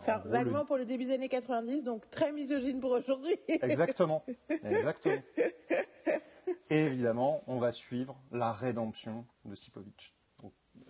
[0.00, 3.36] enfin, vaguement pour le début des années 90, donc très misogyne pour aujourd'hui.
[3.48, 5.22] exactement, exactement.
[6.70, 10.14] Et évidemment, on va suivre la rédemption de Sipovic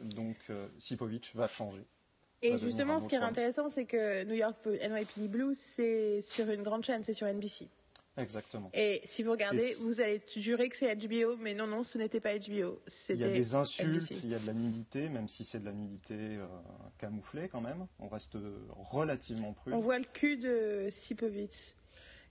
[0.01, 1.85] donc euh, Sipovic va changer.
[2.43, 6.62] Et justement, ce qui est intéressant, c'est que New York NYPD Blue, c'est sur une
[6.62, 7.69] grande chaîne, c'est sur NBC.
[8.16, 8.70] Exactement.
[8.74, 12.20] Et si vous regardez, vous allez jurer que c'est HBO, mais non, non, ce n'était
[12.20, 12.81] pas HBO.
[13.09, 15.65] Il y a des insultes, il y a de la nudité, même si c'est de
[15.65, 16.47] la nudité euh,
[16.99, 17.86] camouflée quand même.
[17.99, 18.36] On reste
[18.93, 19.78] relativement prudent.
[19.78, 21.74] On voit le cul de Sipovic.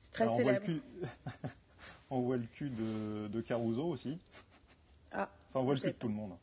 [0.04, 0.66] C'est très célèbre.
[2.10, 4.20] On voit le cul, de, Caruso aussi.
[5.12, 6.38] Ah, enfin, on voit le cul de tout le monde.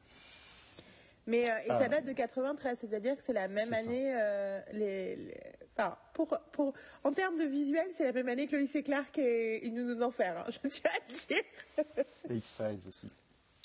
[1.31, 1.78] Mais euh, et Ah.
[1.78, 4.12] ça date de 93, c'est-à-dire que c'est la même année.
[4.15, 5.35] euh, les, les-
[5.77, 6.73] enfin, pour, pour,
[7.05, 9.94] en termes de visuel, c'est la même année que Loïs et Clark et Une Nounou
[9.94, 10.36] d'enfer.
[10.39, 12.05] hein, je tiens à le dire.
[12.31, 13.07] Et X-Files aussi.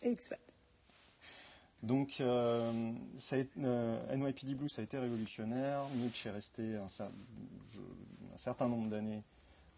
[0.04, 0.38] Et X-Files.
[1.84, 5.82] Donc, euh, ça a été- NYPD Blue, ça a été révolutionnaire.
[5.96, 6.88] Mitch est resté un,
[8.38, 9.24] certain nombre d'années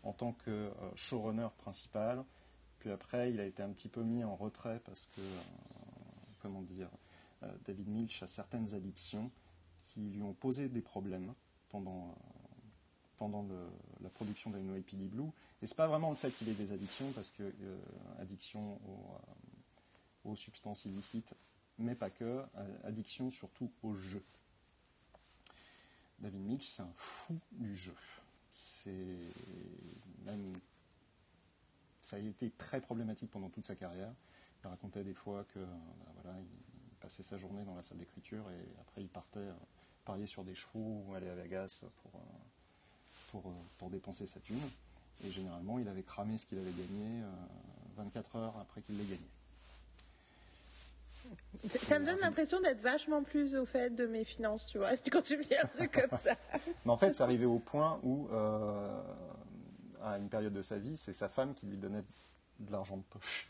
[0.04, 2.24] en tant que showrunner principal.
[2.80, 5.22] Puis après, il a été un petit peu mis en retrait parce que,
[6.42, 6.88] comment dire,
[7.66, 9.32] David Milch a certaines addictions
[9.80, 11.34] qui lui ont posé des problèmes
[11.70, 12.14] pendant, euh,
[13.18, 13.46] pendant
[14.02, 15.30] la production de NYPD Blue.
[15.62, 17.78] Et c'est pas vraiment le fait qu'il ait des addictions, parce que euh,
[18.20, 21.34] addiction aux, euh, substances illicites,
[21.80, 24.24] mais pas que, euh, addiction surtout au jeu.
[26.20, 27.96] David Milch, c'est un fou du jeu.
[28.50, 29.18] C'est
[30.26, 30.56] même
[32.08, 34.14] ça a été très problématique pendant toute sa carrière.
[34.64, 36.48] Il racontait des fois que euh, ben voilà, il
[37.08, 39.54] passait sa journée dans la salle d'écriture et après il partait euh,
[40.04, 42.24] parier sur des chevaux ou aller à Vegas pour, euh,
[43.32, 44.60] pour, euh, pour dépenser sa thune.
[45.26, 47.30] Et généralement, il avait cramé ce qu'il avait gagné euh,
[47.96, 49.28] 24 heures après qu'il l'ait gagné.
[51.64, 54.92] Ça- Ça me donne l'impression d'être vachement plus au fait de mes finances, tu vois,
[55.12, 56.36] quand tu me dis un truc comme ça.
[56.86, 59.02] Mais en fait, c'est arrivé au point où, euh,
[60.04, 62.04] à une période de sa vie, c'est sa femme qui lui donnait
[62.60, 63.48] de l'argent de poche.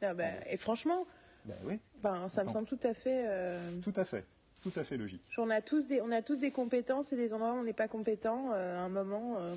[0.00, 1.06] Ah ben, et franchement,
[1.46, 3.24] Ben oui, ben, ça me semble tout à fait.
[3.26, 4.24] euh, tout à fait.
[4.62, 5.22] Tout à fait logique.
[5.38, 7.72] On a tous des, on a tous des compétences et des endroits où on n'est
[7.72, 8.50] pas compétent.
[8.52, 9.54] euh, à un moment, euh,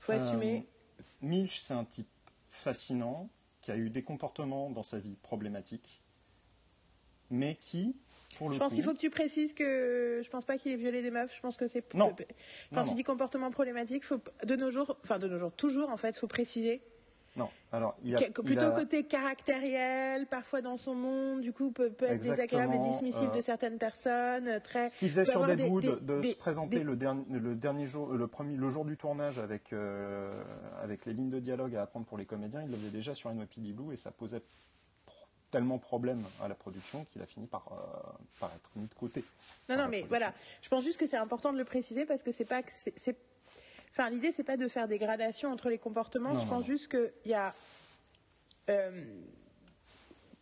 [0.00, 0.64] faut assumer.
[1.22, 2.06] Milch, c'est un type
[2.50, 3.28] fascinant
[3.62, 6.02] qui a eu des comportements dans sa vie problématiques,
[7.30, 7.96] mais qui,
[8.38, 10.70] pour le Je pense coup, qu'il faut que tu précises que je pense pas qu'il
[10.70, 11.34] ait violé des meufs.
[11.34, 12.10] Je pense que c'est Non.
[12.14, 12.24] Quand
[12.76, 12.94] Non, tu non.
[12.94, 16.28] dis comportement problématique, faut de nos jours, enfin de nos jours, toujours en fait, faut
[16.28, 16.80] préciser.
[17.36, 17.48] Non.
[17.72, 21.90] Alors, il a, il plutôt a- côté caractériel, parfois dans son monde, du coup peut,
[21.90, 24.46] peut être désagréable et Exactement, dismissible euh, de certaines personnes.
[24.48, 24.88] euh, Très.
[24.88, 27.86] Ce qu'il faisait sur des- Deadwood, des- de des- se présenter le, dernier, le dernier
[27.86, 30.42] jour, le, premier, le jour du tournage avec, euh,
[30.82, 33.30] avec les lignes de dialogue à apprendre pour les comédiens, il le faisait déjà sur
[33.30, 34.42] NYPD Blue et ça posait
[35.50, 39.24] tellement problème à la production qu'il a fini par, euh, par être mis de côté.
[39.68, 40.08] Non, non, mais production.
[40.08, 40.32] voilà.
[40.62, 43.16] Je pense juste que c'est important de le préciser parce que c'est pas que c'est.
[43.96, 46.34] Enfin, l'idée, c'est pas de faire des gradations entre les comportements.
[46.34, 46.66] Non, je pense non.
[46.66, 47.54] juste qu'il y a.
[48.68, 48.90] euh,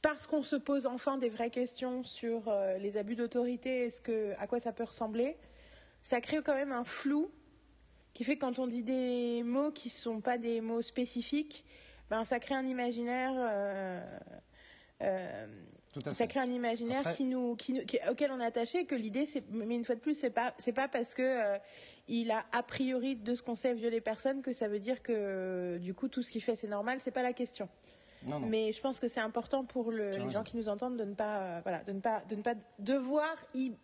[0.01, 4.01] parce qu'on se pose enfin des vraies questions sur euh, les abus d'autorité et ce
[4.01, 5.37] que, à quoi ça peut ressembler,
[6.03, 7.31] ça crée quand même un flou
[8.15, 11.65] qui fait que quand on dit des mots qui ne sont pas des mots spécifiques,
[12.11, 13.33] ben, ça crée un imaginaire.
[13.37, 14.01] euh,
[15.03, 15.47] euh,
[16.13, 17.81] ça crée un imaginaire Après- qui nous, qui
[18.11, 18.87] auquel on est attaché.
[18.87, 21.59] Que l'idée, mais une fois de plus, c'est pas, c'est pas parce que
[22.09, 25.79] il a a priori de ce qu'on sait violé personne que ça veut dire que
[25.81, 26.99] du coup tout ce qu'il fait c'est normal.
[27.01, 27.69] C'est pas la question.
[28.25, 28.47] Non, non.
[28.49, 30.31] Mais je pense que c'est important pour le- les raison.
[30.31, 32.55] gens qui nous entendent de ne pas, euh, voilà, de ne pas, de ne pas
[32.79, 33.35] devoir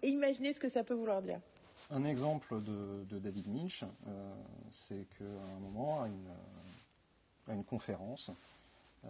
[0.02, 1.40] imaginer ce que ça peut vouloir dire.
[1.90, 4.34] Un exemple de, de David Milch, euh,
[4.70, 6.28] c'est qu'à un moment, à une,
[7.48, 8.30] à une conférence,
[9.04, 9.08] euh,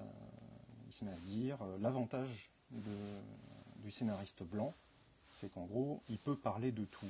[0.86, 4.72] il se met à dire euh, l'avantage du scénariste blanc,
[5.30, 7.06] c'est qu'en gros, il peut parler de tout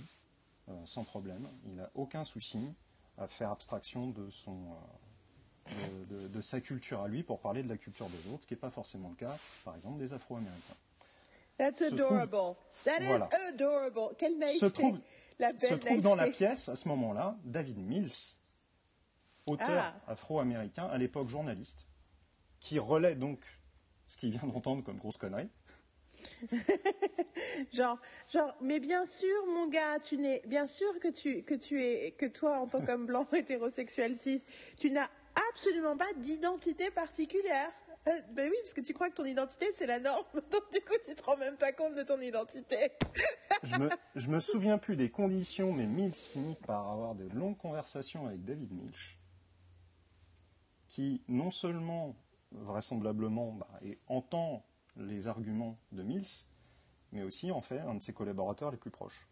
[0.85, 1.49] sans problème.
[1.67, 2.61] Il n'a aucun souci
[3.17, 4.67] à faire abstraction de, son,
[5.69, 8.43] euh, de, de- de sa culture à lui pour parler de la culture des autres,
[8.43, 10.75] ce qui n'est pas forcément le cas, par exemple, des Afro-Américains.
[11.57, 12.57] That's adorable.
[12.85, 13.29] That Voilà.
[13.33, 14.15] is adorable.
[14.17, 14.59] Quelle naïveté.
[14.61, 15.01] Se trouve,
[15.41, 18.13] la belle se trouve dans la pièce à ce moment-là David Mills,
[19.47, 19.69] auteur
[20.07, 20.13] Ah.
[20.13, 21.87] afro-américain, à l'époque journaliste,
[22.61, 23.45] qui relaie donc
[24.07, 25.49] ce qu'il vient d'entendre comme grosse connerie.
[27.73, 27.99] Genre,
[28.33, 32.13] genre, mais bien sûr, mon gars, tu n'es, bien sûr que tu, que tu es,
[32.13, 34.45] que toi, en tant qu'homme blanc hétérosexuel cis,
[34.79, 35.09] tu n'as
[35.53, 37.71] absolument pas d'identité particulière.
[38.07, 40.81] Euh, ben oui, parce que tu crois que ton identité c'est la norme, donc du
[40.81, 42.93] coup tu te rends même pas compte de ton identité.
[43.63, 48.27] Je me, me souviens plus des conditions, mais Mills finit par avoir de longues conversations
[48.27, 49.19] avec David Milch,
[50.87, 52.17] qui non seulement,
[52.53, 54.65] vraisemblablement, bah, et entend
[54.99, 56.27] les arguments de Mills,
[57.13, 59.27] mais aussi en fait un de ses collaborateurs les plus proches.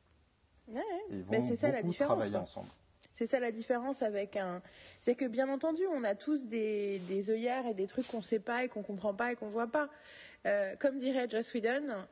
[0.68, 0.80] Ouais,
[1.10, 2.40] Et ils Mais vont c'est ça la différence, travailler quoi.
[2.40, 2.68] ensemble.
[3.14, 4.60] C'est ça la différence avec un.
[5.01, 8.40] C'est que bien entendu, on a tous des, des œillères et des trucs qu'on sait
[8.40, 9.88] pas et qu'on comprend pas et qu'on voit pas.
[10.47, 12.05] Euh, comme dirait Joss Whedon,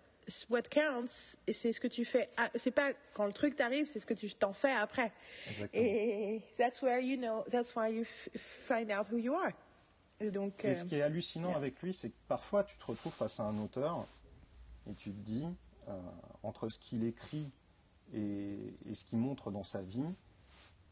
[0.48, 2.30] what counts, c'est ce que tu fais.
[2.38, 5.12] ah, C'est pas quand le truc t'arrive, c'est ce que tu t'en fais après.
[5.50, 5.84] Exactement.
[5.84, 9.52] Et that's where you know, that's why you f- find out who you are.
[10.20, 11.56] Et donc, Et euh, ce qui est hallucinant yeah.
[11.56, 14.06] avec lui, c'est que parfois tu te retrouves face à un auteur
[14.88, 15.46] et tu te dis,
[15.88, 16.00] euh,
[16.42, 17.50] entre ce qu'il écrit
[18.12, 20.04] et, et ce qu'il montre dans sa vie,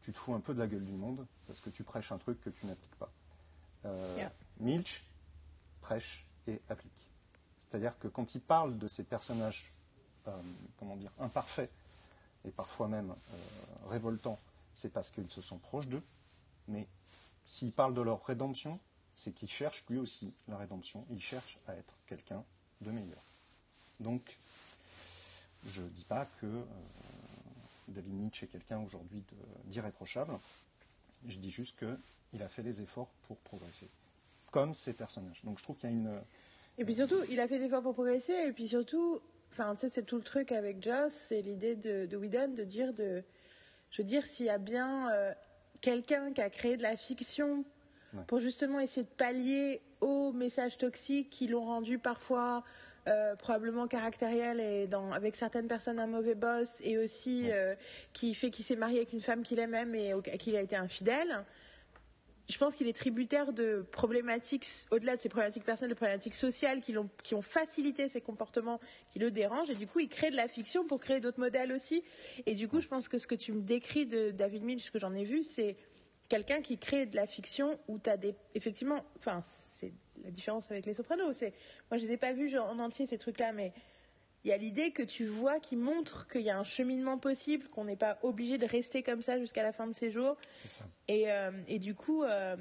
[0.00, 2.18] tu te fous un peu de la gueule du monde parce que tu prêches un
[2.18, 3.12] truc que tu n'appliques pas.
[3.84, 4.32] Euh, Yeah.
[4.60, 5.02] Milch
[5.80, 6.92] prêche et applique.
[7.68, 9.72] C'est-à-dire que quand il parle de ces personnages
[10.78, 11.70] comment dire, imparfaits
[12.44, 13.12] et parfois même
[13.88, 14.38] révoltants,
[14.74, 16.02] c'est parce qu'ils se sont proches d'eux.
[16.68, 16.86] Mais
[17.44, 18.78] s'ils parlent de leur rédemption,
[19.16, 21.04] c'est qu'il cherche lui aussi la rédemption.
[21.10, 22.44] Il cherche à être quelqu'un
[22.80, 23.22] de meilleur.
[24.00, 24.38] Donc,
[25.66, 26.64] je ne dis pas que euh,
[27.88, 29.22] David Nietzsche est quelqu'un aujourd'hui
[29.64, 30.32] d'irréprochable.
[31.26, 33.88] Je dis juste qu'il a fait des efforts pour progresser,
[34.50, 35.44] comme ses personnages.
[35.44, 36.20] Donc je trouve qu'il y a une.
[36.78, 39.20] Et puis surtout, il a fait des efforts pour progresser, et puis surtout,
[39.52, 43.22] enfin, c'est tout le truc avec Joss, c'est l'idée de, de Whedon de dire de.
[43.90, 45.32] Je veux dire, s'il y a bien euh,
[45.82, 47.64] quelqu'un qui a créé de la fiction
[48.26, 52.64] pour justement essayer de pallier aux messages toxiques qui l'ont rendu parfois
[53.08, 57.74] euh, probablement caractériel et dans, avec certaines personnes un mauvais boss et aussi euh,
[58.12, 60.56] qui fait qu'il s'est marié avec une femme qu'il aime même et à qui il
[60.56, 61.44] a été infidèle.
[62.48, 66.80] Je pense qu'il est tributaire de problématiques, au-delà de ses problématiques personnelles, de problématiques sociales
[66.80, 68.78] qui, ont, qui ont facilité ses comportements
[69.10, 69.70] qui le dérangent.
[69.70, 72.04] Et du coup, il crée de la fiction pour créer d'autres modèles aussi.
[72.46, 74.90] Et du coup, je pense que ce que tu me décris de David Milch, ce
[74.90, 75.76] que j'en ai vu, c'est
[76.32, 78.34] quelqu'un qui crée de la fiction où tu as des.
[78.54, 79.92] Effectivement, enfin, c'est
[80.24, 81.34] la différence avec les sopranos.
[81.34, 81.52] C'est,
[81.90, 83.74] moi, je les ai pas vus en entier, ces trucs-là, mais
[84.42, 87.68] il y a l'idée que tu vois qui montre qu'il y a un cheminement possible,
[87.68, 90.38] qu'on n'est pas obligé de rester comme ça jusqu'à la fin de ses jours.
[90.54, 90.86] C'est ça.
[91.06, 92.24] Et, euh, et du coup.
[92.24, 92.56] Euh,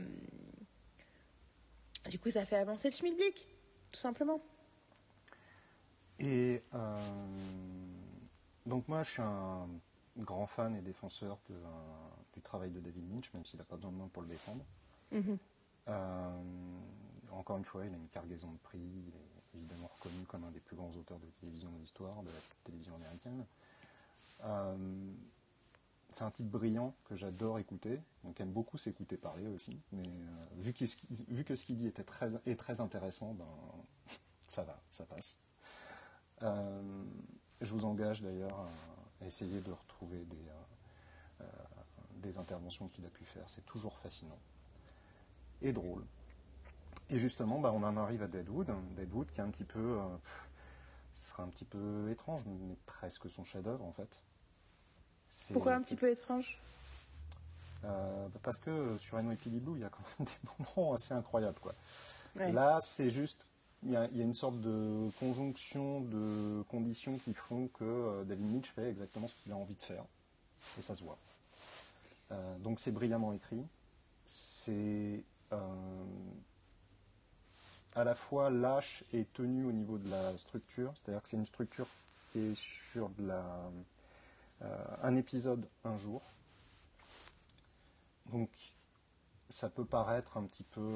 [2.09, 3.47] du coup, ça fait avancer le schmilblick,
[3.89, 4.41] tout simplement.
[6.19, 6.97] Et euh,
[8.65, 9.69] donc moi, je suis un
[10.17, 11.55] grand fan et défenseur de,
[12.41, 14.65] du travail de David Lynch, même s'il n'a pas besoin de moi pour le défendre.
[15.11, 15.37] Mhm.
[15.87, 16.41] Euh,
[17.31, 20.51] encore une fois, il a une cargaison de prix, il est évidemment reconnu comme un
[20.51, 23.45] des plus grands auteurs de télévision de l'histoire, de la télévision américaine.
[24.43, 25.11] Euh,
[26.11, 30.45] c'est un type brillant que j'adore écouter, donc aime beaucoup s'écouter parler aussi, mais euh,
[30.57, 30.83] vu, que,
[31.29, 33.45] vu, que, ce qu'il dit était très, est très intéressant, ben,
[34.47, 35.51] ça va, ça passe.
[36.41, 38.59] je vous engage d'ailleurs
[39.21, 40.49] à, essayer de retrouver des,
[42.21, 43.43] des interventions qu'il a pu faire.
[43.47, 44.39] C'est toujours fascinant
[45.61, 46.03] et drôle.
[47.09, 48.71] Et justement, bah, on en arrive à Deadwood.
[48.95, 49.79] Deadwood qui est un petit peu.
[49.99, 50.17] Euh,
[51.15, 54.21] sera un petit peu étrange, mais presque son chef-d'œuvre en fait.
[55.53, 56.59] Pourquoi un petit peu étrange?
[57.83, 61.13] Euh, bah, Parce que sur Eno Blue, il y a quand même des moments assez
[61.13, 61.59] incroyables.
[61.59, 61.73] Quoi.
[62.35, 63.47] Là, c'est juste.
[63.83, 68.69] Il y, a, une sorte de conjonction de conditions qui font que euh, David Mitch
[68.69, 70.03] fait exactement ce qu'il a envie de faire.
[70.77, 71.17] Et ça se voit.
[72.31, 73.65] Euh, donc c'est brillamment écrit.
[74.25, 76.05] C'est euh,
[77.95, 80.93] à la fois lâche et tenu au niveau de la structure.
[80.95, 81.87] C'est-à-dire que c'est une structure
[82.31, 83.69] qui est sur euh,
[85.03, 86.21] un épisode un jour.
[88.31, 88.49] Donc
[89.49, 90.95] ça peut paraître un petit peu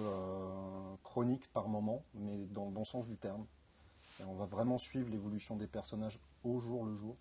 [1.04, 3.46] chronique par moment, mais dans le bon sens du terme.
[4.26, 7.18] on va vraiment suivre l'évolution des personnages au jour le jour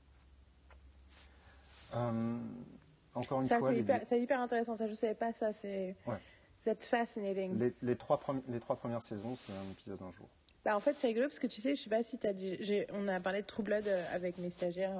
[3.14, 3.70] encore une fois.
[4.04, 6.74] C'est hyper, intéressant, ça je ne savais pas ça, c'est ouais.
[6.74, 7.58] fascinating.
[7.58, 10.28] Les, les, trois les trois premières saisons, c'est un épisode un jour.
[10.64, 12.32] Bah, en fait, c'est rigolo parce que tu sais, je sais pas si tu as
[12.32, 12.58] dit,
[12.92, 14.98] on a parlé de True Blood euh, avec mes stagiaires.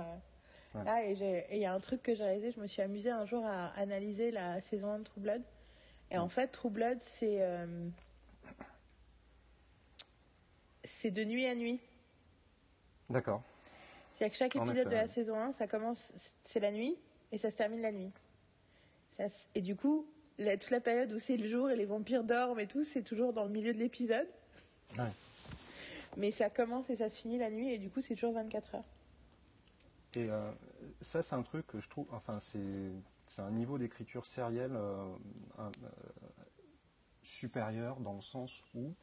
[0.75, 3.11] Euh, là, et il y a un truc que j'ai réalisé, je me suis amusée
[3.11, 5.43] un jour à analyser la saison 1 de True Blood.
[6.11, 6.31] Et en mm.
[6.31, 7.41] fait, True Blood, c'est.
[7.41, 7.67] Euh,
[10.83, 11.81] c'est de nuit à nuit.
[13.09, 13.43] D'accord.
[14.13, 16.13] C'est-à-dire que chaque épisode de la saison 1, ça commence,
[16.45, 16.97] c'est la nuit
[17.35, 18.13] et ça se termine la nuit.
[19.57, 20.07] et du coup,
[20.39, 23.33] toute la période où c'est le jour et les vampires dorment et tout, c'est toujours
[23.33, 24.29] dans le milieu de l'épisode.
[26.17, 28.77] Mais ça commence et ça se finit la nuit et du coup, c'est toujours 24
[28.77, 28.85] heures.
[30.15, 30.53] Et euh,
[31.01, 32.07] ça, c'est un truc que je trouve.
[32.13, 32.61] Enfin, c'est,
[33.39, 35.13] un niveau d'écriture sérielle euh,
[35.59, 35.71] euh,
[37.25, 38.95] supérieur dans le sens où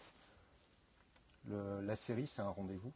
[1.50, 2.94] la série, c'est un rendez-vous.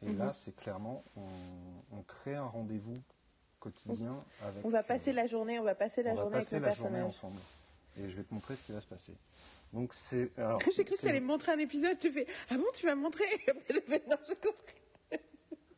[0.00, 0.32] Et là, mhm.
[0.32, 3.02] c'est clairement, on crée un rendez-vous
[3.64, 4.24] quotidien.
[4.42, 7.38] Avec, on va passer la journée, on va passer la journée avec la journée ensemble.
[7.96, 9.14] Et je vais te montrer ce qui va se passer.
[9.72, 10.32] Donc c'est.
[10.74, 11.98] J'ai cru que tu allais me montrer un épisode.
[11.98, 13.24] Tu fais ah bon, tu vas me montrer?
[14.10, 14.60] Non, je comprends.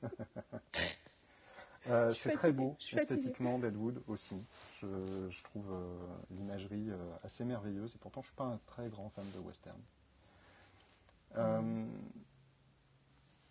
[1.89, 4.35] Euh, c'est très beau esthétiquement Deadwood aussi.
[4.83, 5.97] Je, trouve euh,
[6.33, 9.81] l'imagerie euh, assez merveilleuse et pourtant je suis pas un très grand fan de western.
[11.37, 11.87] Mm.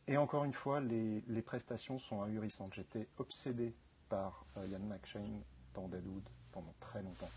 [0.09, 2.73] Et encore une fois, les, les prestations sont ahurissantes.
[2.73, 3.73] J'étais obsédé
[4.10, 5.41] par euh, Ian McShane
[5.73, 7.30] dans Deadwood pendant très longtemps.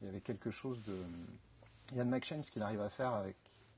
[0.00, 0.96] Il y avait quelque chose de.
[1.94, 3.36] Ian McShane, ce qu'il arrive à faire avec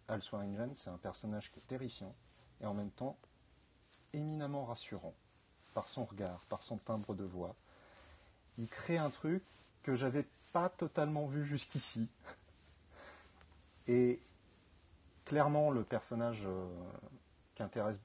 [0.09, 2.15] Al Swearingen, c'est un personnage qui est terrifiant
[2.61, 3.17] et en même temps
[4.13, 5.15] éminemment rassurant
[5.75, 7.55] par son regard, par son timbre de voix.
[8.59, 9.43] Il crée un truc
[9.83, 12.11] que j'avais pas totalement vu jusqu'ici.
[13.87, 14.21] Et
[15.25, 16.67] clairement, le personnage euh,
[17.55, 18.01] qui intéresse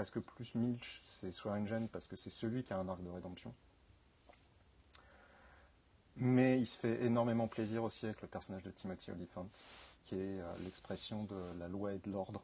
[0.00, 3.54] presque plus Milch, c'est Swearingen parce que c'est celui qui a un arc de rédemption.
[6.16, 9.46] Mais il se fait énormément plaisir aussi avec le personnage de Timothy Oliphant,
[10.06, 12.42] qui est euh, l'expression de la loi et de l'ordre,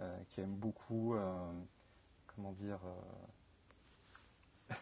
[0.00, 1.52] euh, qui aime beaucoup, euh,
[2.34, 2.80] comment dire,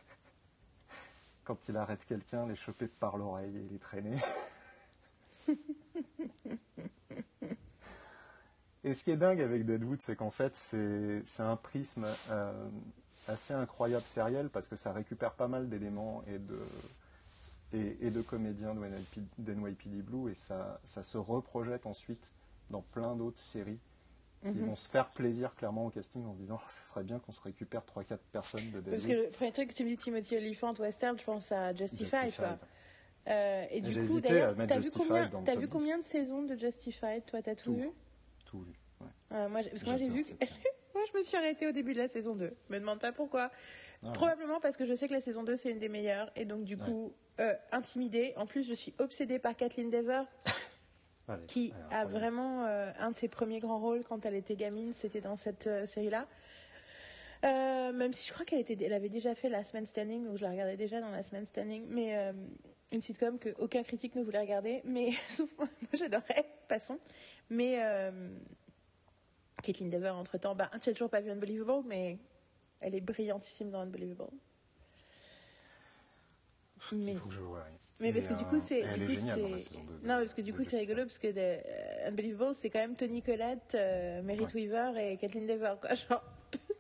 [1.44, 4.16] quand il arrête quelqu'un, les choper par l'oreille et les traîner.
[8.84, 12.06] et ce qui est dingue avec Deadwood, c'est qu'en fait, c'est un prisme
[13.28, 18.74] assez incroyable sériel parce que ça récupère pas mal d'éléments et de, et, de comédiens
[19.38, 22.32] d'NYPD Blue et ça, ça se reprojette ensuite
[22.70, 23.78] dans plein d'autres séries
[24.42, 24.70] qui mhm.
[24.70, 27.32] vont se faire plaisir clairement au casting en se disant oh, ça serait bien qu'on
[27.32, 28.90] se récupère 3-4 personnes de Deadwood.
[28.90, 31.72] Parce que le premier truc que tu me dis Timothy Oliphant Western, je pense à
[31.74, 32.32] Justified.
[33.28, 37.24] Euh, et du coup, d'ailleurs, t'as vu, combien, as vu combien de saisons de Justified
[37.24, 37.88] Toi, t'as tout, vu?
[38.52, 39.06] Tout vu, ouais.
[39.32, 40.28] Euh, moi, parce que moi, j'ai vu que...
[40.94, 42.52] moi, je me suis arrêtée au début de la saison 2.
[42.68, 43.50] Me demande pas pourquoi.
[44.04, 46.30] Ah Probablement parce que je sais que la saison 2, c'est une des meilleures.
[46.36, 48.34] Et donc, du coup, euh, intimidée.
[48.36, 50.24] En plus, je suis obsédée par Kathleen Dever.
[51.46, 55.22] qui a vraiment euh, un de ses premiers grands rôles quand elle était gamine, c'était
[55.22, 56.26] dans cette euh, série-là.
[57.42, 60.42] même si je crois qu'elle était, elle avait déjà fait la semaine standing, donc je
[60.42, 62.34] la regardais déjà dans la semaine standing, mais
[62.93, 66.98] une sitcom que aucun critique ne voulait regarder, mais sauf moi, j'adorais, passons.
[67.51, 67.78] Mais
[69.62, 72.19] Kathleen Dever, entre temps, bah, tu n'as toujours pas vu Unbelievable, mais
[72.81, 74.36] elle est brillantissime dans Unbelievable.
[76.93, 77.64] Mais, faut que je vois,
[78.02, 78.81] mais parce que du coup, c'est.
[78.81, 79.39] Elle est géniale
[80.02, 83.23] Non, parce que du coup, c'est rigolo, parce que euh, Unbelievable, c'est quand même Tony
[83.23, 85.74] Collette, euh, Merritt Weaver et Kathleen Dever.
[85.81, 85.94] Quoi.
[85.94, 86.24] Genre,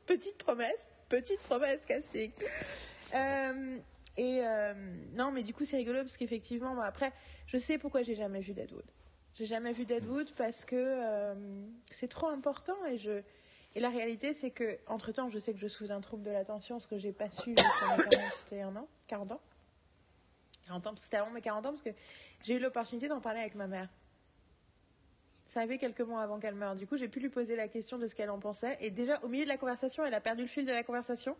[0.04, 2.32] petite promesse, petite promesse casting.
[3.14, 3.78] Euh,
[4.16, 4.42] et
[5.14, 7.12] non, mais du coup, c'est rigolo, parce qu'effectivement, après,
[7.46, 8.84] je sais pourquoi j'ai jamais vu Deadwood.
[9.34, 11.34] J'ai jamais vu Deadwood parce que
[11.90, 13.22] c'est trop important et je.
[13.74, 16.30] Et la réalité, c'est que, entre temps, je sais que je souffre d'un trouble de
[16.30, 18.02] l'attention, ce que j'ai pas su jusqu'à mes
[18.50, 19.40] 41 ans, 40 ans.
[20.66, 21.88] 40 ans, c'était avant mes 40 ans, parce que
[22.42, 23.88] j'ai eu l'opportunité d'en parler avec ma mère.
[25.46, 26.74] Ça arrivait quelques mois avant qu'elle meure.
[26.74, 28.76] Du coup, j'ai pu lui poser la question de ce qu'elle en pensait.
[28.82, 31.34] Et déjà, au milieu de la conversation, elle a perdu le fil de la conversation.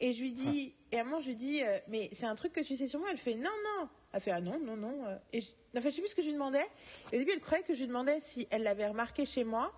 [0.00, 2.34] Et je lui dis, et à un moment, je lui dis, euh, mais c'est un
[2.34, 3.08] truc que tu sais sur moi.
[3.10, 3.88] Elle fait, non, non.
[4.12, 5.06] Elle fait, ah non, non, non.
[5.06, 5.16] Euh.
[5.32, 5.48] Et je...
[5.76, 6.66] En fait, je sais plus ce que je lui demandais.
[7.12, 9.72] Et au début, elle croyait que je lui demandais si elle l'avait remarqué chez moi.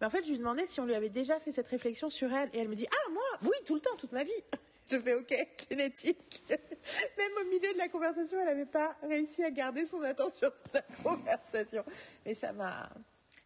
[0.00, 2.32] Mais en fait, je lui demandais si on lui avait déjà fait cette réflexion sur
[2.32, 2.50] elle.
[2.52, 4.32] Et elle me dit, ah, moi, oui, tout le temps, toute ma vie.
[4.90, 5.34] Je fais OK,
[5.70, 6.42] génétique.
[6.48, 10.74] Même au milieu de la conversation, elle n'avait pas réussi à garder son attention sur
[10.74, 11.84] la conversation.
[12.26, 12.90] Mais ça m'a.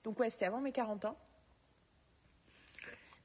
[0.02, 1.16] Donc, ouais, c'était avant mes 40 ans.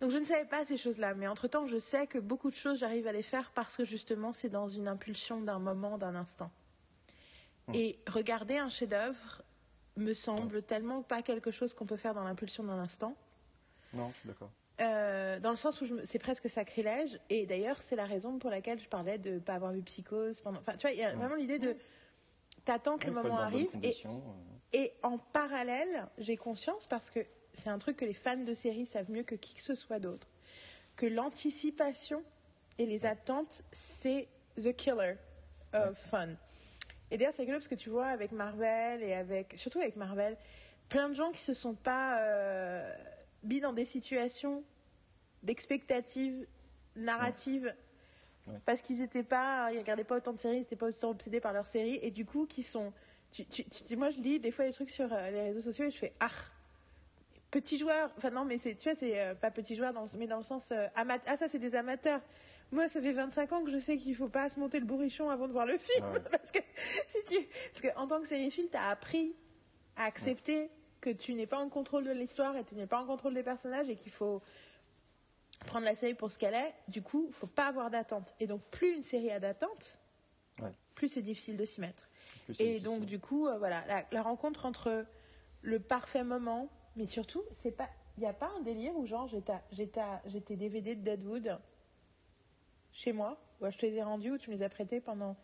[0.04, 1.14] Donc, je ne savais pas ces choses-là.
[1.14, 4.34] Mais entre-temps, je sais que beaucoup de choses, j'arrive à les faire parce que justement,
[4.34, 6.52] c'est dans une impulsion d'un moment, d'un instant.
[7.68, 7.76] Mmh.
[7.76, 9.44] Et regarder un chef-d'œuvre
[9.96, 13.16] me semble tellement pas quelque chose qu'on peut faire dans l'impulsion d'un instant.
[13.94, 14.52] Non, je suis d'accord.
[14.82, 17.18] Euh, dans le sens où c'est presque sacrilège.
[17.30, 20.42] Et d'ailleurs, c'est la raison pour laquelle je parlais de ne pas avoir vu Psychose.
[20.42, 20.60] Pendant...
[20.60, 21.78] Enfin, tu vois, il y a vraiment l'idée de.
[22.66, 23.70] T'attends que le moment arrive.
[23.82, 24.10] Et, euh.
[24.74, 28.86] et, en parallèle, j'ai conscience, parce que c'est un truc que les fans de séries
[28.86, 30.28] savent mieux que qui que ce soit d'autre,
[30.96, 32.24] que l'anticipation
[32.78, 34.28] et les attentes, c'est
[34.58, 35.16] the killer
[35.74, 36.30] of fun.
[37.12, 39.54] Et d'ailleurs, c'est rigolo parce que tu vois, avec Marvel et avec.
[39.58, 40.36] Surtout avec Marvel,
[40.90, 42.20] plein de gens qui se sont pas.
[42.22, 42.96] Euh,
[43.44, 44.64] mis dans des situations
[45.44, 46.48] d'expectative
[46.96, 47.74] narrative
[48.66, 51.40] parce qu'ils n'étaient pas, ils regardaient pas autant de séries, ils n'étaient pas autant obsédés
[51.40, 52.92] par leurs séries et du coup qui sont,
[53.32, 55.92] tu, tu, moi je lis des fois des trucs sur euh, les réseaux sociaux et
[55.92, 56.30] je fais ah
[57.54, 60.26] petit joueur, enfin non mais c'est, tu vois c'est euh, pas petit joueur dans, mais
[60.26, 62.22] dans le sens euh, amateur, ah ça c'est des amateurs.
[62.72, 65.30] Moi, ça fait 25 ans que je sais qu'il faut pas se monter le bourrichon
[65.30, 66.08] avant de voir le film.
[66.32, 66.58] parce que
[67.06, 69.36] si tu, parce que en tant que sériephile, tu as appris
[69.96, 73.06] à accepter que tu n'es pas en contrôle de l'histoire et tu n'es pas en
[73.06, 74.42] contrôle des personnages et qu'il faut
[75.68, 78.34] prendre la série pour ce qu'elle est, du coup, il faut pas avoir d'attente.
[78.40, 80.00] Et donc, plus une série a d'attente,
[80.96, 82.10] plus c'est difficile de s'y mettre.
[82.58, 85.06] Et donc, du coup, euh, voilà, la, rencontre entre
[85.62, 89.28] le parfait moment, mais surtout, c'est pas, il n'y a pas un délire où genre
[89.72, 91.58] j'étais DVD de Deadwood
[92.92, 95.36] chez moi, ou je te les ai rendus, ou tu me les as prêtés pendant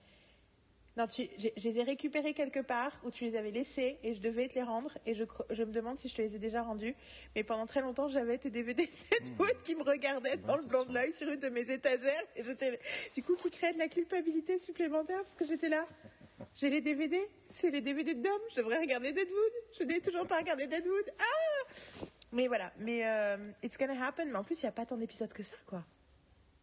[0.98, 4.50] non, je, les ai récupérés quelque part où tu les avais laissés et je devais
[4.50, 4.98] te les rendre.
[5.06, 6.94] Et je, me demande si je te les ai déjà rendus.
[7.36, 9.64] Mais pendant très longtemps, j'avais tes DVD Deadwood mmh.
[9.64, 12.24] qui me regardaient dans le blanc de l'œil sur une de mes étagères.
[12.36, 12.82] Et j'étais,
[13.16, 15.88] du coup, qui créait de la culpabilité supplémentaire parce que j'étais là.
[16.56, 18.40] J'ai les DVD, c'est les DVD de Dom.
[18.52, 19.52] Je devrais regarder Deadwood.
[19.78, 21.06] Je n'ai toujours pas regardé Deadwood.
[21.20, 24.26] Ah Mais voilà, mais euh, it's gonna happen.
[24.26, 25.84] Mais en plus, il n'y a pas tant d'épisodes que ça, quoi.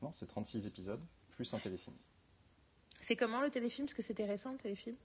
[0.03, 1.97] Non, c'est 36 épisodes, plus un téléfilm.
[3.01, 3.87] C'est comment le téléfilm?
[3.87, 4.97] Parce que c'était récent le téléfilm?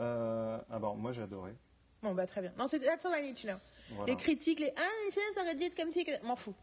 [0.00, 1.54] Euh, Alors, moi j'ai adoré.
[2.02, 2.52] Bon, bah très bien.
[2.58, 4.04] Non, c'est that's all I need to know.
[4.06, 4.82] Les critiques, les Ah,
[5.34, 6.06] ça aurait dû être comme si.
[6.22, 6.54] M'en fous.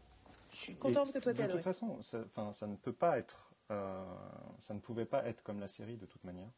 [0.52, 3.52] je suis contente que toi t'aies De toute façon, ça, ça ne peut pas être,
[3.70, 4.04] euh,
[4.58, 6.50] ça ne pouvait pas être comme la série de toute manière.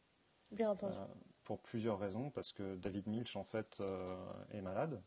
[0.55, 0.97] Bien entendu.
[0.97, 1.05] Euh,
[1.43, 4.17] pour plusieurs raisons, parce que David Milch en fait euh,
[4.51, 5.01] est malade.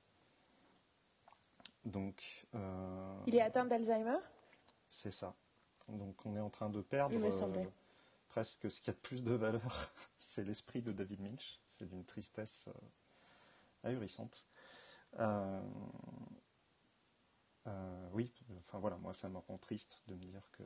[1.84, 2.46] Donc.
[3.26, 4.18] Il est atteint d'Alzheimer?
[4.88, 5.34] C'est ça.
[5.88, 7.18] Donc on est en train de perdre
[8.28, 11.60] presque ce qui a de plus de valeur, c'est l'esprit de David Milch.
[11.64, 12.68] C'est d'une tristesse
[13.82, 14.46] ahurissante.
[17.68, 20.62] Euh, oui, enfin voilà, moi ça me rend triste de me dire que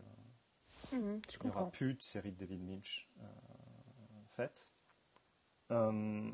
[0.93, 3.25] il n'y aura plus de série de David Milch euh,
[4.37, 4.71] faite.
[5.73, 6.31] Euh,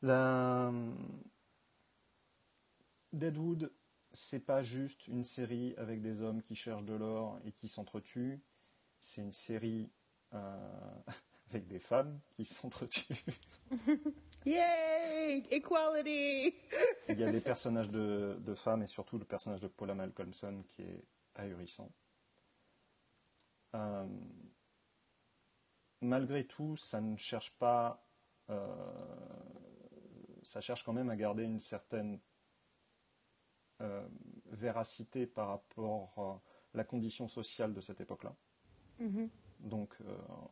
[0.00, 0.72] la
[3.12, 3.70] Deadwood,
[4.12, 8.40] c'est pas juste une série avec des hommes qui cherchent de l'or et qui s'entretuent.
[9.00, 9.90] C'est une série
[11.50, 13.24] avec des femmes qui s'entretuent.
[14.46, 15.44] Yay!
[15.50, 16.54] Equality!
[17.08, 20.82] Il y a des personnages de, femmes et surtout le personnage de Paula Malcolmson qui
[20.82, 21.04] est
[21.34, 21.90] ahurissant.
[23.74, 24.06] Euh,
[26.02, 28.04] malgré tout, ça ne cherche pas.
[28.50, 28.66] Euh,
[30.42, 32.20] ça cherche quand même à garder une certaine
[33.80, 34.06] euh,
[34.46, 38.34] véracité par rapport à la condition sociale de cette époque-là.
[39.00, 39.28] Mm-hmm.
[39.60, 39.96] Donc,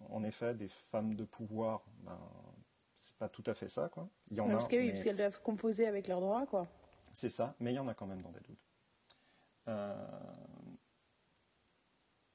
[0.09, 2.19] en effet, des femmes de pouvoir, ben,
[2.97, 4.09] c'est pas tout à fait ça, quoi.
[4.31, 4.53] Il y en a.
[4.53, 6.69] Parce qu'elles doivent composer avec leurs droits, quoi.
[7.13, 8.57] C'est ça, mais il y en a quand même dans Deadwood.
[9.69, 9.95] Euh,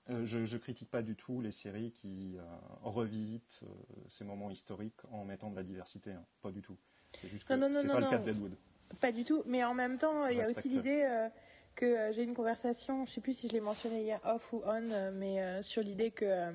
[0.10, 2.44] euh, je ne critique pas du tout les séries qui euh,
[2.84, 3.64] revisitent
[4.08, 6.24] ces moments historiques en mettant de la diversité, hein.
[6.42, 6.78] pas du tout.
[7.14, 8.56] C'est juste que c'est pas le cas de Deadwood.
[9.00, 11.08] Pas du tout, mais en même temps, il y a aussi l'idée
[11.76, 15.12] que j'ai une conversation, je sais plus si je l'ai mentionné hier off ou on,
[15.14, 16.52] mais sur l'idée que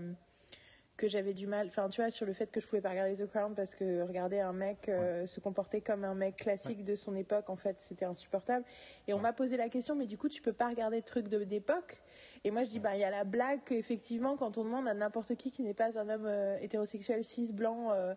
[1.01, 3.16] que j'avais du mal, enfin tu vois, sur le fait que je pouvais pas regarder
[3.16, 6.94] The Crown parce que regarder un mec euh, se comporter comme un mec classique de
[6.94, 8.66] son époque, en fait, c'était insupportable.
[9.09, 11.28] Et on m'a posé la question, mais du coup, tu peux pas regarder de trucs
[11.28, 12.02] d'époque
[12.45, 14.95] Et moi, je dis, bah, il y a la blague qu'effectivement, quand on demande à
[14.95, 18.15] n'importe qui qui n'est pas un homme euh, hétérosexuel, cis, blanc, euh,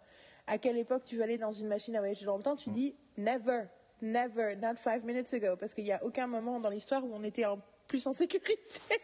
[0.48, 2.70] à quelle époque tu veux aller dans une machine à voyager dans le temps, tu
[2.70, 2.74] mm.
[2.74, 3.64] dis never,
[4.02, 7.24] never, not five minutes ago, parce qu'il n'y a aucun moment dans l'histoire où on
[7.24, 8.58] était en plus en sécurité.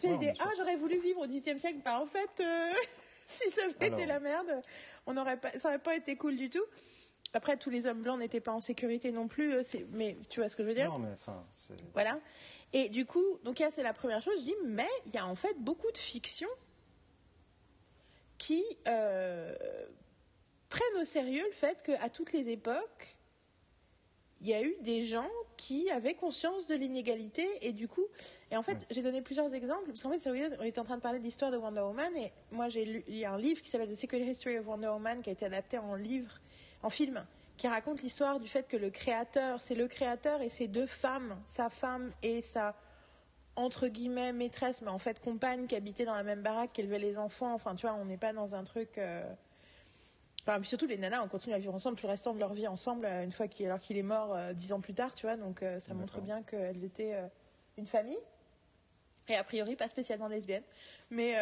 [0.00, 1.78] tu as, dit, ah, j'aurais voulu vivre au XVIIe siècle.
[1.82, 2.72] Bah, en fait, euh,
[3.26, 4.60] si ça avait été la merde,
[5.06, 6.64] on aurait pas, ça n'aurait pas été cool du tout.
[7.34, 9.54] Après, tous les hommes blancs n'étaient pas en sécurité non plus,
[9.92, 10.90] mais tu vois ce que je veux dire?
[10.90, 11.42] Non, mais enfin,
[11.94, 12.18] Voilà.
[12.72, 14.38] Et du coup, donc là, c'est la première chose.
[14.38, 16.48] Je dis, mais il y a en fait beaucoup de fiction
[18.38, 19.54] qui euh,
[20.68, 23.16] prennent au sérieux le fait qu'à toutes les époques,
[24.40, 27.46] il y a eu des gens qui avaient conscience de l'inégalité.
[27.60, 28.06] Et du coup,
[28.50, 31.02] et en fait, j'ai donné plusieurs exemples parce qu'en fait, on était en train de
[31.02, 33.62] parler de l'histoire de Wonder Woman et moi j'ai lu, il y a un livre
[33.62, 36.40] qui s'appelle The Secret History of Wonder Woman qui a été adapté en livre,
[36.82, 37.24] en film,
[37.56, 41.36] qui raconte l'histoire du fait que le créateur, c'est le créateur et ses deux femmes,
[41.46, 42.74] sa femme et sa
[43.54, 46.98] entre guillemets maîtresse, mais en fait compagne qui habitait dans la même baraque, qui élevait
[46.98, 47.52] les enfants.
[47.52, 48.96] Enfin, tu vois, on n'est pas dans un truc.
[48.96, 49.22] Euh,
[50.46, 52.66] Enfin, surtout les nanas ont continué à vivre ensemble tout le restant de leur vie
[52.66, 55.26] ensemble euh, une fois qu'il alors qu'il est mort euh, dix ans plus tard, tu
[55.26, 55.36] vois.
[55.36, 57.16] Donc euh, ça montre bien qu'elles étaient
[57.76, 58.18] une famille.
[59.28, 60.64] Et a priori pas spécialement lesbiennes,
[61.10, 61.36] mais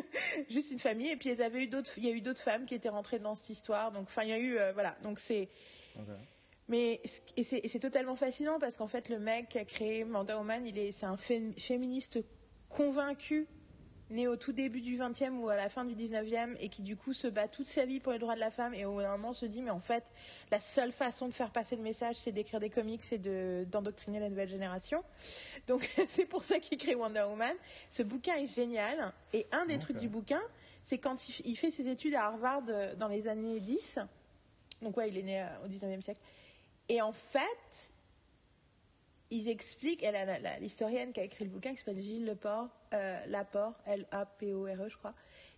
[0.50, 1.08] juste une famille.
[1.08, 3.18] Et puis elles avaient eu d'autres, il y a eu d'autres femmes qui étaient rentrées
[3.18, 3.90] dans cette histoire.
[3.90, 4.94] Donc enfin il y a eu voilà.
[5.02, 5.48] Donc c'est
[6.68, 7.00] Mais
[7.36, 10.92] et c'est totalement fascinant parce qu'en fait le mec qui a créé Woman, il est
[10.92, 12.18] c'est un féministe
[12.68, 13.46] convaincu
[14.12, 16.96] né au tout début du 20e ou à la fin du 19e et qui du
[16.96, 19.00] coup se bat toute sa vie pour les droits de la femme et au bout
[19.00, 20.04] d'un moment se dit mais en fait
[20.50, 23.18] la seule façon de faire passer le message c'est d'écrire des comics et
[23.66, 25.02] d'endoctriner la nouvelle génération.
[25.66, 27.54] Donc c'est pour ça qu'il crée Wonder Woman.
[27.90, 30.40] Ce bouquin est génial et un des trucs du bouquin
[30.84, 34.00] c'est quand il, fait ses études à Harvard euh, dans les années 10.
[34.82, 36.20] Donc ouais, il est né euh, au 19e siècle.
[36.88, 37.92] Et en fait,
[39.32, 40.06] ils expliquent,
[40.60, 45.14] l'historienne qui a écrit le bouquin, qui s'appelle Gilles Leport, euh, Laport, L-A-P-O-R-E, je crois,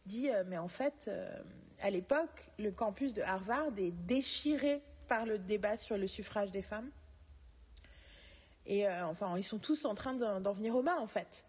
[0.07, 1.29] dit euh, Mais en fait, euh,
[1.81, 6.63] à l'époque, le campus de Harvard est déchiré par le débat sur le suffrage des
[6.63, 6.89] femmes.
[8.67, 11.45] Et enfin, ils sont tous en train d'en venir au bas, en fait.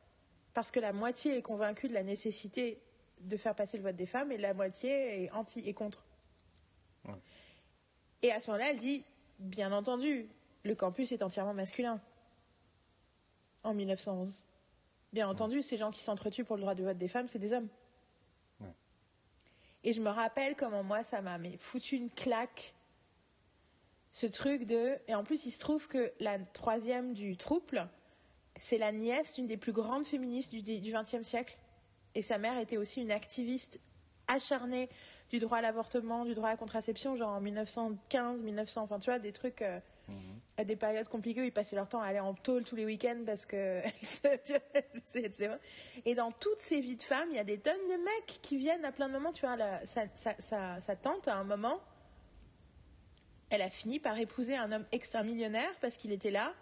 [0.54, 2.82] Parce que la moitié est convaincue de la nécessité
[3.22, 6.06] de faire passer le vote des femmes et la moitié est anti et contre.
[8.22, 9.06] Et à ce moment-là, elle dit
[9.40, 10.28] Bien entendu,
[10.64, 12.02] le campus est entièrement masculin
[13.66, 14.44] en 1911.
[15.12, 17.54] Bien entendu, ces gens qui s'entretuent pour le droit de vote des femmes, c'est des
[17.54, 17.68] hommes.
[19.84, 22.74] Et je me rappelle comment moi, ça m'a foutu une claque.
[24.12, 24.98] Ce truc de.
[25.08, 27.88] Et en plus, il se trouve que la troisième du trouble,
[28.58, 31.58] c'est la nièce d'une des plus grandes féministes du XXe siècle.
[32.16, 33.80] Et sa mère était aussi une activiste
[34.28, 34.90] acharnée
[35.30, 39.10] du droit à l'avortement, du droit à la contraception, genre en 1915, 1900, enfin tu
[39.10, 39.62] vois, des trucs.
[39.62, 39.80] Euh,
[40.58, 42.86] à des périodes compliquées où ils passaient leur temps à aller en tôle tous les
[42.86, 43.82] week-ends parce que.
[46.06, 48.58] et dans toutes ces vies de femmes, il y a des tonnes de mecs qui
[48.58, 49.34] viennent à plein de moments.
[49.34, 51.80] Tu vois, sa, tante, à un moment,
[53.50, 56.54] elle a fini par épouser un homme extra millionnaire parce qu'il était là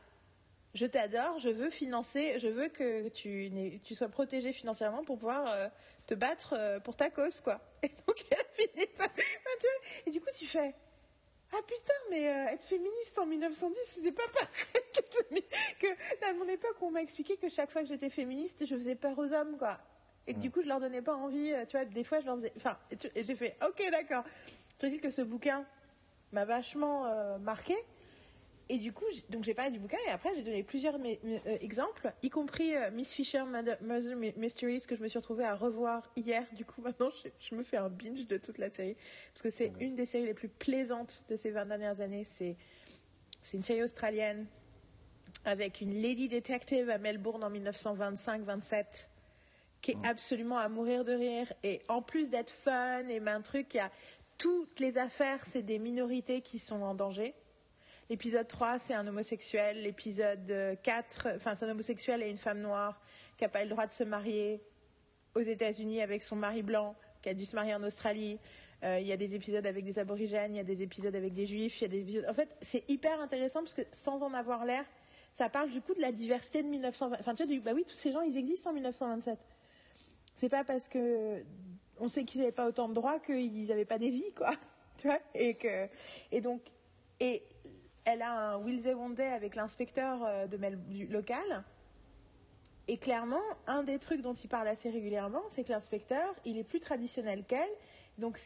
[0.73, 3.51] je t'adore, je veux financer, je veux que tu,
[3.93, 5.67] sois protégé financièrement pour pouvoir euh,
[6.07, 7.61] te battre euh, pour ta cause, quoi.
[7.83, 9.07] Et donc, elle a fini par...
[10.07, 10.73] Et du coup, tu fais...
[11.55, 15.43] Ah putain, mais euh, être féministe en 1910, c'était pas pareil
[15.79, 15.87] que,
[16.27, 19.17] à mon époque, on m'a expliqué que chaque fois que j'étais féministe, je faisais peur
[19.19, 19.77] aux hommes, quoi.
[20.25, 22.37] Et que du coup, je leur donnais pas envie, tu vois, des fois, je leur
[22.37, 22.53] faisais...
[22.57, 24.23] Enfin, et j'ai fait, ok, d'accord.
[24.71, 25.65] Je te dis que ce bouquin
[26.31, 27.05] m'a vachement
[27.39, 27.75] marqué.
[28.69, 32.13] Et du coup, donc j'ai parlé du bouquin et après j'ai donné plusieurs euh, exemples,
[32.23, 33.77] y compris euh, Miss Fisher Mother
[34.37, 36.45] Mysteries que je me suis retrouvée à revoir hier.
[36.53, 37.09] Du coup, maintenant
[37.39, 38.95] je, me fais un binge de toute la série.
[39.33, 42.23] Parce que c'est une des séries les plus plaisantes de ces 20 dernières années.
[42.23, 42.55] C'est
[43.41, 44.47] c'est une série australienne
[45.43, 48.85] avec une lady detective à Melbourne en 1925-27
[49.81, 51.51] qui est absolument à mourir de rire.
[51.61, 53.91] Et en plus d'être fun et un truc, il y a
[54.37, 57.35] toutes les affaires, c'est des minorités qui sont en danger
[58.09, 59.81] L'épisode 3, c'est un homosexuel.
[59.81, 62.99] L'épisode 4, enfin, c'est un homosexuel et une femme noire
[63.37, 64.61] qui n'a pas le droit de se marier
[65.35, 68.39] aux États-Unis avec son mari blanc, qui a dû se marier en Australie.
[68.83, 71.33] Euh, il y a des épisodes avec des aborigènes, il y a des épisodes avec
[71.33, 71.81] des juifs.
[72.27, 74.83] En fait, c'est hyper intéressant parce que sans en avoir l'air,
[75.31, 77.17] ça parle du coup de la diversité de 1920.
[77.19, 79.39] Enfin, tu vois, bah oui, tous ces gens, ils existent en 1927.
[80.35, 81.43] C'est pas parce que
[81.99, 84.53] on sait qu'ils n'avaient pas autant de droits qu'ils n'avaient pas des vies, quoi.
[84.97, 85.19] Tu vois?
[85.33, 85.87] Et que
[86.31, 86.61] et donc
[87.19, 87.41] et
[88.05, 90.57] elle a un Will Day avec l'inspecteur euh, de
[91.11, 91.63] local.
[92.87, 96.65] Et clairement, un des trucs dont il parle assez régulièrement, c'est que l'inspecteur, il est
[96.65, 97.69] plus traditionnel qu'elle.
[98.17, 98.37] Donc,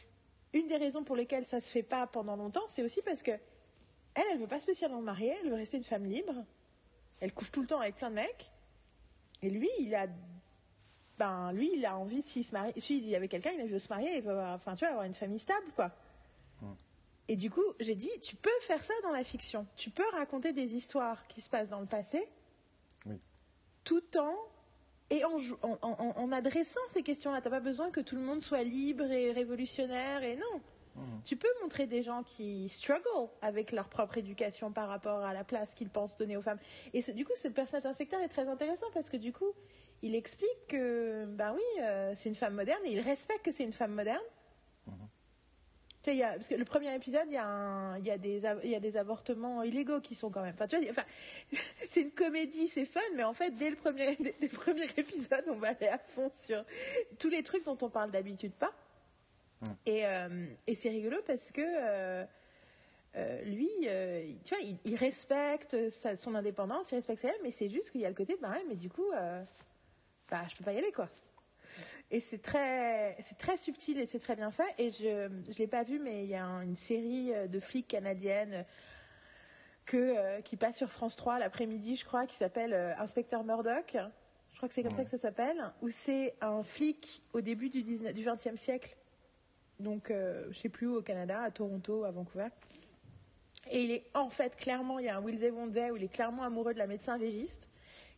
[0.52, 3.32] une des raisons pour lesquelles ça se fait pas pendant longtemps, c'est aussi parce que
[4.14, 6.34] elle, elle veut pas spécialement marier, elle veut rester une femme libre.
[7.20, 8.50] Elle couche tout le temps avec plein de mecs.
[9.42, 10.06] Et lui, il a,
[11.18, 13.88] ben, lui, il a envie, s'il se marie, s'il est avec quelqu'un, il veut se
[13.88, 15.92] marier, il veut, enfin, tu vois, avoir une famille stable, quoi.
[17.28, 19.66] Et du coup, j'ai dit, tu peux faire ça dans la fiction.
[19.76, 22.26] Tu peux raconter des histoires qui se passent dans le passé,
[23.84, 24.34] tout en
[25.10, 27.40] et en, adressant ces questions-là.
[27.40, 30.22] Tu n'as pas besoin que tout le monde soit libre et révolutionnaire.
[30.22, 30.60] Et non,
[30.96, 31.22] mmh.
[31.24, 35.44] tu peux montrer des gens qui struggle avec leur propre éducation par rapport à la
[35.44, 36.58] place qu'ils pensent donner aux femmes.
[36.92, 39.52] Et du coup, ce personnage d'inspecteur est très intéressant parce que du coup,
[40.02, 43.64] il explique que, ben oui, euh, c'est une femme moderne et il respecte que c'est
[43.64, 44.22] une femme moderne.
[46.06, 48.96] Mmh parce que le premier épisode, il y, a y a des, y a des
[48.96, 50.54] avortements illégaux qui sont quand même.
[50.54, 51.04] Enfin, tu vois, enfin,
[51.88, 55.44] c'est une comédie, c'est fun, mais en fait, dès le premier, dès, le premier épisode,
[55.48, 56.64] on va aller à fond sur
[57.18, 58.72] tous les trucs dont on parle d'habitude pas.
[59.86, 62.24] Et, euh, et c'est rigolo parce que euh,
[63.16, 63.68] euh, lui,
[64.44, 68.08] tu vois, il, respecte son indépendance, il respecte sa mais c'est juste qu'il y a
[68.08, 69.10] le côté, bah ouais, mais du coup,
[70.30, 71.08] bah, je peux pas y aller, quoi.
[72.10, 74.74] Et c'est très, c'est très subtil et c'est très bien fait.
[74.78, 77.88] Et je ne l'ai pas vu, mais il y a une série euh, de flics
[77.88, 78.64] canadiennes
[79.84, 83.96] que, euh, qui passe sur France 3 l'après-midi, je crois, qui s'appelle euh, Inspecteur Murdoch.
[84.52, 85.70] Je crois que c'est comme ça que ça s'appelle.
[85.82, 88.96] Où c'est un flic au début du, 19, du 20e siècle.
[89.78, 92.48] Donc, je ne sais plus où, au Canada, à Toronto, à Vancouver.
[93.70, 96.12] Et il est en fait clairement, il y a un Will Day où il est
[96.12, 97.68] clairement amoureux de la médecin légiste,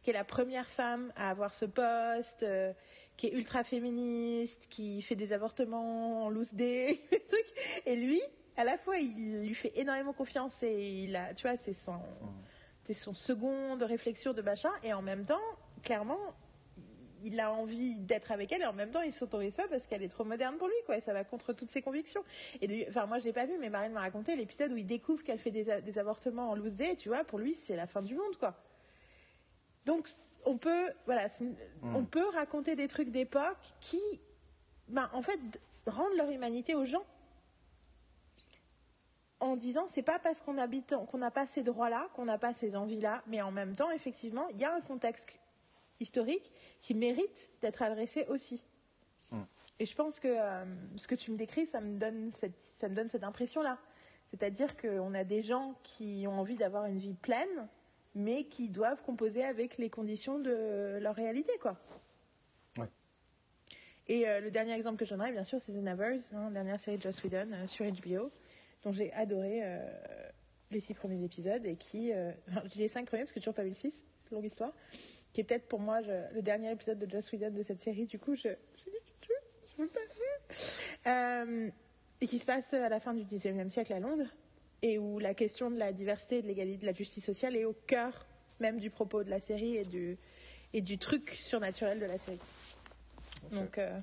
[0.02, 2.46] qui est la première femme à avoir ce poste,
[3.20, 7.02] qui est ultra féministe, qui fait des avortements en loose day,
[7.86, 8.18] et lui,
[8.56, 12.01] à la fois, il lui fait énormément confiance et il a, tu vois, c'est son,
[12.82, 15.42] c'est son seconde réflexion de machin, et en même temps,
[15.82, 16.18] clairement,
[17.22, 20.02] il a envie d'être avec elle et en même temps il s'autorise pas parce qu'elle
[20.02, 20.97] est trop moderne pour lui quoi.
[20.97, 22.24] Et ça va contre toutes ses convictions.
[22.62, 25.22] Et enfin moi je l'ai pas vu mais Marine m'a raconté l'épisode où il découvre
[25.22, 27.22] qu'elle fait des, des, avortements en loose day tu vois.
[27.24, 28.56] Pour lui c'est la fin du monde quoi.
[29.84, 30.09] Donc
[30.44, 31.96] on peut, voilà, hmm.
[31.96, 34.00] on peut raconter des trucs d'époque qui,
[34.88, 35.38] ben, en fait,
[35.86, 37.04] rendent leur humanité aux gens.
[39.40, 42.52] En disant, c'est pas parce qu'on habite, qu'on n'a pas ces droits-là, qu'on n'a pas
[42.52, 45.30] ces envies-là, mais en même temps, effectivement, il y a un contexte
[45.98, 46.52] historique
[46.82, 48.62] qui mérite d'être adressé aussi.
[49.30, 49.44] Hmm.
[49.78, 50.64] Et je pense que euh,
[50.96, 53.78] ce que tu me décris, ça me donne cette, ça me donne cette impression-là.
[54.26, 57.68] C'est-à-dire qu'on a des gens qui ont envie d'avoir une vie pleine,
[58.14, 61.78] mais qui doivent composer avec les conditions de leur réalité, quoi.
[64.08, 66.50] Et euh, le dernier exemple que je donnerai, bien sûr, c'est The Nevers, hein, la
[66.50, 68.32] dernière série de Joss Whedon euh, sur HBO,
[68.82, 69.78] dont j'ai adoré euh,
[70.72, 72.10] les six premiers épisodes et qui,
[72.48, 74.44] enfin, j'ai les cinq premiers parce que j'ai toujours pas vu le six, c'est longue
[74.44, 74.72] histoire,
[75.32, 78.06] qui est peut-être pour moi le dernier épisode de Joss Whedon de cette série.
[78.06, 78.90] Du coup, je, je,
[79.68, 80.00] je, veux pas
[82.22, 84.26] et qui se passe à la fin du 19e siècle à Londres
[84.82, 87.74] et où la question de la diversité, de l'égalité, de la justice sociale est au
[87.86, 88.27] cœur
[88.61, 90.19] même du propos de la série et du,
[90.73, 92.39] et du truc surnaturel de la série.
[93.52, 93.98] Donc, euh,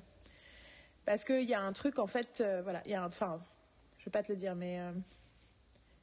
[1.04, 3.42] parce qu'il y a un truc, en fait, euh, voilà, il y a un, enfin,
[3.98, 4.92] je vais pas te le dire, mais euh,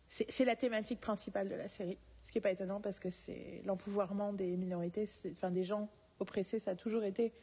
[0.08, 1.98] c'est la thématique principale de la série.
[2.22, 5.90] Ce qui n'est pas étonnant parce que c'est l'empouvoirment des minorités, enfin des gens
[6.20, 7.34] oppressés, ça a toujours été,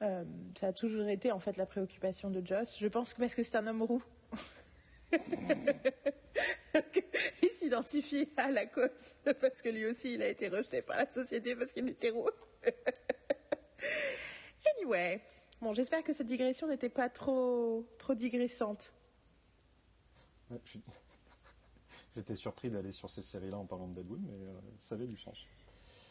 [0.00, 0.24] ça
[0.62, 2.78] a toujours été en fait la préoccupation de Joss.
[2.80, 4.02] Je pense que parce que c'est un homme roux.
[7.42, 11.10] il s'identifie à la cause parce que lui aussi il a été rejeté par la
[11.10, 12.28] société parce qu'il est hétéro.
[14.76, 15.22] anyway,
[15.60, 18.92] bon, j'espère que cette digression n'était pas trop, trop digressante.
[22.16, 25.16] J'étais surpris d'aller sur ces séries-là en parlant de Deadwood, mais euh, ça avait du
[25.16, 25.44] sens.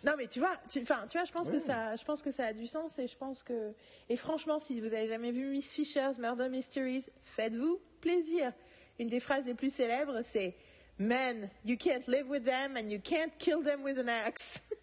[0.04, 2.46] Non, mais tu vois, tu, tu vois, je pense que ça, je pense que ça
[2.46, 3.74] a du sens et je pense que,
[4.10, 8.54] et franchement, si vous avez jamais vu Miss Fisher's Murder Mysteries, faites-vous plaisir.
[9.00, 10.56] Une des phrases les plus célèbres, c'est
[11.00, 14.64] Men, you can't live with them and you can't kill them with an axe.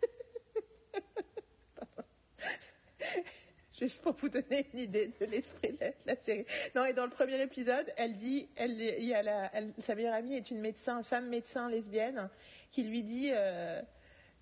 [3.80, 6.46] Juste pour vous donner une idée de l'esprit de la, série.
[6.76, 9.50] Non, et dans le premier épisode, elle dit, elle, y a la,
[9.80, 12.30] sa meilleure amie est une médecin, femme médecin lesbienne,
[12.70, 13.82] qui lui dit euh,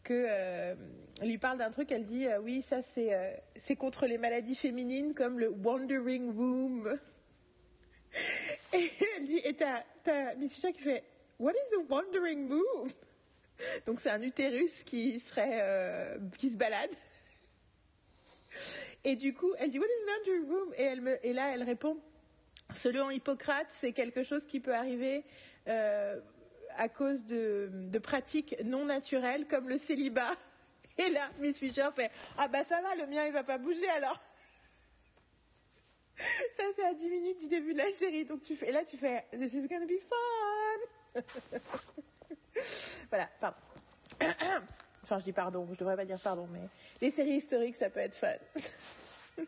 [0.04, 0.74] que, euh,
[1.22, 1.90] lui parle d'un truc.
[1.90, 6.98] Elle dit, euh, oui, ça c'est, c'est contre les maladies féminines comme le wandering womb.
[8.72, 11.04] Et elle dit, et t'as, Miss Fisher qui fait,
[11.38, 12.88] What is a wandering womb?
[13.86, 16.90] Donc c'est un utérus qui serait, euh, qui se balade.
[19.04, 21.98] Et du coup, elle dit What is an wandering me, et là, elle répond
[22.74, 25.24] Selon Hippocrate, c'est quelque chose qui peut arriver
[25.68, 26.18] euh,
[26.76, 30.34] à cause de, de pratiques non naturelles comme le célibat.
[30.98, 33.88] Et là, Miss Fisher fait Ah bah ça va, le mien il va pas bouger
[33.90, 34.18] alors.
[36.56, 38.24] Ça, c'est à 10 minutes du début de la série.
[38.24, 41.20] Donc, tu fais, et là, tu fais This is gonna be fun.
[43.10, 43.56] voilà, pardon.
[45.02, 46.60] enfin, je dis pardon, je devrais pas dire pardon, mais
[47.00, 48.28] les séries historiques, ça peut être fun.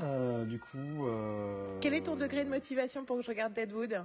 [0.00, 1.06] euh, du coup.
[1.06, 1.78] Euh...
[1.80, 4.04] Quel est ton degré de motivation pour que je regarde Deadwood?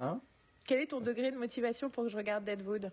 [0.00, 0.20] Hein?
[0.64, 2.90] Quel est ton degré de motivation pour que je regarde Deadwood?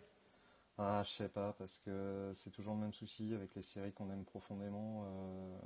[0.77, 4.09] Ah, je sais pas, parce que c'est toujours le même souci avec les séries qu'on
[4.11, 5.03] aime profondément.
[5.05, 5.57] Euh,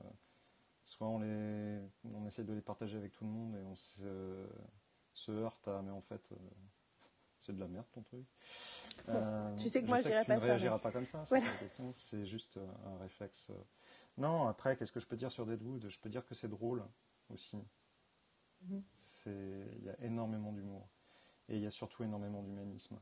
[0.83, 1.79] soit on, les,
[2.13, 4.47] on essaie de les partager avec tout le monde et on se,
[5.13, 6.35] se heurte à, mais en fait, euh,
[7.39, 8.25] c'est de la merde ton truc.
[9.07, 11.05] Euh, tu sais que moi, je, sais que tu ne pas réagiras ça, pas comme
[11.05, 11.51] ça, c'est voilà.
[11.53, 11.91] la question.
[11.95, 13.49] C'est juste un réflexe.
[14.17, 15.89] Non, après, qu'est-ce que je peux dire sur Deadwood?
[15.89, 16.83] Je peux dire que c'est drôle
[17.29, 17.57] aussi.
[18.61, 18.83] Mhm.
[19.25, 20.87] Il y a énormément d'humour.
[21.47, 22.99] Et il y a surtout énormément d'humanisme.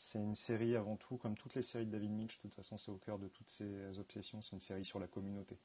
[0.00, 2.78] C'est une série avant tout, comme toutes les séries de David Mitch, de toute façon
[2.78, 5.58] c'est au cœur de toutes ses obsessions, c'est une série sur la communauté.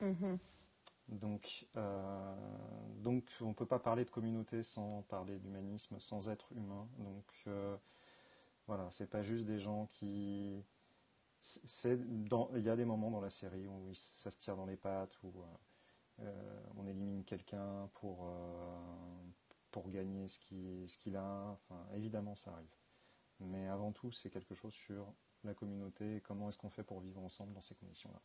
[0.00, 0.38] Mhm.
[1.08, 2.36] Donc, euh,
[2.98, 6.88] donc on ne peut pas parler de communauté sans parler d'humanisme, sans être humain.
[6.98, 7.76] Donc euh,
[8.68, 10.62] voilà, c'est pas juste des gens qui...
[11.84, 15.18] Il y a des moments dans la série où ça se tire dans les pattes,
[15.24, 15.32] où
[16.20, 18.30] euh, on élimine quelqu'un pour,
[19.72, 21.48] pour gagner ce qu'il ce qu'il a.
[21.50, 22.70] Enfin, évidemment, ça arrive.
[23.46, 25.06] Mais avant tout, c'est quelque chose sur
[25.44, 28.20] la communauté et comment est-ce qu'on fait pour vivre ensemble dans ces conditions-là.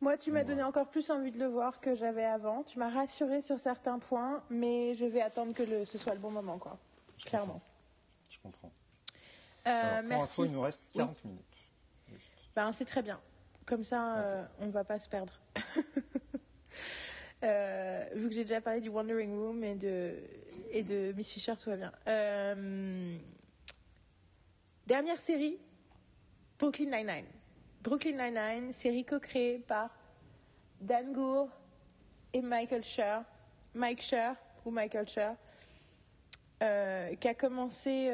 [0.00, 2.64] Moi, tu m'as donné encore plus envie de le voir que j'avais avant.
[2.64, 6.18] Tu m'as rassuré sur certains points, mais je vais attendre que le, ce soit le
[6.18, 6.76] bon moment, quoi.
[7.18, 7.52] Je Clairement.
[7.52, 7.62] Comprends.
[8.30, 8.72] Je comprends.
[9.66, 10.22] Euh, Alors, pour merci.
[10.22, 11.30] info, il nous reste 40 oui.
[11.30, 11.56] minutes.
[12.08, 12.32] Juste.
[12.56, 13.20] Ben, c'est très bien.
[13.64, 15.38] Comme ça, euh, on ne va pas se perdre.
[17.42, 20.14] Euh, vu que j'ai déjà parlé du Wandering Room et de,
[20.70, 21.92] et de Miss Fisher, tout va bien.
[22.06, 23.16] Euh,
[24.86, 25.58] dernière série,
[26.58, 27.26] Brooklyn Nine-Nine.
[27.82, 29.90] Brooklyn Nine-Nine, série co-créée par
[30.80, 31.48] Dan Gour
[32.32, 33.22] et Michael Schur.
[33.74, 35.34] Mike Schur, ou Michael Schur,
[36.62, 38.12] euh, qui a commencé,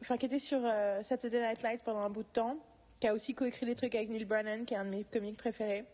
[0.00, 0.60] enfin, qui était sur
[1.02, 2.56] Saturday Night Live pendant un bout de temps,
[3.00, 5.36] qui a aussi coécrit des trucs avec Neil Brennan, qui est un de mes comiques
[5.36, 5.84] préférés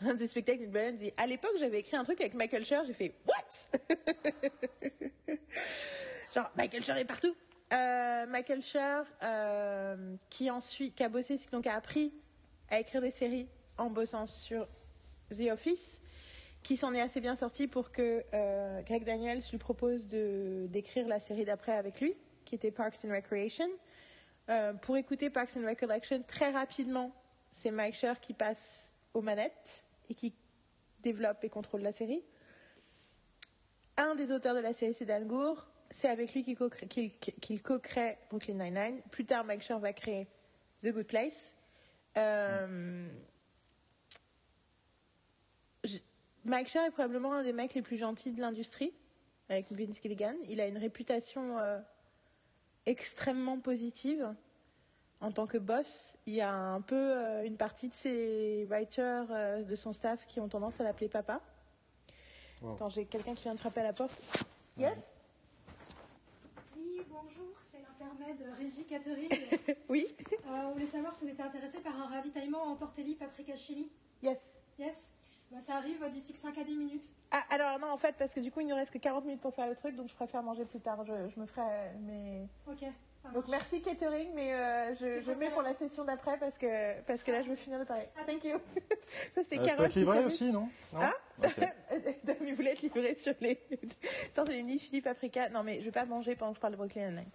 [0.06, 2.64] un de ses spectacles, Neil Brennan dit À l'époque, j'avais écrit un truc avec Michael
[2.64, 3.78] Schur, j'ai fait What?
[6.34, 7.34] Genre, Michael Schur est partout.
[7.72, 12.12] Euh, Michael Schur, euh, qui ensuite, qui a bossé, donc a appris
[12.70, 13.48] à écrire des séries
[13.78, 14.66] en bossant sur
[15.30, 16.00] The Office,
[16.62, 21.18] qui s'en est assez bien sorti pour que euh, Greg Daniels lui propose d'écrire la
[21.18, 22.14] série d'après avec lui,
[22.44, 23.68] qui était Parks and Recreation.
[24.82, 27.12] Pour écouter Parks and Recreation, très rapidement,
[27.52, 30.34] c'est Mike Schur qui passe aux manettes et qui
[31.02, 32.22] développe et contrôle la série.
[33.96, 35.66] Un des auteurs de la série, c'est Dan Gour.
[35.90, 39.00] C'est avec lui qu'il co-crée, qu'il co-crée Brooklyn Nine-Nine.
[39.10, 40.28] Plus tard, Mike Schur va créer
[40.80, 41.54] The Good Place.
[42.16, 43.08] Euh,
[46.44, 48.92] Mike Sher est probablement un des mecs les plus gentils de l'industrie,
[49.48, 50.34] avec Vince Gilligan.
[50.48, 51.78] Il a une réputation euh,
[52.86, 54.34] extrêmement positive
[55.20, 56.16] en tant que boss.
[56.26, 60.26] Il y a un peu euh, une partie de ses writers, euh, de son staff,
[60.26, 61.40] qui ont tendance à l'appeler papa.
[62.62, 62.74] Wow.
[62.74, 64.20] Attends, j'ai quelqu'un qui vient de frapper à la porte.
[64.76, 65.14] Yes?
[66.76, 69.28] Oui, bonjour, c'est l'intermède Régie Catherine.
[69.88, 70.06] Oui
[70.46, 73.90] Euh, on voulait savoir si vous étiez intéressé par un ravitaillement en tortelli paprika chili.
[74.22, 75.10] Yes Yes?
[75.50, 77.10] Bah, Ça arrive d'ici que 5 à 10 minutes.
[77.30, 79.24] Ah, alors non, en fait, parce que du coup, il ne nous reste que 40
[79.24, 81.04] minutes pour faire le truc, donc je préfère manger plus tard.
[81.04, 82.46] Je, je me ferai mes...
[82.68, 82.84] Ok,
[83.34, 87.22] Donc merci catering, mais euh, je, je mets pour la session d'après parce que, parce
[87.22, 88.06] que là, je veux finir de parler.
[88.18, 88.58] Ah, Thank you
[89.34, 91.00] Ça, c'est Euh, je peux Carole être aussi, non, non?
[91.00, 91.12] Hein?
[91.44, 91.60] Ok.
[92.24, 93.60] Donc, il voulait être livré sur les.
[94.52, 95.48] Une chili paprika.
[95.50, 97.30] Non, mais je vais pas manger pendant que je parle de Brooklyn Nine-Nine.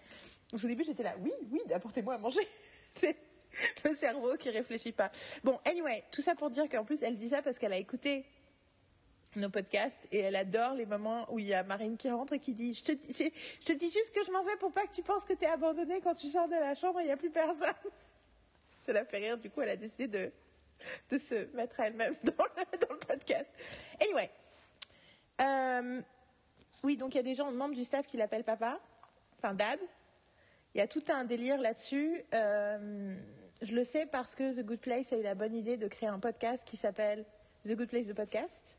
[0.52, 2.48] Donc, au début, j'étais là, oui, oui, apportez-moi à manger.
[2.96, 3.16] C'est
[3.86, 5.12] le cerveau qui réfléchit pas.
[5.44, 8.26] Bon, anyway, tout ça pour dire qu'en plus, elle dit ça parce qu'elle a écouté
[9.38, 12.40] nos podcasts et elle adore les moments où il y a Marine qui rentre et
[12.40, 15.26] qui dit je te, dis- juste que je m'en vais pour pas que tu penses
[15.26, 17.32] que tu es abandonné quand tu sors de la chambre et il n'y a plus
[17.32, 17.74] personne.
[18.86, 20.32] Ça la fait rire, du coup elle a décidé de,
[21.12, 23.54] de se mettre elle-même dans le, dans le podcast.
[24.02, 24.30] Anyway,
[25.42, 26.02] euh,
[26.84, 28.80] oui, donc il y a des gens, membres du staff qui l'appellent papa,
[29.38, 29.80] enfin dad.
[30.74, 32.22] Il y a tout un délire là-dessus.
[32.34, 33.16] Euh,
[33.62, 36.10] je le sais parce que The Good Place a eu la bonne idée de créer
[36.10, 37.26] un podcast qui s'appelle
[37.66, 38.75] The Good Place, the podcast,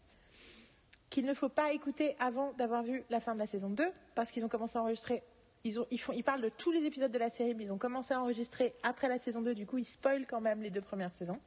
[1.11, 3.85] qu'il ne faut pas écouter avant d'avoir vu la fin de la saison 2,
[4.15, 5.23] parce qu'ils ont commencé à enregistrer.
[5.65, 7.73] Ils, ont, ils, font, ils parlent de tous les épisodes de la série, mais ils
[7.73, 10.71] ont commencé à enregistrer après la saison 2, du coup ils spoilent quand même les
[10.71, 11.41] deux premières saisons.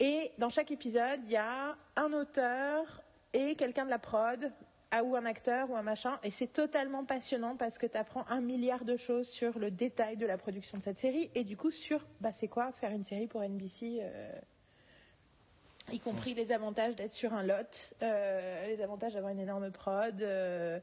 [0.00, 3.02] Et dans chaque épisode, il y a un auteur
[3.32, 4.52] et quelqu'un de la prod,
[5.00, 8.42] ou un acteur ou un machin, et c'est totalement passionnant parce que tu apprends un
[8.42, 11.70] milliard de choses sur le détail de la production de cette série, et du coup
[11.70, 14.32] sur, bah c'est quoi faire une série pour NBC euh,
[15.92, 20.22] y compris les avantages d'être sur un lot, euh, les avantages d'avoir une énorme prod.
[20.22, 20.80] euh,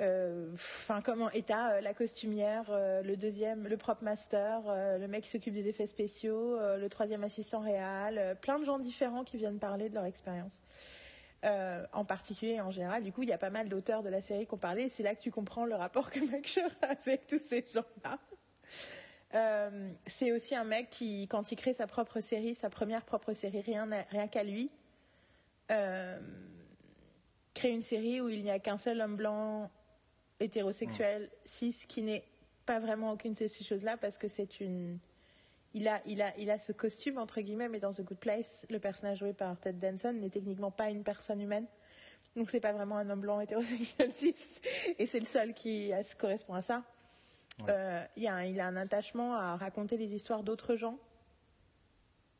[0.00, 4.60] euh, Enfin, comment euh, la costumière, le deuxième, le prop master,
[4.98, 9.24] le mec qui s'occupe des effets spéciaux, le troisième assistant réel, plein de gens différents
[9.24, 10.60] qui viennent parler de leur expérience.
[11.42, 14.20] En particulier et en général, du coup, il y a pas mal d'auteurs de la
[14.20, 14.88] série qui ont parlé.
[14.88, 18.18] C'est là que tu comprends le rapport que Mike Schur a avec tous ces gens-là.
[19.34, 23.34] Euh, c'est aussi un mec qui, quand il crée sa propre série, sa première propre
[23.34, 24.70] série, rien, rien qu'à lui,
[25.70, 26.18] euh,
[27.54, 29.70] crée une série où il n'y a qu'un seul homme blanc
[30.40, 32.24] hétérosexuel cis qui n'est
[32.64, 34.98] pas vraiment aucune de ces choses-là parce que c'est une.
[35.74, 38.64] Il a, il, a, il a ce costume, entre guillemets, mais dans The Good Place,
[38.70, 41.66] le personnage joué par Ted Danson n'est techniquement pas une personne humaine.
[42.36, 44.34] Donc c'est pas vraiment un homme blanc hétérosexuel cis.
[44.98, 46.82] Et c'est le seul qui a- correspond à ça.
[47.68, 48.26] Euh, il,
[48.60, 50.98] a un, attachement à raconter les histoires d'autres gens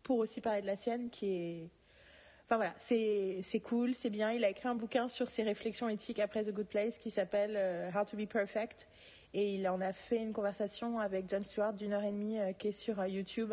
[0.02, 1.70] pour aussi parler de la sienne qui est.
[2.44, 4.32] Enfin voilà, c'est cool, c'est bien.
[4.32, 7.54] Il a écrit un bouquin sur ses réflexions éthiques après The Good Place qui s'appelle
[7.56, 8.88] euh, How to Be Perfect.
[9.34, 12.52] Et il en a fait une conversation avec John Stewart d'une heure et demie euh,
[12.52, 13.52] qui est sur YouTube,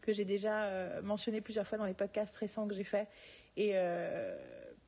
[0.00, 3.08] que j'ai déjà mentionné plusieurs fois dans les podcasts récents que j'ai faits.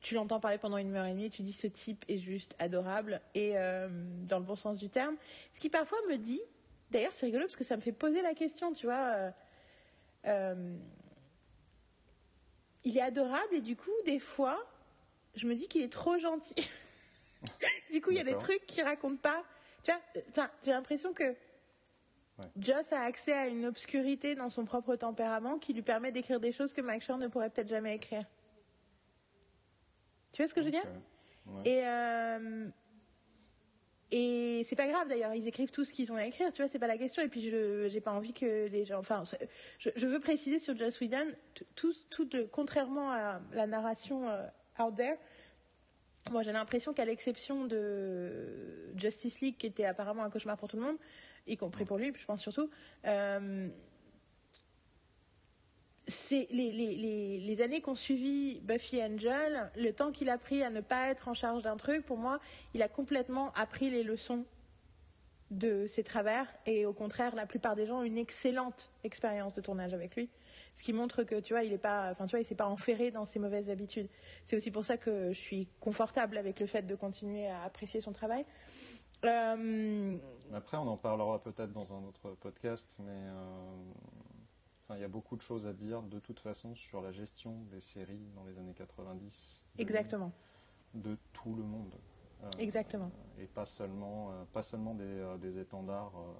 [0.01, 3.21] Tu l'entends parler pendant une heure et demie, tu dis ce type est juste adorable,
[3.35, 3.89] et euh,
[4.27, 5.15] dans le bon sens du terme.
[5.53, 6.41] Ce qui parfois me dit,
[6.91, 9.13] d'ailleurs c'est rigolo parce que ça me fait poser la question, tu vois.
[9.15, 9.31] euh,
[10.25, 10.75] euh,
[12.85, 14.57] il est adorable et du coup, des fois,
[15.35, 16.55] je me dis qu'il est trop gentil.
[17.91, 19.43] du coup, il y a des trucs qu'il raconte pas.
[19.83, 19.91] Tu
[20.33, 21.35] vois, j'ai l'impression que
[22.57, 26.51] Joss a accès à une obscurité dans son propre tempérament qui lui permet d'écrire des
[26.51, 28.25] choses que Mike Shore ne pourrait peut-être jamais écrire.
[30.31, 30.85] Tu vois ce que je veux dire.
[31.45, 31.61] Ouais.
[31.65, 32.67] Et euh,
[34.11, 36.67] et c'est pas grave d'ailleurs, ils écrivent tout ce qu'ils ont à écrire, tu vois,
[36.67, 37.21] c'est pas la question.
[37.21, 39.21] Et puis je j'ai pas envie que les gens, enfin,
[39.77, 41.27] je, je veux préciser sur Joss Whedon,
[41.75, 44.47] tout, tout de- contrairement à la narration euh,
[44.79, 45.17] out there,
[46.31, 50.77] moi j'ai l'impression qu'à l'exception de Justice League, qui était apparemment un cauchemar pour tout
[50.77, 50.97] le monde,
[51.45, 52.69] y compris pour lui, je pense surtout.
[53.05, 53.69] euh,
[56.09, 60.63] c'est les, les, les, les années qu'ont suivi Buffy Angel, le temps qu'il a pris
[60.63, 62.39] à ne pas être en charge d'un truc, pour moi,
[62.73, 64.45] il a complètement appris les leçons
[65.51, 69.61] de ses travers et au contraire, la plupart des gens ont une excellente expérience de
[69.61, 70.29] tournage avec lui.
[70.75, 73.11] Ce qui montre que tu vois, il est pas, enfin tu il s'est pas enferré
[73.11, 74.07] dans ses mauvaises habitudes.
[74.45, 77.99] C'est aussi pour ça que je suis confortable avec le fait de continuer à apprécier
[77.99, 78.45] son travail.
[79.25, 80.17] Euh,
[80.53, 83.33] Après, on en parlera peut-être dans un autre podcast, mais euh,
[84.89, 87.61] enfin, il y a beaucoup de choses à dire de toute façon sur la gestion
[87.71, 89.65] des séries dans les années 90.
[89.75, 90.31] de- exactement,
[90.95, 91.93] De tout le monde.
[92.43, 93.11] Euh, exactement.
[93.37, 96.33] Et pas seulement, euh, pas seulement des, euh, des étendards euh,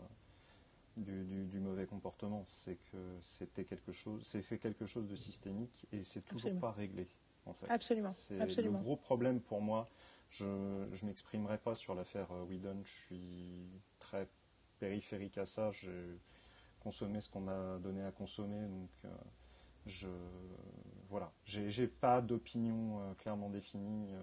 [0.98, 2.44] du, du- du mauvais comportement.
[2.48, 6.62] C'est que c'était quelque chose, c'est quelque chose de systémique et c'est toujours Absolument.
[6.62, 7.08] pas réglé
[7.46, 7.70] en fait.
[7.70, 9.88] Absolument, C'est le gros problème pour moi.
[10.32, 12.82] Je ne m'exprimerai pas sur l'affaire euh, Whedon.
[12.84, 13.70] Je suis
[14.00, 14.28] très
[14.80, 15.72] périphérique à ça.
[16.80, 19.10] Consommé ce qu'on m'a donné à consommer, donc euh,
[19.86, 20.10] je
[21.10, 21.32] voilà.
[21.44, 24.14] J'ai pas d'opinion euh, clairement définie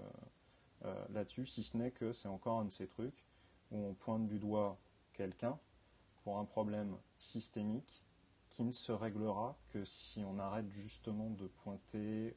[0.84, 3.24] euh, là-dessus, si ce n'est que c'est encore un de ces trucs
[3.72, 4.78] où on pointe du doigt
[5.12, 5.58] quelqu'un
[6.22, 8.04] pour un problème systémique
[8.50, 12.36] qui ne se réglera que si on arrête justement de pointer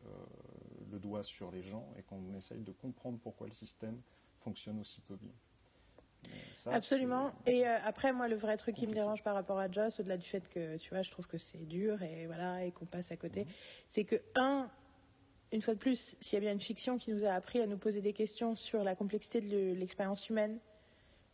[0.92, 4.02] le doigt sur les gens et qu'on essaye de comprendre pourquoi le système
[4.40, 5.32] fonctionne aussi peu bien.
[6.54, 7.32] Ça, Absolument.
[7.46, 10.18] Et euh, après, moi, le vrai truc qui me dérange par rapport à Joss, au-delà
[10.18, 13.12] du fait que, tu vois, je trouve que c'est dur et voilà, et qu'on passe
[13.12, 13.52] à côté, Mhm.
[13.88, 14.70] c'est que, un,
[15.52, 17.66] une fois de plus, s'il y a bien une fiction qui nous a appris à
[17.68, 20.60] nous poser des questions sur la complexité de le- l'expérience humaine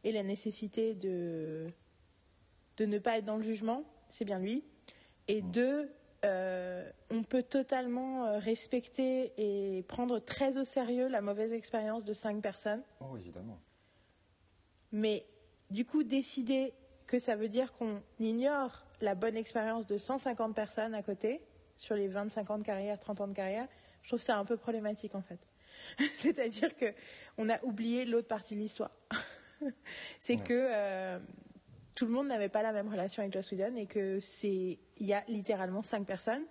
[0.04, 1.68] et la nécessité de,
[2.78, 4.64] de ne pas être dans le jugement, c'est bien lui.
[5.28, 5.52] Et Mhm.
[5.52, 5.92] deux,
[6.24, 12.14] euh, on peut totalement euh, respecter et prendre très au sérieux la mauvaise expérience de
[12.14, 12.84] cinq personnes.
[13.00, 13.60] Oh, évidemment.
[14.96, 15.26] Mais
[15.72, 16.74] du coup, décider
[17.06, 21.42] que ça veut dire qu'on ignore la bonne expérience de 150 personnes à côté,
[21.76, 23.68] sur les 25 ans de carrière, 30 ans de carrière,
[24.04, 25.40] je trouve ça un peu problématique en fait.
[26.16, 26.86] C'est-à-dire que
[27.38, 28.92] on a oublié l'autre partie de l'histoire.
[30.22, 30.44] C'est Ouais.
[30.44, 31.20] que euh,
[31.94, 35.06] tout le monde n'avait pas la même relation avec Joss Whedon et que c'est il
[35.06, 36.44] y a littéralement cinq personnes.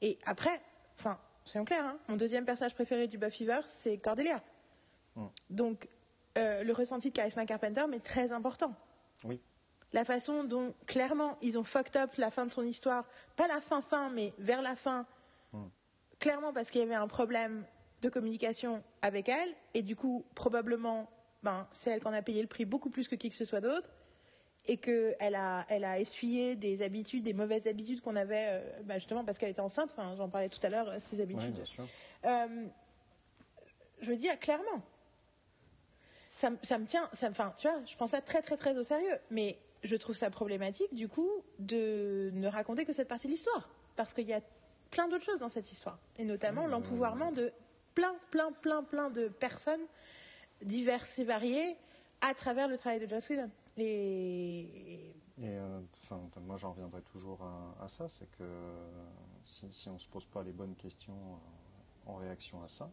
[0.00, 0.60] Et après,
[0.96, 4.40] enfin, soyons clairs, hein, mon deuxième personnage préféré du Buffyverse, c'est Cordelia.
[5.50, 5.88] Donc,
[6.38, 8.74] euh, le ressenti de Charisma Carpenter, mais très important.
[9.24, 9.40] Oui.
[9.92, 13.04] La façon dont, clairement, ils ont fucked up la fin de son histoire,
[13.36, 15.06] pas la fin fin, mais vers la fin,
[15.52, 15.64] Mm.
[16.20, 17.64] clairement parce qu'il y avait un problème
[18.02, 21.10] de communication avec elle, et du coup, probablement,
[21.42, 23.44] ben, c'est elle qui en a payé le prix beaucoup plus que qui que ce
[23.44, 23.90] soit d'autre,
[24.66, 28.94] et qu'elle a, elle a essuyé des habitudes, des mauvaises habitudes qu'on avait, euh, bah,
[28.94, 31.52] justement parce qu'elle était enceinte, enfin, j'en parlais tout à l'heure, euh, Oui, habitudes.
[31.54, 31.88] bien sûr.
[32.26, 32.66] Euh,
[34.02, 34.82] je veux dire clairement,
[36.40, 38.56] ça, me- ça me tient, ça, me- enfin, tu vois, je prends ça très très
[38.56, 43.08] très au sérieux, mais je trouve ça problématique du coup de ne raconter que cette
[43.08, 44.40] partie de l'histoire, parce qu'il y a
[44.90, 47.52] plein d'autres choses dans cette histoire, et notamment Oui, l'empouvoirment de
[47.94, 49.84] plein plein plein plein de personnes
[50.62, 51.76] diverses et variées
[52.20, 53.50] à travers le travail de Joss Whedon.
[53.76, 58.44] Et Et euh, enfin, moi, j'en reviendrai toujours à, à ça, c'est que
[59.42, 62.90] si, si on ne se pose pas les bonnes questions euh, en réaction à ça,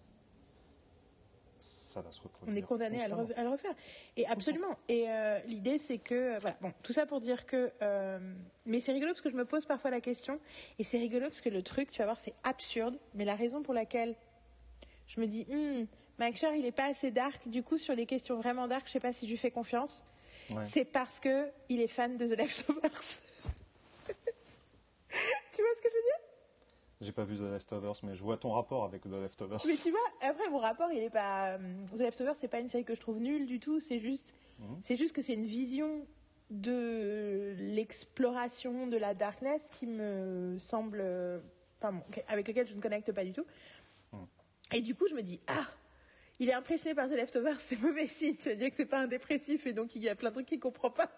[1.98, 2.53] ça va se reproduire.
[2.56, 3.74] On est condamné à le, à refaire.
[4.18, 4.78] Et absolument.
[4.88, 6.14] Et euh, l'idée, c'est que.
[6.36, 6.56] euh, Voilà.
[6.61, 7.72] Bon, tout ça pour dire que.
[7.82, 8.19] euh,
[8.65, 10.40] mais c'est rigolo parce que je me pose parfois la question.
[10.78, 12.99] Et c'est rigolo parce que le truc, tu vas voir, c'est absurde.
[13.15, 14.15] Mais la raison pour laquelle
[15.07, 15.86] je me dis, hmm,
[16.19, 17.48] Mike Sher, il est pas assez dark.
[17.48, 20.03] Du coup, sur les questions vraiment dark, je sais pas si je lui fais confiance.
[20.52, 20.65] Ouais.
[20.65, 22.82] C'est parce que il est fan de The Leftovers.
[24.07, 26.27] tu vois ce que je veux dire?
[26.99, 29.61] J'ai pas vu The Leftovers, mais je vois ton rapport avec The Leftovers.
[29.68, 31.52] Mais tu vois, après mon rapport, il est pas.
[31.53, 31.57] euh,
[31.95, 33.80] The Leftovers, c'est pas une série que je trouve nulle du tout.
[33.80, 34.80] C'est juste, Mhm.
[34.84, 36.06] c'est juste que c'est une vision
[36.49, 41.40] de l'exploration de la darkness qui me semble, euh,
[41.80, 43.45] enfin, bon, avec laquelle je ne connecte pas du tout.
[44.14, 44.26] Mhm.
[44.74, 45.65] Et du coup, je me dis ah.
[46.40, 48.36] Il est impressionné par The Leftovers, c'est mauvais signe.
[48.40, 50.36] Ça veut dire que c'est pas un dépressif et donc il y a plein de
[50.36, 51.10] trucs qu'il comprend pas.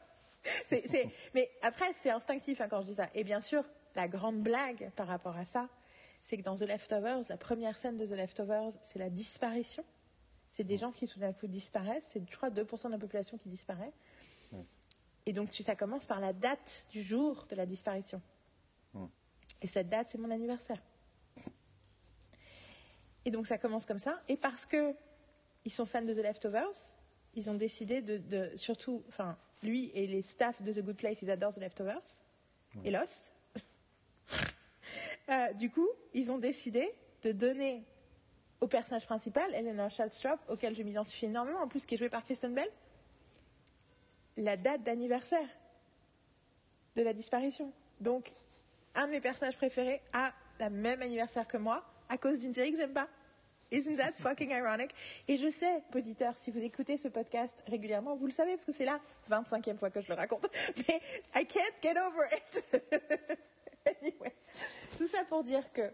[0.66, 0.84] C'est-
[1.36, 3.10] Mais après, c'est instinctif hein, quand je dis ça.
[3.14, 3.64] Et bien sûr,
[4.00, 5.68] la grande blague par rapport à ça,
[6.22, 9.84] c'est que dans The Leftovers, la première scène de The Leftovers, c'est la disparition.
[10.52, 12.08] C'est des gens qui tout d'un coup disparaissent.
[12.14, 13.92] C'est, je crois, 2% de la population qui disparaît.
[14.54, 14.64] Ouais.
[15.26, 18.22] Et donc, tu, ça commence par la date du jour de la disparition.
[19.62, 20.82] Et cette date, c'est mon anniversaire.
[23.26, 24.22] Et donc, ça commence comme ça.
[24.30, 24.96] Et parce que
[25.66, 26.72] ils sont fans de The Leftovers,
[27.36, 31.22] ils ont décidé de, de- surtout, enfin, lui et les staffs de The Good Place,
[31.22, 32.22] ils adorent The Leftovers
[32.86, 33.34] et Lost.
[35.30, 36.92] Euh, du coup, ils ont décidé
[37.24, 37.84] de donner
[38.62, 42.24] au personnage principal, Eleanor Shallstrop, auquel je m'identifie énormément, en plus qui est joué par
[42.26, 42.70] Kristen Bell,
[44.38, 45.48] la date d'anniversaire
[46.96, 47.72] de la disparition.
[48.00, 48.32] Donc,
[48.96, 52.72] un de mes personnages préférés a le même anniversaire que moi à cause d'une série
[52.72, 53.08] que j'aime pas.
[53.72, 54.94] Isn't that fucking ironic?
[55.28, 58.72] Et je sais, auditeur, si vous écoutez ce podcast régulièrement, vous le savez parce que
[58.72, 59.00] c'est la
[59.30, 60.48] 25e fois que je le raconte.
[60.88, 61.02] Mais
[61.36, 62.82] I can't get over it.
[64.02, 64.34] anyway.
[65.00, 65.94] Tout ça pour dire que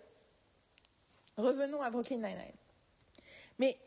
[1.37, 2.55] revenons à Brooklyn Nine-Nine.
[3.59, 3.77] Mais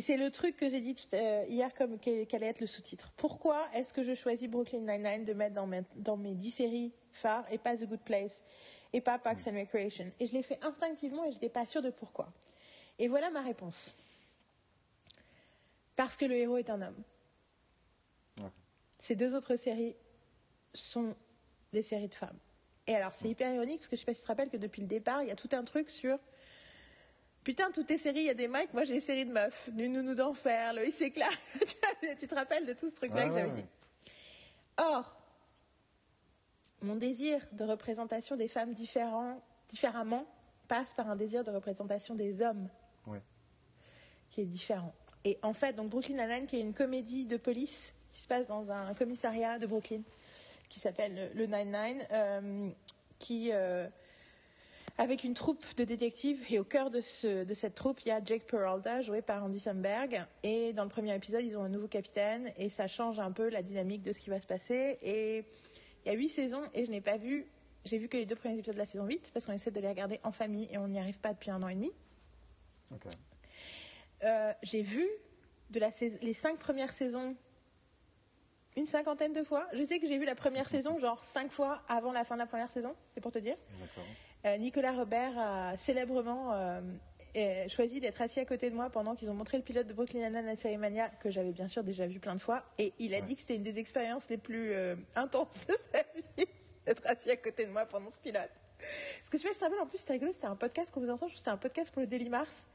[0.00, 2.68] c'est le truc que j'ai dit tout- euh, hier comme quel quel allait être le
[2.68, 3.12] sous-titre.
[3.16, 6.92] Pourquoi est-ce que je choisis Brooklyn Nine-Nine de mettre dans mes, dans mes 10 séries
[7.10, 8.44] phares et pas The Good Place
[8.92, 10.12] et pas Parks and Recreation?
[10.20, 12.32] Et je l'ai fait instinctivement et je n'étais pas sûre de pourquoi.
[13.00, 13.96] Et voilà ma réponse.
[15.96, 17.02] Parce que le héros est un homme.
[18.40, 18.52] Ouais.
[18.96, 19.96] Ces deux autres séries
[20.72, 21.16] sont
[21.72, 22.38] des séries de femmes.
[22.88, 24.56] Et alors, c'est hyper ironique parce que je sais pas si tu te rappelles que
[24.56, 26.18] depuis le départ, il y a tout un truc sur
[27.44, 29.70] Putain, toutes tes séries, il y a des mecs, moi j'ai des séries de meufs.
[29.70, 31.30] Du nounou d'enfer, le s'éclate.
[32.00, 33.66] tu, tu te rappelles de tout ce truc-là Ouais, que j'avais dit.
[34.76, 35.16] Or,
[36.82, 40.26] mon désir de représentation des femmes différents, différemment
[40.66, 42.68] passe par un désir de représentation des hommes
[43.06, 43.22] Ouais.
[44.30, 44.92] qui est différent.
[45.24, 48.46] Et en fait, donc Brooklyn Nine-Nine, qui est une comédie de police qui se passe
[48.46, 50.02] dans un commissariat de Brooklyn,
[50.68, 52.68] qui s'appelle le Nine-Nine, euh,
[53.18, 53.86] qui, euh,
[54.98, 58.10] avec une troupe de détectives, et au cœur de, ce- de cette troupe, il y
[58.10, 60.24] a Jake Peralta, joué par Andy Samberg.
[60.42, 63.48] Et dans le premier épisode, ils ont un nouveau capitaine, et ça change un peu
[63.48, 64.98] la dynamique de ce qui va se passer.
[65.02, 65.44] Et
[66.04, 67.46] il y a huit saisons, et je n'ai pas vu,
[67.84, 69.80] j'ai vu que les deux premiers épisodes de la saison 8, parce qu'on essaie de
[69.80, 71.92] les regarder en famille, et on n'y arrive pas depuis un an et demi.
[72.92, 73.04] Ok.
[74.24, 75.06] Euh, j'ai vu
[75.70, 77.36] de la sais- les cinq premières saisons
[78.78, 79.66] une cinquantaine de fois.
[79.72, 82.40] Je sais que j'ai vu la première saison genre cinq fois avant la fin de
[82.40, 83.56] la première saison, c'est pour te dire.
[84.44, 86.80] Euh, Nicolas Robert a célèbrement euh,
[87.68, 90.28] choisi d'être assis à côté de moi pendant qu'ils ont montré le pilote de Brooklyn
[90.30, 92.62] Nine-Nine à Mania, que j'avais bien sûr déjà vu plein de fois.
[92.78, 93.22] Et il a Ouais.
[93.24, 96.46] dit que c'était une des expériences les plus euh, intenses de sa vie,
[96.86, 98.48] d'être assis à côté de moi pendant ce pilote.
[99.24, 100.54] Ce que je sais pas si tu te rappelles, en plus, c'était rigolo, c'était un
[100.56, 102.66] podcast qu'on faisait ensemble, je c'était un podcast pour le Daily Mars.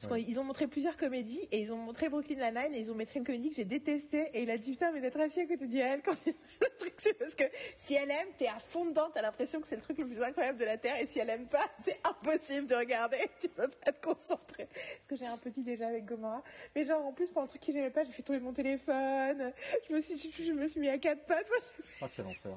[0.00, 0.22] Parce Ouais.
[0.24, 3.18] qu'ils ont montré plusieurs comédies et ils ont montré Brooklyn Nine-Nine et ils ont montré
[3.18, 4.28] une comédie que j'ai détestée.
[4.34, 6.94] Et il a dit putain mais d'être assis à côté d'elle quand il le truc
[6.98, 7.44] c'est parce que
[7.78, 10.20] si elle aime t'es à fond dedans t'as l'impression que c'est le truc le plus
[10.20, 11.00] incroyable de la terre.
[11.00, 13.16] Et si elle aime pas c'est impossible de regarder.
[13.40, 14.66] Tu peux pas te concentrer.
[14.66, 16.42] Parce que j'ai un petit déjà avec Gomorrah.
[16.74, 19.50] Mais genre en plus pour un truc qui j'aimais pas j'ai fait tomber mon téléphone.
[19.88, 21.46] Je me suis je me suis mis à quatre pattes.
[22.02, 22.52] Ah, quel enfer.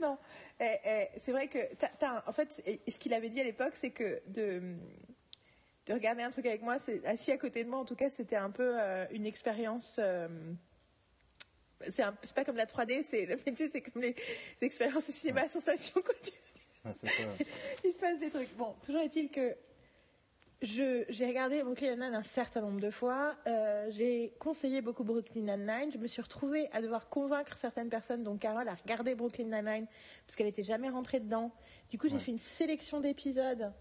[0.00, 0.16] non,
[0.60, 1.58] Eh, eh, c'est vrai que
[2.02, 4.74] un- en fait, ce qu'il avait dit à l'époque, c'est que de,
[5.88, 8.10] de regarder un truc avec moi, c'est assis à côté de moi, en tout cas,
[8.10, 9.96] c'était un peu euh, une expérience.
[9.98, 10.28] euh,
[11.88, 14.14] c'est un- c'est pas comme la 3D, c'est le métier, c'est comme les,
[14.60, 16.00] les expériences de cinéma à sensation.
[16.02, 16.14] Quoi.
[16.22, 16.30] Tu-
[16.84, 17.22] Ouais, c'est ça.
[17.84, 18.54] Il se passe des trucs.
[18.56, 19.56] Bon, toujours est-il que
[20.62, 23.34] je- j'ai regardé Brooklyn Nine-Nine un certain nombre de fois.
[23.46, 25.90] Euh, j'ai conseillé beaucoup Brooklyn Nine-Nine.
[25.92, 29.86] Je me suis retrouvée à devoir convaincre certaines personnes, dont Carole, à regarder Brooklyn Nine-Nine
[30.26, 31.52] parce qu'elle n'était jamais rentrée dedans.
[31.90, 32.20] Du coup, j'ai Ouais.
[32.20, 33.72] fait une sélection d'épisodes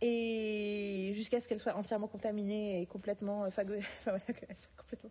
[0.00, 4.70] et jusqu'à ce qu'elle soit entièrement contaminée et complètement euh, fago- enfin, voilà, qu'elle soit
[4.76, 5.10] complètement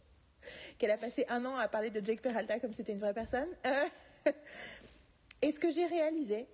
[0.79, 3.49] qu'elle a passé un an à parler de Jake Peralta comme c'était une vraie personne.
[3.65, 4.31] Euh,
[5.41, 6.47] et ce que j'ai réalisé,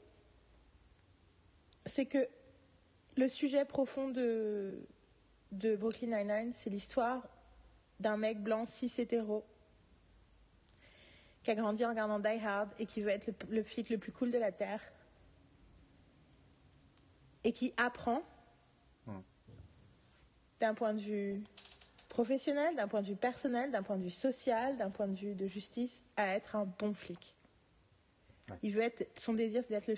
[1.86, 2.28] c'est que
[3.16, 4.86] le sujet profond de,
[5.52, 7.26] de Brooklyn Nine-Nine, c'est l'histoire
[8.00, 9.46] d'un mec blanc cis hétéro
[11.44, 13.98] qui a grandi en regardant Die Hard et qui veut être le, le flic le
[13.98, 14.82] plus cool de la Terre
[17.46, 18.22] et qui apprend
[20.60, 21.44] d'un point de vue
[22.10, 25.36] professionnel, d'un point de vue personnel, d'un point de vue social, d'un point de vue
[25.36, 27.36] de justice, à être un bon flic.
[28.50, 28.58] Ouais.
[28.64, 29.96] Il veut être, son désir, c'est d'être le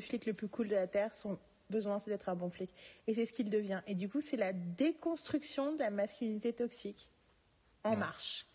[0.00, 1.14] flic le plus cool de la Terre.
[1.14, 1.38] Son
[1.70, 2.74] besoin, c'est d'être un bon flic.
[3.06, 3.80] Et c'est ce qu'il devient.
[3.86, 7.08] Et du coup, c'est la déconstruction de la masculinité toxique
[7.84, 8.46] en marche.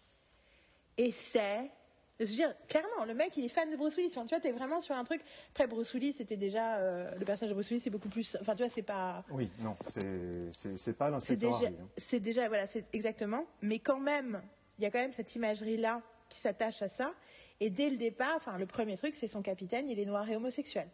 [0.98, 1.72] Et c'est.
[2.20, 4.10] Je veux dire, clairement, le mec, il est fan de Bruce Willis.
[4.12, 5.22] Enfin, tu vois, t'es vraiment sur un truc.
[5.52, 6.78] Après, Bruce Willis, c'était déjà.
[6.78, 8.38] euh, le personnage de Bruce Willis, c'est beaucoup plus.
[8.40, 9.24] Enfin, tu vois, c'est pas.
[9.32, 11.88] Oui, non, c'est c'est- c'est pas C'est l'inspecteur déjà, Harry, hein.
[11.98, 13.46] c'est déjà, voilà, c'est exactement.
[13.62, 14.42] Mais quand même,
[14.78, 17.14] il y a quand même cette imagerie-là qui s'attache à ça.
[17.60, 20.36] Et dès le départ, enfin, le premier truc, c'est son capitaine, il est noir et
[20.36, 20.88] homosexuel.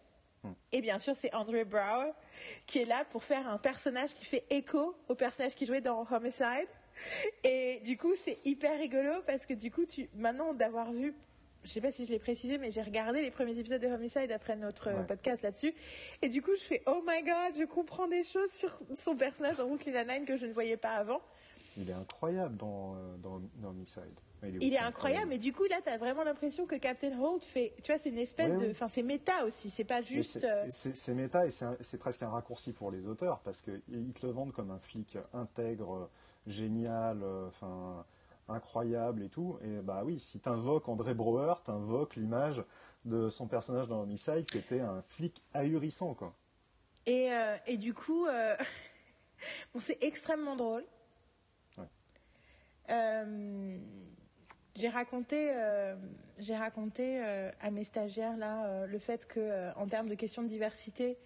[0.44, 0.54] Hmm.
[0.72, 2.12] Et bien sûr, c'est Andre Brower
[2.66, 6.06] qui est là pour faire un personnage qui fait écho au personnage qui jouait dans
[6.10, 6.68] Homicide.
[7.44, 11.14] Et du coup, c'est hyper rigolo parce que du coup, tu, maintenant d'avoir vu,
[11.64, 14.32] je sais pas si je l'ai précisé, mais j'ai regardé les premiers épisodes de Homicide
[14.32, 15.06] après notre euh, Ouais.
[15.06, 15.74] podcast là-dessus.
[16.22, 19.58] Et du coup, je fais Oh my god, je comprends des choses sur son personnage
[19.58, 21.22] dans Brooklyn Nine-Nine que je ne voyais pas avant.
[21.78, 24.04] Il est incroyable dans, euh, dans, dans Homicide.
[24.42, 27.44] Il aussi est incroyable, mais du coup, là, tu as vraiment l'impression que Captain Holt
[27.44, 27.74] fait.
[27.84, 28.72] Tu vois, c'est une espèce de.
[28.72, 30.40] Enfin, c'est méta aussi, c'est pas juste.
[30.40, 33.82] c'est- euh, C'est méta et c'est presque un raccourci pour les auteurs parce qu'ils
[34.14, 36.10] te le vendent comme un flic intègre,
[36.50, 38.06] génial, euh, enfin
[38.48, 39.60] incroyable et tout.
[39.64, 42.64] Et bah oui, si t'invoques André Brouwer, t'invoques l'image
[43.06, 46.34] de son personnage dans Homicide qui était un flic ahurissant quoi.
[47.06, 48.56] Et, euh, et du coup, euh,
[49.74, 50.84] bon, c'est extrêmement drôle.
[51.78, 51.86] Ouais.
[52.90, 53.78] Euh,
[54.76, 55.52] j'ai raconté,
[56.38, 57.20] j'ai raconté
[57.60, 61.18] à mes stagiaires là le fait que, en termes de questions de diversité,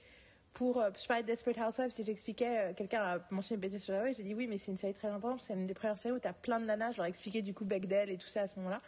[0.54, 3.94] pour euh, je parlais de Desperate Housewives, si j'expliquais, euh, quelqu'un a mentionné Betty sur
[3.94, 6.16] la j'ai dit oui, mais c'est une série très importante, c'est une des premières séries
[6.16, 6.92] où tu as plein de nanas.
[6.92, 8.82] Je leur ai expliqué du coup Bechdel et tout ça à ce moment-là.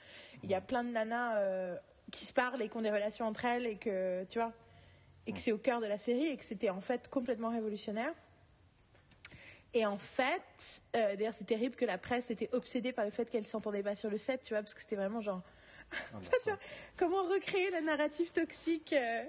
[0.43, 1.75] Il y a plein de nanas euh,
[2.11, 4.53] qui se parlent et qui ont des relations entre elles et que tu vois
[5.27, 8.13] et que c'est au cœur de la série et que c'était en fait complètement révolutionnaire.
[9.73, 13.29] Et en fait, euh, d'ailleurs, c'est terrible que la presse était obsédée par le fait
[13.29, 15.41] qu'elle s'entendait pas sur le set, tu vois, parce que c'était vraiment genre,
[15.91, 16.57] Ah, bah,
[16.97, 18.93] comment recréer le narratif toxique.
[18.93, 19.23] euh.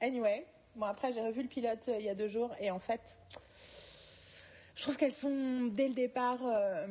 [0.00, 0.46] Anyway,
[0.78, 3.16] bon après j'ai revu le pilote euh, il y a deux jours et en fait,
[4.74, 6.86] Je trouve qu'elles sont dès le départ euh,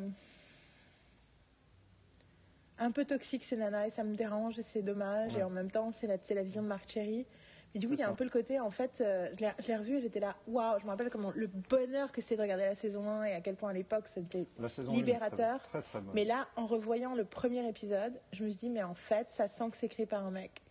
[2.80, 5.40] un peu toxiques ces nanas et ça me dérange et c'est dommage Ouais.
[5.40, 7.26] et en même temps c'est la, la vision de Marc Cherry.
[7.74, 9.76] Mais du coup il y a un peu le côté en fait, euh, je l'ai-
[9.76, 12.64] revu et j'étais là, waouh, je me rappelle comment le bonheur que c'est de regarder
[12.66, 15.62] la saison 1 et à quel point à l'époque c'était La saison 1 est Libérateur.
[15.64, 16.14] Très, très, très bonne.
[16.14, 19.48] mais là, en revoyant le premier épisode, je me suis dit, mais en fait, ça
[19.50, 20.62] sent que c'est écrit par un mec.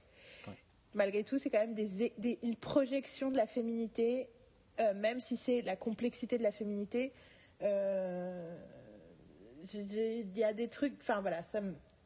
[0.97, 4.29] Malgré tout, c'est quand même des, des- une projection de la féminité,
[4.81, 7.13] euh, même si c'est la complexité de la féminité.
[7.63, 8.57] euh,
[9.75, 11.43] Il y a des trucs, enfin voilà,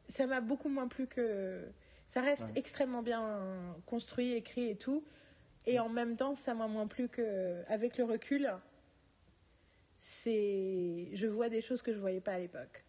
[0.09, 1.63] ça m'a beaucoup moins plu que.
[2.09, 2.51] Ça reste Ouais.
[2.55, 5.03] extrêmement bien construit, écrit et tout.
[5.65, 7.63] Et en même temps, ça m'a moins plu que.
[7.67, 8.51] Avec le recul,
[9.99, 12.83] c'est je vois des choses que je voyais pas à l'époque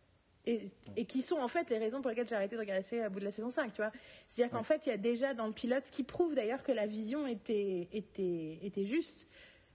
[0.45, 0.61] et,
[0.97, 3.21] et qui sont en fait les raisons pour lesquelles j'ai arrêté de regarder à bout
[3.21, 3.93] de la saison 5 tu vois.
[4.27, 6.35] C'est à dire qu'en fait il y a déjà dans le pilote ce qui prouve
[6.35, 9.29] d'ailleurs que la vision était était était juste.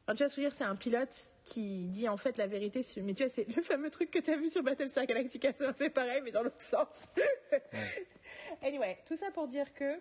[0.10, 3.02] Enfin, tu je veux dire c'est un pilote qui dit en fait la vérité sur-
[3.04, 5.74] mais tu vois c'est le fameux truc que tu as vu sur Battlestar Galactica ça
[5.74, 6.88] fait pareil mais dans l'autre sens.
[8.62, 10.00] Anyway tout ça pour dire que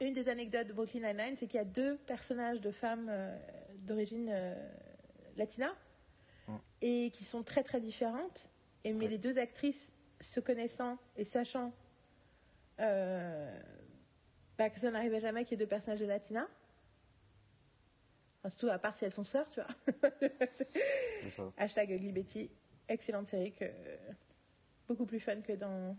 [0.00, 3.36] une des anecdotes de Brooklyn Nine-Nine, c'est qu'il y a deux personnages de femmes euh,
[3.76, 4.54] d'origine euh,
[5.36, 5.72] latina
[6.80, 8.48] et qui sont très très différentes.
[8.84, 9.08] Et mais Ouais.
[9.10, 11.72] les deux actrices se connaissant et sachant
[12.80, 13.60] euh,
[14.58, 16.48] bah, que ça n'arrivait jamais qu'il y ait deux personnages de latina.
[18.40, 19.68] Enfin, surtout à part si elles sont sœurs, tu vois.
[21.28, 21.52] Ça.
[21.58, 22.50] Hashtag Ugly Betty,
[22.88, 23.66] excellente série que
[24.88, 25.96] beaucoup plus fun que dans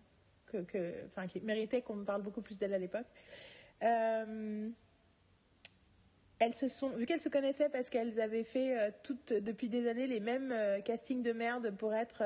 [0.47, 3.07] que, que enfin qui méritait qu'on me parle beaucoup plus d'elle à l'époque.
[3.81, 4.69] Euh,
[6.43, 9.87] elles se sont vu qu'elles se connaissaient parce qu'elles avaient fait euh, toutes depuis des
[9.87, 12.21] années les mêmes euh, castings de merde pour être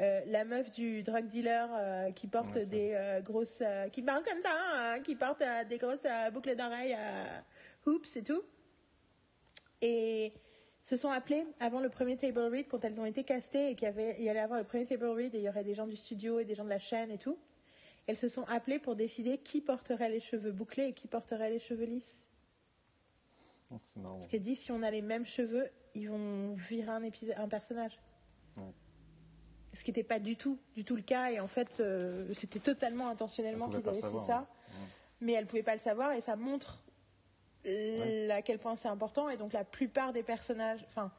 [0.00, 3.62] euh, la meuf du drug dealer qui porte Ouais, des grosses
[3.92, 7.42] qui parle comme ça hein, qui porte des grosses boucles d'oreilles à
[7.86, 8.42] hoops et tout.
[9.82, 10.32] Et
[10.84, 13.92] se sont appelées avant le premier table read quand elles ont été castées et qu'il
[14.20, 16.38] y allait avoir le premier table read et il y aurait des gens du studio
[16.38, 17.38] et des gens de la chaîne et tout.
[18.06, 21.58] Elles se sont appelées pour décider qui porterait les cheveux bouclés et qui porterait les
[21.58, 22.25] cheveux lisses
[23.72, 24.20] Oh, C'est marrant.
[24.32, 27.98] disent si on a les mêmes cheveux ils vont virer un épisode un personnage.
[28.56, 28.72] Ouais.
[29.74, 32.60] ce qui n'était pas du tout du tout le cas et en fait euh, c'était
[32.60, 34.46] totalement intentionnellement qu'ils avaient fait ça.
[35.20, 36.82] mais elles ne pouvaient pas le savoir et ça montre
[38.30, 41.10] à quel point c'est important et donc la plupart des personnages enfin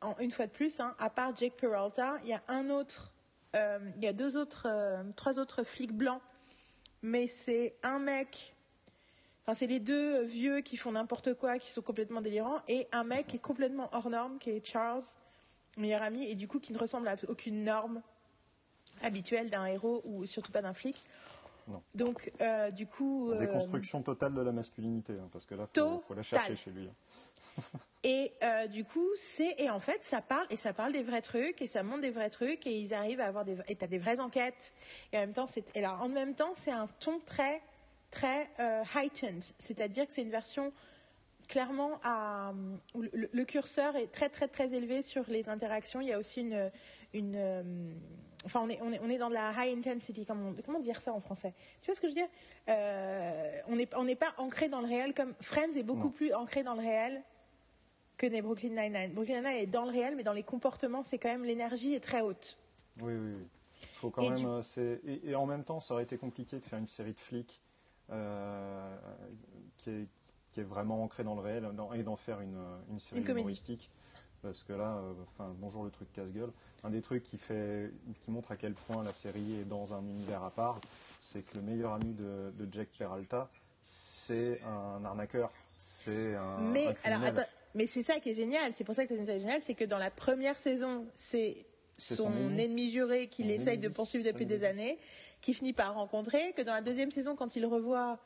[0.00, 3.12] en, une fois de plus hein, à part Jake Peralta il y a un autre
[3.56, 6.22] euh, il y a deux autres euh, trois autres flics blancs
[7.02, 8.54] mais c'est un mec
[9.42, 13.04] enfin c'est les deux vieux qui font n'importe quoi qui sont complètement délirants et un
[13.04, 15.02] mec qui est complètement hors norme qui est Charles
[15.76, 18.02] meilleur ami et du coup qui ne ressemble à aucune norme
[19.02, 21.02] habituelle d'un héros ou surtout pas d'un flic
[21.68, 21.82] Non.
[21.94, 26.00] donc euh, du coup euh, Déconstruction totale de la masculinité, hein, parce que là, faut,
[26.00, 26.86] faut la chercher chez lui.
[26.88, 27.62] hein.
[28.02, 31.20] Et euh, du coup, c'est et en fait, ça parle et ça parle des vrais
[31.20, 33.86] trucs et ça montre des vrais trucs et ils arrivent à avoir des et t'as
[33.88, 34.72] des vraies enquêtes
[35.12, 37.60] et en même temps c'est et là en même temps c'est un ton très
[38.10, 40.72] très euh, heightened, c'est-à-dire que c'est une version
[41.48, 42.52] clairement à
[42.94, 46.00] où le, le curseur est très très très élevé sur les interactions.
[46.00, 46.70] Il y a aussi une
[47.12, 47.62] une euh,
[48.44, 51.00] enfin on est, on est on est dans de la high intensity comment comment dire
[51.02, 51.54] ça en français?
[51.82, 52.28] Tu vois ce que je veux dire?
[52.68, 56.10] Euh, on n'est on n'est pas ancré dans le réel comme Friends est beaucoup Non.
[56.10, 57.22] plus ancré dans le réel
[58.16, 59.12] que Brooklyn Nine-Nine.
[59.14, 62.00] Brooklyn Nine-Nine est dans le réel, mais dans les comportements, c'est quand même l'énergie est
[62.00, 62.58] très haute.
[63.00, 63.46] Oui, oui, oui.
[63.94, 64.38] Faut quand Et même.
[64.38, 67.18] du- euh, et en même temps, ça aurait été compliqué de faire une série de
[67.18, 67.62] flics
[68.10, 68.96] euh,
[69.78, 70.06] qui, est,
[70.50, 72.58] qui est vraiment ancrée dans le réel dans- et d'en faire une,
[72.90, 73.90] une série Une humoristique.
[74.42, 76.50] Parce que là, euh, enfin, bonjour le truc casse-gueule.
[76.82, 77.92] Un des trucs qui fait,
[78.22, 80.80] qui montre à quel point la série est dans un univers à part,
[81.20, 83.50] c'est que le meilleur ami de, de Jack Peralta,
[83.82, 87.38] c'est un arnaqueur, c'est un, mais un alors criminel.
[87.38, 88.72] attends, mais c'est ça qui est génial.
[88.72, 91.66] C'est pour ça que c'est génial, c'est que dans la première saison, c'est
[91.98, 92.90] son, son ennemi.
[92.90, 94.96] juré qu'il essaye de poursuivre depuis des années,
[95.40, 96.52] qui finit par rencontrer.
[96.54, 98.18] Que dans la deuxième saison, quand il le revoit,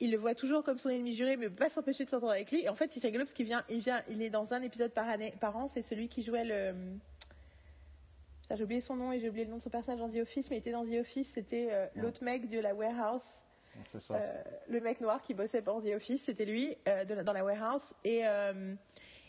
[0.00, 2.50] il le voit toujours comme son ennemi juré, mais peut pas s'empêcher de s'entendre avec
[2.50, 2.62] lui.
[2.62, 4.92] Et en fait, c'est rigolo parce qu'il vient, il vient, il est dans un épisode
[4.92, 5.68] par année, par an.
[5.68, 6.74] C'est celui qui jouait le
[8.42, 10.22] Putain, j'ai oublié son nom et j'ai oublié le nom de son personnage dans The
[10.22, 13.42] Office, mais il était dans The Office, c'était euh, l'autre mec de la warehouse.
[13.84, 14.16] C'est ça.
[14.22, 17.32] Euh, le mec noir qui bossait pour The Office, c'était lui, euh, de la- dans
[17.32, 17.92] la warehouse.
[18.04, 18.22] Et,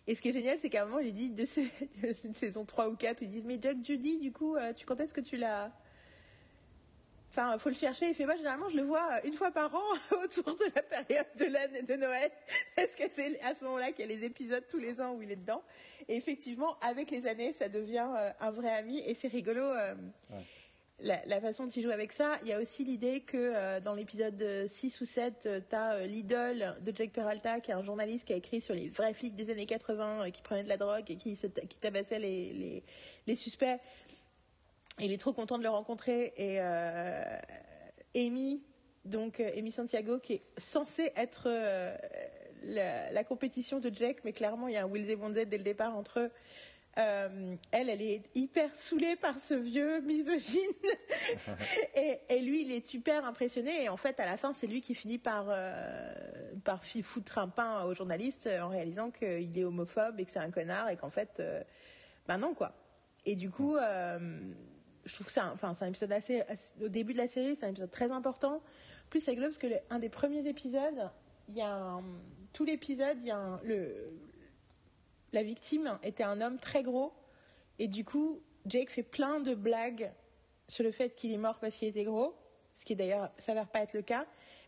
[0.09, 1.45] et ce qui est génial, c'est qu'à un moment, il lui dit, de
[2.33, 5.13] saison 3 ou 4, où ils disent Mais Jack Judy, du coup, tu, quand est-ce
[5.13, 5.71] que tu l'as.
[7.37, 8.09] Enfin, faut le chercher.
[8.09, 9.83] Il fait Moi, généralement, je le vois euh, une fois par an
[10.23, 12.31] autour de la période de l'année de Noël.
[12.77, 15.21] Est-ce que c'est à ce moment-là qu'il y a les épisodes tous les ans où
[15.21, 15.61] il est dedans
[16.09, 19.61] Et effectivement, avec les années, ça devient euh, un vrai ami et c'est rigolo.
[19.61, 19.93] euh,
[20.31, 20.43] Ouais.
[20.99, 22.39] la, la façon dont il joue avec ça.
[22.41, 26.75] Il y a aussi l'idée que euh, dans l'épisode 6 ou 7, tu as l'idole
[26.81, 29.51] de Jake Peralta, qui est un journaliste qui a écrit sur les vrais flics des
[29.51, 32.83] années 80 euh, qui prenaient de la drogue et qui, se qui tabassaient les, les,
[33.27, 33.79] les suspects.
[34.99, 37.39] Il est trop content de le rencontrer et euh,
[38.15, 38.63] Amy,
[39.05, 41.95] donc euh, Amy Santiago, qui est censée être euh,
[42.63, 45.63] la, la compétition de Jake, mais clairement il y a un Will Z dès le
[45.63, 46.31] départ entre eux.
[46.97, 50.71] Euh, elle, elle est hyper saoulée par ce vieux misogyne.
[51.95, 53.83] et, et lui, il est super impressionné.
[53.83, 56.13] Et en fait, à la fin, c'est lui qui finit par, euh,
[57.03, 60.49] foutre un pain au journaliste euh, en réalisant qu'il est homophobe et que c'est un
[60.49, 61.61] connard et qu'en fait, euh,
[62.27, 62.73] ben non, quoi.
[63.25, 63.75] Et du coup,
[65.07, 66.43] je trouve que c'est un, enfin, c'est un épisode assez,
[66.81, 68.61] Au début de la série, c'est un épisode très important.
[69.09, 71.09] Plus, c'est rigolo parce que un des premiers épisodes,
[71.49, 72.03] il y a un-
[72.53, 74.11] tout l'épisode, il y a le,
[75.33, 77.13] la victime était un homme très gros
[77.79, 80.11] et du coup Jake fait plein de blagues
[80.67, 82.35] sur le fait qu'il est mort parce qu'il était gros,
[82.73, 84.25] ce qui d'ailleurs s'avère pas être le cas.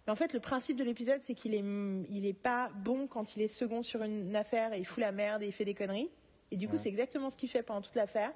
[0.08, 1.64] Mais en fait, le principe de l'épisode, c'est qu'il est,
[2.10, 5.12] il est pas bon quand il est second sur une affaire et il fout la
[5.12, 6.10] merde et il fait des conneries.
[6.52, 6.80] Et du coup, Ouais.
[6.82, 8.34] c'est exactement ce qu'il fait pendant toute l'affaire.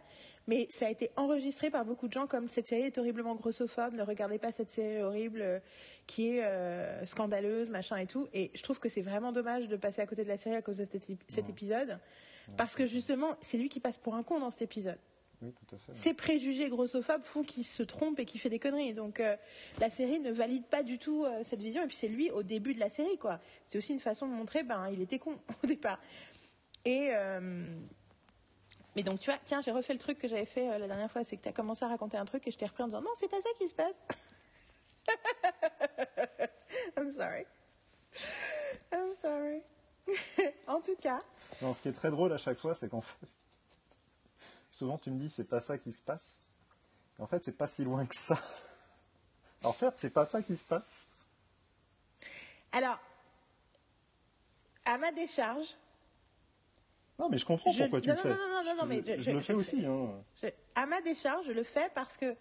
[0.48, 3.94] Mais ça a été enregistré par beaucoup de gens comme cette série est horriblement grossophobe,
[3.94, 5.60] ne regardez pas cette série horrible euh,
[6.06, 8.28] qui est euh, scandaleuse, machin et tout.
[8.34, 10.62] Et je trouve que c'est vraiment dommage de passer à côté de la série à
[10.62, 11.98] cause de cet, épi- cet épisode.
[12.58, 14.98] Parce que justement, c'est lui qui passe pour un con dans cet épisode.
[15.42, 15.94] Oui, tout à fait.
[15.96, 18.94] Ces préjugés grossophobes font qu'il se trompe et qu'il fait des conneries.
[18.94, 19.36] Donc euh,
[19.80, 21.82] la série ne valide pas du tout cette vision.
[21.84, 23.40] Et puis c'est lui au début de la série, quoi.
[23.66, 26.00] C'est aussi une façon de montrer, ben, il était con au départ.
[26.86, 27.66] Et euh,
[28.96, 31.12] mais donc tu vois, tiens, j'ai refait le truc que j'avais fait euh, la dernière
[31.12, 32.88] fois, c'est que tu as commencé à raconter un truc et je t'ai repris en
[32.88, 34.02] disant non, c'est pas ça qui se passe.
[36.98, 37.46] I'm sorry.
[38.92, 39.62] I'm sorry.
[40.68, 41.20] en tout cas,
[41.62, 43.26] Non, ce qui est très drôle à chaque fois, c'est qu'en fait,
[44.70, 46.40] souvent tu me dis c'est pas ça qui se passe.
[47.18, 48.38] Et en fait, c'est pas si loin que ça.
[49.62, 51.08] Alors certes, c'est pas ça qui se passe.
[52.72, 53.00] alors
[54.86, 55.68] à ma décharge,
[57.24, 58.30] Non, mais je comprends Je- pourquoi tu non, le fais.
[58.30, 59.86] non, non, non, non, mais je- je je- le fais aussi.
[59.86, 60.10] Hein.
[60.76, 62.36] À ma décharge, je le fais parce que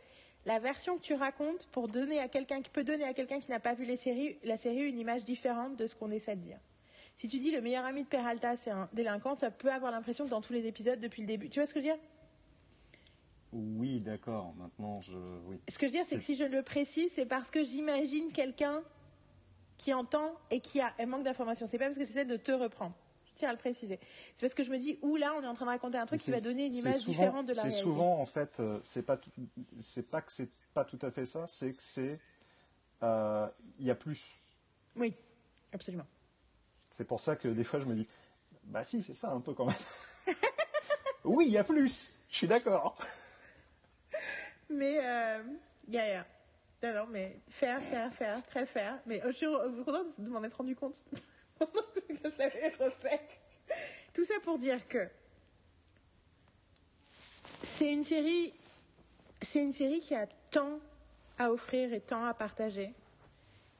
[0.44, 3.50] la version que tu racontes pour donner à quelqu'un qui peut donner à quelqu'un qui
[3.50, 6.42] n'a pas vu les séries, la série une image différente de ce qu'on essaie de
[6.42, 6.58] dire.
[7.16, 10.24] Si tu dis le meilleur ami de Peralta c'est un délinquant, tu peux avoir l'impression
[10.24, 11.48] que dans tous les épisodes depuis le début.
[11.48, 12.02] Tu vois ce que je veux dire?
[13.52, 14.54] Oui, d'accord.
[14.56, 15.18] Maintenant, je.
[15.46, 15.60] Oui.
[15.68, 18.32] Ce que je veux dire, c'est que si je le précise, c'est parce que j'imagine
[18.32, 18.82] quelqu'un
[19.76, 21.66] qui entend et qui a un manque d'informations.
[21.66, 22.94] C'est pas parce que j'essaie de te reprendre.
[23.34, 23.98] Tiens à le préciser.
[24.36, 26.04] C'est parce que je me dis, ouh là, on est en train de raconter un
[26.06, 27.82] truc qui va c'est- donner une c'est image souvent- différente de la C'est réalité.
[27.82, 29.18] souvent, en fait, euh, c'est pas,
[29.78, 32.20] c'est pas que c'est pas tout à fait ça, c'est que c'est.
[33.02, 33.48] euh,
[33.78, 34.34] Il y a plus.
[34.96, 35.14] Oui,
[35.72, 36.06] absolument.
[36.90, 38.06] C'est pour ça que des fois, je me dis
[38.64, 39.74] bah si, c'est ça un peu quand même.
[41.24, 42.26] oui, il y a plus.
[42.30, 42.96] Je suis d'accord.
[44.68, 45.42] Mais, euh,
[45.88, 46.26] yeah, yeah.
[46.82, 48.98] Non, non, mais faire, faire, faire, très faire.
[49.06, 49.46] Mais euh, je suis
[49.84, 50.96] contente de m'en être rendu compte.
[54.14, 55.08] Tout ça pour dire que
[57.62, 58.52] c'est une série,
[59.40, 60.80] c'est une série qui a tant
[61.38, 62.92] à offrir et tant à partager.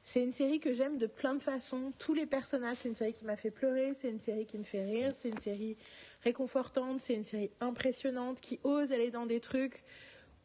[0.01, 1.93] C'est une série que j'aime de plein de façons.
[1.97, 4.63] Tous les personnages, c'est une série qui m'a fait pleurer, c'est une série qui me
[4.63, 5.77] fait rire, c'est une série
[6.23, 9.83] réconfortante, c'est une série impressionnante qui ose aller dans des trucs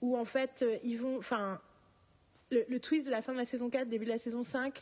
[0.01, 1.19] où en fait euh, ils vont.
[1.19, 1.60] Enfin,
[2.51, 4.81] le, le twist de la fin de la saison 4, début de la saison 5,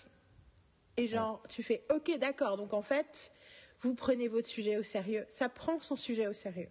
[0.96, 3.32] et genre, tu fais ok, d'accord, donc en fait,
[3.80, 5.26] vous prenez votre sujet au sérieux.
[5.28, 6.68] Ça prend son sujet au sérieux.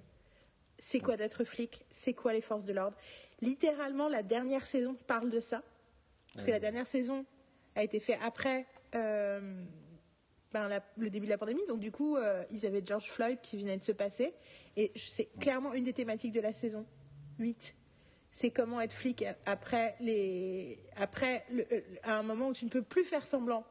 [0.80, 1.86] C'est quoi d'être flic?
[1.92, 2.98] C'est quoi les forces de l'ordre?
[3.42, 5.62] Littéralement, la dernière saison parle de ça.
[6.34, 7.26] Parce que la dernière saison
[7.76, 8.66] a été faite après
[8.96, 9.64] euh,
[10.52, 11.66] ben, la- le début de la pandémie.
[11.68, 14.34] Donc, du coup, euh, ils avaient George Floyd qui venait de se passer.
[14.76, 16.86] Et c'est clairement une des thématiques de la saison
[17.40, 17.76] 8.
[18.32, 20.80] C'est comment être flic après, les...
[20.98, 23.66] après le- euh, à un moment où tu ne peux plus faire semblant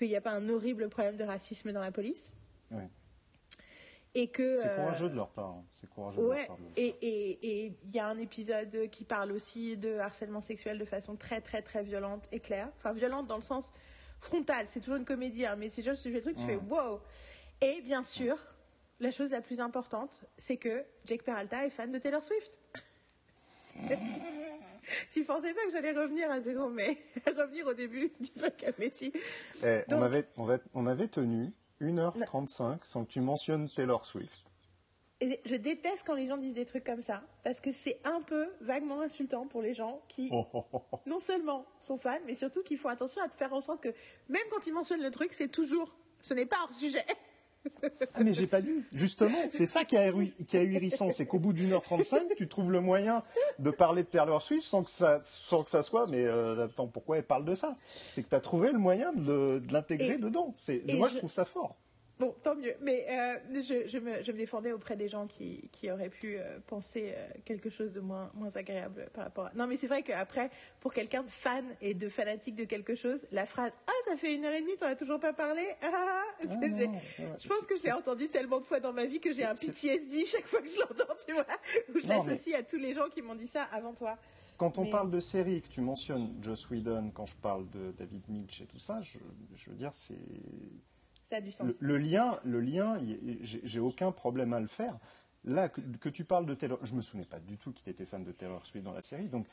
[0.00, 2.34] qu'il n'y a pas un horrible problème de racisme dans la police.
[4.14, 4.56] Et que.
[4.58, 5.50] C'est euh, courageux de leur part.
[5.50, 5.64] hein.
[5.70, 6.56] C'est courageux de Ouais, leur part.
[6.56, 11.14] de et il y a un épisode qui parle aussi de harcèlement sexuel de façon
[11.14, 12.68] très très très violente et claire.
[12.78, 13.72] Enfin, violente dans le sens
[14.18, 17.00] frontal, c'est toujours une comédie, hein, mais c'est juste le truc qui fait wow.
[17.60, 18.36] Et bien sûr,
[18.98, 22.58] la chose la plus importante, c'est que Jake Peralta est fan de Taylor Swift.
[25.10, 28.30] tu pensais pas que j'allais revenir à zéro, mais revenir au début du
[28.78, 29.12] mais si.
[29.64, 34.44] Eh, on, avait, on, va- on avait tenu 1h35 sans que tu mentionnes Taylor Swift.
[35.22, 38.22] Et je déteste quand les gens disent des trucs comme ça, parce que c'est un
[38.22, 42.34] peu vaguement insultant pour les gens qui Oh, oh, oh, non seulement sont fans, mais
[42.34, 43.94] surtout qu'ils font attention à te faire en sorte que
[44.30, 47.04] même quand ils mentionnent le truc, c'est toujours, ce n'est pas hors sujet.
[48.14, 48.82] Ah, mais j'ai pas dit.
[48.92, 51.10] Justement, c'est ça qui est, ahuri- qui est ahurissant.
[51.10, 53.22] C'est qu'au bout d'une heure trente-cinq, tu trouves le moyen
[53.58, 56.06] de parler de Taylor Swift sans que ça, sans que ça soit.
[56.06, 57.74] Mais euh, attends, pourquoi elle parle de ça?
[58.10, 60.52] C'est que tu as trouvé le moyen de l'intégrer dedans.
[60.56, 61.76] C'est, moi, je- je trouve ça fort.
[62.20, 62.74] Bon, tant mieux.
[62.82, 66.36] Mais euh, je, je me, je me défendais auprès des gens qui, qui auraient pu
[66.36, 69.52] euh, penser euh, quelque chose de moins, moins agréable par rapport à...
[69.54, 73.26] Non, mais c'est vrai qu'après, pour quelqu'un de fan et de fanatique de quelque chose,
[73.32, 75.88] la phrase «Ah, ça fait une heure et demie, t'en as toujours pas parlé Ah,
[75.90, 77.00] ah, ah Ah, non,
[77.38, 80.26] Je pense que j'ai entendu tellement de fois dans ma vie que j'ai un PTSD
[80.26, 81.46] chaque fois que je l'entends, tu vois,
[81.88, 84.18] où je mais- l'associe à tous les gens qui m'ont dit ça avant toi.
[84.58, 87.92] Quand on Mais- parle de série, que tu mentionnes Joss Whedon, quand je parle de
[87.92, 89.16] David Milch et tout ça, je,
[89.56, 90.18] je veux dire, c'est
[91.30, 91.66] Ça a du sens.
[91.68, 92.98] le, le lien, le lien,
[93.42, 94.98] j'ai aucun problème à le faire.
[95.44, 98.04] Là, que, que tu parles de Taylor, je me souvenais pas du tout qu'il était
[98.04, 99.46] fan de Taylor Swift dans la série, donc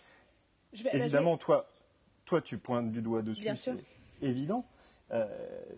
[0.73, 1.69] Je vais- je vais- évidemment, toi,
[2.25, 3.79] toi, tu pointes du doigt dessus, Bien c'est sûr.
[4.21, 4.65] évident.
[5.11, 5.25] Euh,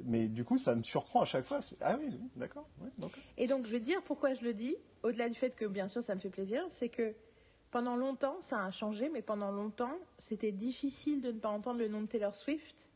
[0.06, 1.60] mais du coup, ça me surprend à chaque fois.
[1.82, 2.68] Ah oui, oui, d'accord.
[2.82, 3.20] ouais, d'accord.
[3.38, 6.02] Et donc, je vais dire pourquoi je le dis, au-delà du fait que, bien sûr,
[6.02, 7.14] ça me fait plaisir, c'est que
[7.70, 11.88] pendant longtemps, ça a changé, mais pendant longtemps, c'était difficile de ne pas entendre le
[11.88, 12.89] nom de Taylor Swift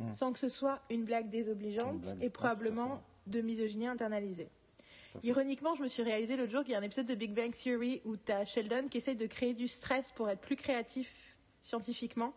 [0.00, 0.12] Mm.
[0.12, 4.48] sans que ce soit une blague désobligeante Une blague, ouais, et probablement de misogynie internalisée.
[5.24, 7.52] Ironiquement, je me suis réalisé l'autre jour qu'il y a un épisode de Big Bang
[7.52, 11.36] Theory où tu as Sheldon qui essaye de créer du stress pour être plus créatif
[11.60, 12.32] scientifiquement.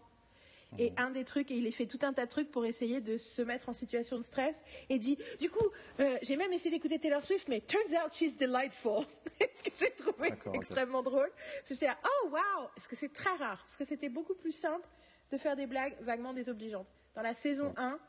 [0.80, 0.95] Et Mhm.
[0.98, 3.44] un des trucs, et il fait tout un tas de trucs pour essayer de se
[3.44, 4.64] mettre en situation de stress.
[4.90, 5.64] Et dit, du coup,
[5.99, 9.06] euh, j'ai même essayé d'écouter Taylor Swift, mais turns out she's delightful.
[9.56, 11.30] Ce que j'ai trouvé extrêmement drôle?
[11.35, 14.34] Parce que j'étais là, oh wow, parce que c'est très rare, parce que c'était beaucoup
[14.34, 14.88] plus simple
[15.31, 16.88] de faire des blagues vaguement désobligeantes.
[17.15, 17.99] Dans la saison 1,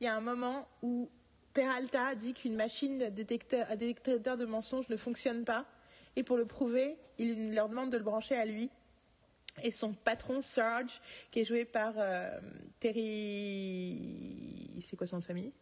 [0.00, 1.10] il y a un moment où
[1.52, 5.66] Peralta dit qu'une machine détecteur, à détecteur de mensonges ne fonctionne pas.
[6.16, 8.70] Et pour le prouver, il leur demande de le brancher à lui.
[9.62, 11.00] Et son patron, Serge,
[11.30, 12.40] qui est joué par euh,
[12.80, 14.70] Terry.
[14.80, 15.52] C'est quoi son nom de famille?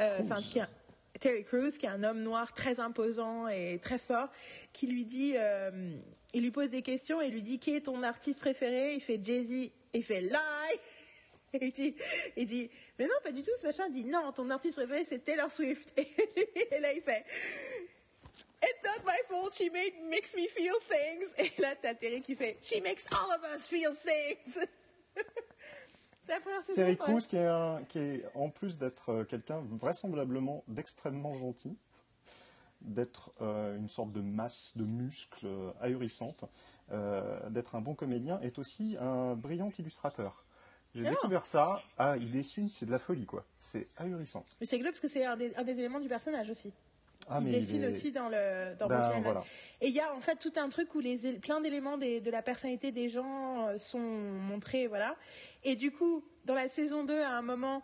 [0.00, 0.68] Euh, enfin, qui est un-
[1.18, 4.28] Terry Crews, qui est un homme noir très imposant et très fort,
[4.74, 5.96] qui lui dit, euh,
[6.34, 8.94] il lui pose des questions et lui dit qui est ton artiste préféré?
[8.94, 10.34] Il fait Jay-Z, il fait lie.
[11.62, 11.94] Il dit,
[12.36, 13.84] il dit, mais non, pas du tout, ce machin.
[13.88, 15.92] Il dit, non, ton artiste préféré, c'est Taylor Swift.
[15.98, 17.24] Et là, il fait,
[18.62, 21.28] It's not my fault, she made, makes me feel things.
[21.38, 24.66] Et là, t'as Terry qui fait, She makes all of us feel things.
[26.24, 26.74] c'est la première saison.
[26.74, 26.96] Terry.
[26.96, 31.76] Crews, qui est, un- qui est, en plus d'être euh, quelqu'un vraisemblablement d'extrêmement gentil,
[32.80, 36.44] d'être euh, une sorte de masse de muscles euh, ahurissante,
[36.92, 40.44] euh, d'être un bon comédien, est aussi un brillant illustrateur.
[40.96, 41.82] J'ai découvert ça.
[41.98, 43.44] Ah, il dessine, c'est de la folie, quoi.
[43.58, 44.44] C'est ahurissant.
[44.60, 46.72] Mais c'est glauque parce que c'est un des, un des éléments du personnage aussi.
[47.28, 49.42] Ah, il dessine aussi dans le dans Ben, voilà.
[49.80, 52.42] Et il y a en fait tout un truc où les, plein d'éléments de la
[52.42, 55.16] personnalité des gens euh, sont montrés, voilà.
[55.64, 57.82] Et du coup, dans la saison 2, à un moment,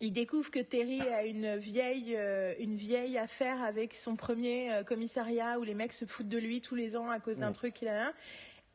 [0.00, 4.84] il découvre que Terry a une vieille, euh, une vieille affaire avec son premier euh,
[4.84, 7.54] commissariat où les mecs se foutent de lui tous les ans à cause d'un Oui.
[7.54, 8.12] truc qu'il a.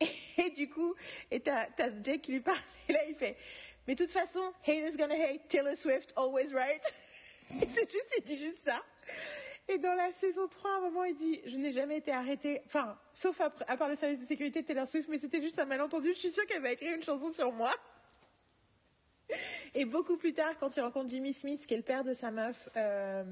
[0.38, 0.94] Et, du coup,
[1.30, 2.58] et t'as t'as Jake qui lui parle,
[2.88, 3.36] et là il fait
[3.86, 6.82] Mais de toute façon, haters gonna hate, Taylor Swift always right?
[7.62, 8.82] Et c'est juste, il dit juste ça.
[9.68, 12.60] Et dans la saison 3, à un moment, il dit Je n'ai jamais été arrêté,
[12.66, 15.64] enfin, sauf à part le service de sécurité de Taylor Swift, mais c'était juste un
[15.64, 16.12] malentendu.
[16.14, 17.72] Je suis sûre qu'elle va écrire une chanson sur moi.
[19.74, 22.30] Et beaucoup plus tard, quand il rencontre Jimmy Smith, qui est le père de sa
[22.30, 23.24] meuf, euh,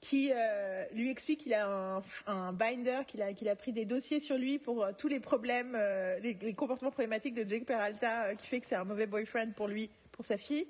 [0.00, 4.18] qui euh, lui explique qu'il a un, binder, qu'il a, qu'il a pris des dossiers
[4.20, 8.46] sur lui pour euh, tous les problèmes, euh, les, comportements problématiques de Jake Peralta, qui
[8.46, 10.66] fait que c'est un mauvais boyfriend pour lui, pour sa fille.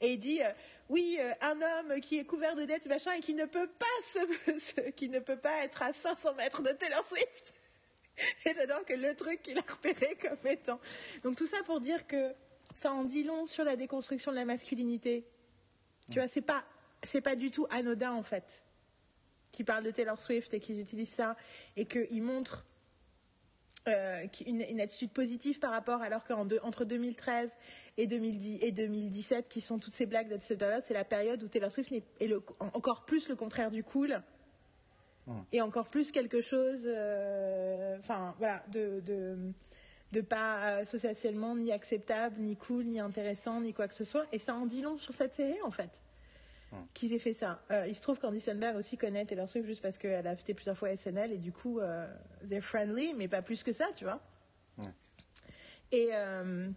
[0.00, 0.40] Et il dit
[0.88, 4.90] oui, un homme qui est couvert de dettes, machin, et qui ne peut pas se-
[4.96, 7.54] qui ne peut pas être à 500 mètres de Taylor Swift.
[8.44, 10.80] Et j'adore que le truc qu'il a repéré comme étant.
[11.22, 12.34] Donc tout ça pour dire que
[12.74, 15.24] ça en dit long sur la déconstruction de la masculinité.
[16.10, 16.64] Tu vois, c'est pas,
[17.02, 18.62] c'est pas du tout anodin en fait.
[19.52, 21.36] Qui parlent de Taylor Swift et qu'ils utilisent ça
[21.76, 22.64] et qu'ils montrent
[23.88, 27.54] euh, une, une attitude positive par rapport, alors qu'entre 2013
[27.98, 31.42] et, 2010, et 2017, qui sont toutes ces blagues de cette période, c'est la période
[31.42, 34.22] où Taylor Swift est le- encore plus le contraire du cool
[35.52, 39.36] et encore plus quelque chose, euh, enfin voilà, de, de,
[40.12, 44.26] de pas euh, socialement ni acceptable, ni cool, ni intéressant, ni quoi que ce soit.
[44.32, 45.90] Et ça en dit long sur cette série en fait.
[46.94, 47.62] Qu'ils aient fait ça.
[47.70, 50.54] Euh, il se trouve qu'Andy Sandberg aussi connaît Taylor Swift juste parce qu'elle a fait
[50.54, 52.06] plusieurs fois SNL et du coup, euh,
[52.48, 54.20] they're friendly, mais pas plus que ça, tu vois.
[55.92, 56.70] Et, euh,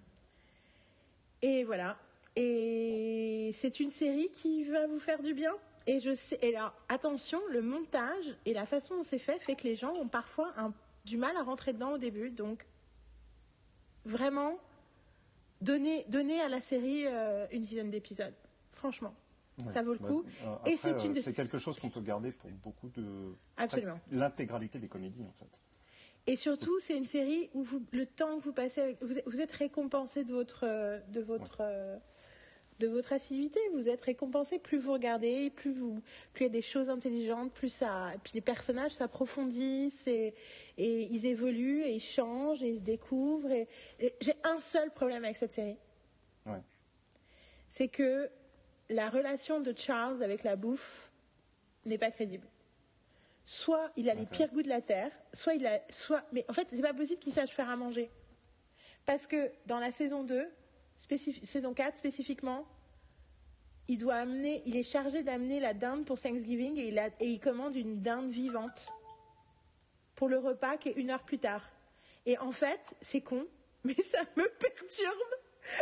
[1.41, 1.97] et voilà.
[2.35, 5.53] Et c'est une série qui va vous faire du bien.
[5.87, 6.37] Et je sais.
[6.41, 9.93] Et là, attention, le montage et la façon dont c'est fait fait que les gens
[9.93, 10.73] ont parfois un-
[11.05, 12.31] du mal à rentrer dedans au début.
[12.31, 12.65] Donc,
[14.03, 14.57] vraiment,
[15.61, 18.33] donnez, donnez à la série euh, une dizaine d'épisodes.
[18.73, 19.13] Franchement.
[19.67, 20.23] Ça vaut le Bah, coup.
[20.43, 23.33] euh, Et c'est une euh, de- c'est quelque chose qu'on peut garder pour beaucoup de.
[23.57, 23.97] Absolument.
[24.11, 25.61] L'intégralité des comédies, en fait.
[26.27, 29.01] Et surtout, c'est une série où vous, le temps que vous passez avec.
[29.03, 31.61] Vous, êtes- vous êtes récompensé de votre, euh, de, votre,
[32.79, 33.59] de votre assiduité.
[33.73, 36.01] Vous êtes récompensé plus vous regardez, plus vous,
[36.33, 38.11] plus il y a des choses intelligentes, plus ça.
[38.23, 40.33] Puis les personnages s'approfondissent et,
[40.77, 43.51] et ils évoluent et ils changent et ils se découvrent.
[43.51, 43.67] Et,
[44.01, 45.77] et j'ai un seul problème avec cette série.
[46.45, 46.61] Ouais.
[47.69, 48.29] C'est que
[48.89, 51.11] la relation de Charles avec la bouffe
[51.85, 52.47] n'est pas crédible.
[53.45, 56.53] Soit il a les pires goûts de la terre, soit il a, soit, mais en
[56.53, 58.09] fait c'est pas possible qu'il sache faire à manger,
[59.05, 60.47] parce que dans la saison 2,
[60.99, 62.65] spécif- saison 4 spécifiquement,
[63.87, 67.27] il doit amener, il est chargé d'amener la dinde pour Thanksgiving et il, a- et
[67.29, 68.91] il commande une dinde vivante
[70.15, 71.69] pour le repas qui est une heure plus tard.
[72.25, 73.45] Et en fait, c'est con,
[73.83, 75.35] mais ça me perturbe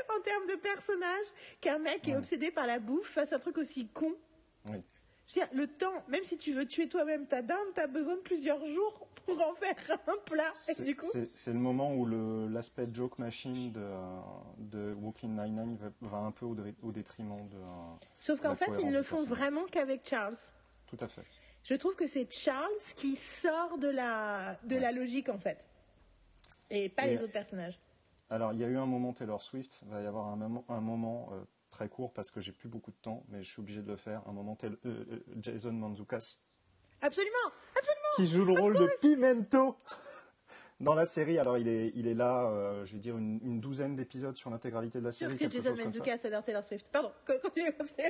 [0.10, 1.26] en termes de personnage
[1.61, 4.14] qu'un mec est obsédé par la bouffe fasse un truc aussi con.
[4.65, 4.84] Oui.
[5.27, 7.88] Je veux dire, le temps, même si tu veux tuer toi-même ta dinde, tu as
[7.88, 9.76] besoin de plusieurs jours pour en faire
[10.07, 10.51] un plat.
[10.53, 12.05] C'est coup, le moment où
[12.49, 13.89] l'aspect joke machine de,
[14.57, 17.57] de Walking Nine-Nine va, va un peu au, dé- au détriment de.
[18.19, 20.35] sauf qu'en fait, ils ne le font vraiment qu'avec Charles.
[20.88, 21.23] Tout à fait.
[21.64, 25.64] Je trouve que c'est Charles qui sort de la, de la logique, en fait.
[26.69, 27.80] Et pas Et- les autres personnages.
[28.34, 30.65] Alors, il y a eu un moment Taylor Swift, il va y avoir un moment,
[30.68, 31.39] un moment euh,
[31.69, 33.95] très court parce que j'ai plus beaucoup de temps, mais je suis obligé de le
[33.95, 34.23] faire.
[34.27, 36.39] Un moment Taylor- euh, euh, Jason Mantzoukas
[37.01, 38.07] Absolument, absolument.
[38.15, 39.76] qui joue le rôle de Pimento
[40.80, 41.38] dans la série.
[41.38, 44.49] Alors, il est, il est là, euh, je vais dire, une, une douzaine d'épisodes sur
[44.49, 45.38] l'intégralité de la Sûr série.
[45.38, 45.76] que quelque Jason.
[45.84, 46.88] Mantzoukas adore Taylor Swift.
[46.91, 48.10] Pardon, continue, continue.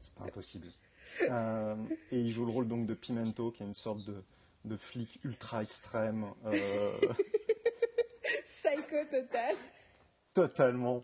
[0.00, 0.66] C'est pas impossible.
[1.30, 1.76] Euh,
[2.10, 4.24] et il joue le rôle donc de Pimento, qui est une sorte de,
[4.64, 6.92] de flic ultra extrême, euh,
[8.62, 9.56] Psycho total.
[10.34, 11.02] totalement.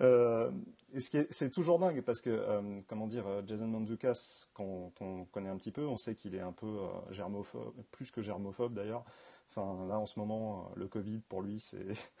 [0.00, 0.50] Euh,
[0.92, 4.46] et ce qui est- c'est toujours dingue parce que, euh, comment dire, euh, Jason Mantzoukas,
[4.54, 6.78] quand on connaît un petit peu, on sait qu'il est un peu
[7.10, 9.04] germophobe, plus que germophobe d'ailleurs.
[9.48, 11.60] Enfin, là en ce moment, le Covid pour lui,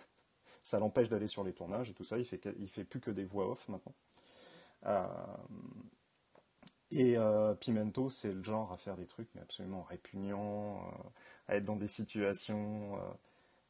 [0.64, 2.18] ça l'empêche d'aller sur les tournages et tout ça.
[2.18, 3.94] Il fait, fait plus que des voix off maintenant.
[6.90, 7.16] Et
[7.60, 10.80] Pimento, c'est le genre à faire des trucs absolument répugnants,
[11.48, 12.98] à être dans des situations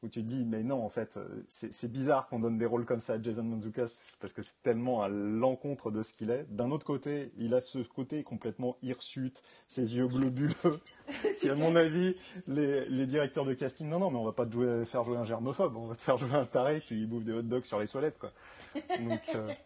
[0.03, 1.19] où tu te dis mais non en fait
[1.49, 5.03] c'est bizarre qu'on donne des rôles comme ça à Jason Mantzoukas parce que c'est tellement
[5.03, 6.47] à l'encontre de ce qu'il est.
[6.49, 10.81] D'un autre côté, il a ce côté complètement hirsute, ses yeux globuleux,
[11.41, 12.17] qui à mon avis
[12.47, 15.17] les, les directeurs de casting non non mais on va pas te jouer, faire jouer
[15.17, 17.79] un germophobe, on va te faire jouer un taré qui bouffe des hot dogs sur
[17.79, 18.33] les toilettes quoi.
[18.75, 19.49] Donc euh,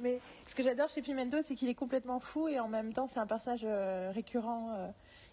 [0.00, 3.06] Mais ce que j'adore chez Pimento, c'est qu'il est complètement fou et en même temps,
[3.06, 4.70] c'est un personnage euh, récurrent.
[4.74, 4.88] euh.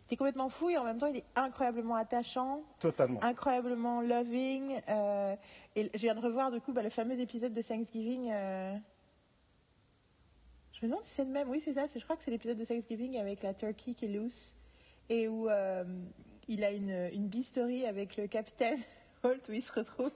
[0.09, 3.21] Il est complètement fou et en même temps, il est incroyablement attachant, totalement.
[3.23, 4.79] incroyablement loving.
[4.87, 5.35] euh,
[5.75, 8.31] et je viens de revoir du coup bah, le fameux épisode de Thanksgiving.
[8.31, 8.75] euh.
[10.73, 11.49] Je me demande si c'est le même.
[11.49, 11.85] Oui, c'est ça.
[11.93, 14.55] Je crois que c'est l'épisode de Thanksgiving avec la turkey qui est loose
[15.09, 15.83] et où euh,
[16.47, 18.79] il a une, une bistory avec le capitaine
[19.23, 20.11] Holt où il se retrouve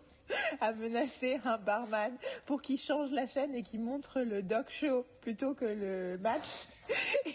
[0.62, 2.14] à menacer un barman
[2.46, 6.68] pour qu'il change la chaîne et qu'il montre le dog show plutôt que le match.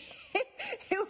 [0.90, 1.04] Et au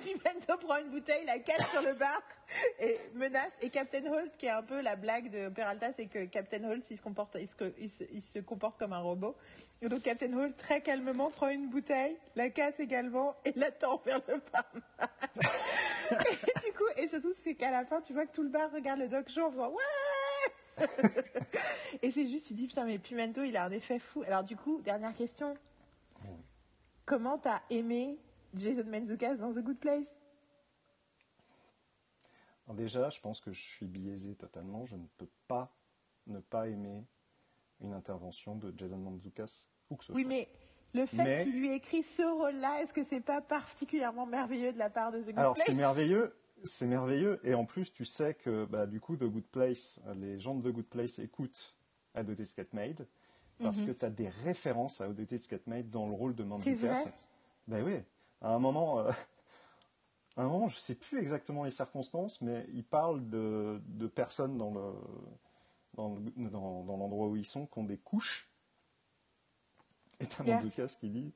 [0.46, 2.22] Pimento prend une bouteille, la casse sur le bar
[2.80, 3.52] et menace.
[3.62, 6.86] Et Captain Holt, qui est un peu la blague de Peralta, c'est que Captain Holt,
[6.90, 9.36] il se, comporte, il, se, il se- il se comporte comme un robot.
[9.82, 14.20] Et donc Captain Holt, très calmement, prend une bouteille, la casse également et l'attend vers
[14.28, 14.82] le barman.
[16.10, 18.70] et du coup, et surtout, c'est qu'à la fin, tu vois que tout le bar
[18.72, 19.82] regarde le dog show en faisant Ouais
[22.02, 24.22] Et c'est juste, tu dis, putain, mais Pimento, il a un effet fou.
[24.26, 25.56] Alors, du coup, dernière question.
[27.04, 28.18] Comment t'as aimé
[28.54, 30.15] Jason Mantzoukas dans The Good Place?
[32.74, 34.84] Déjà, je pense que je suis biaisé totalement.
[34.86, 35.72] Je ne peux pas
[36.26, 37.04] ne pas aimer
[37.80, 40.28] une intervention de Jason Mantzoukas où que ce Oui, soit.
[40.28, 40.48] mais
[40.94, 44.78] le fait Mais- qu'il lui écrit ce rôle-là, est-ce que c'est pas particulièrement merveilleux de
[44.78, 45.66] la part de The Good Alors Place?
[45.66, 49.44] c'est merveilleux, c'est merveilleux, et en plus tu sais que bah, du coup The Good
[49.46, 51.76] Place, les gens de The Good Place écoutent
[52.14, 53.06] Adotted Get Made
[53.60, 56.74] parce que tu as des références à Adotted Get Made dans le rôle de Mhm.
[56.74, 56.94] Vrai?
[57.68, 57.98] Ben oui,
[58.40, 59.14] à un moment, euh, à
[60.42, 64.70] un moment, je sais plus exactement les circonstances, mais il parle de, de personnes dans
[64.72, 64.92] le
[65.94, 68.48] dans, dans- dans l'endroit où ils sont qui ont des couches.
[70.20, 70.56] Et t'as Yeah.
[70.56, 71.32] Mandukas qui dit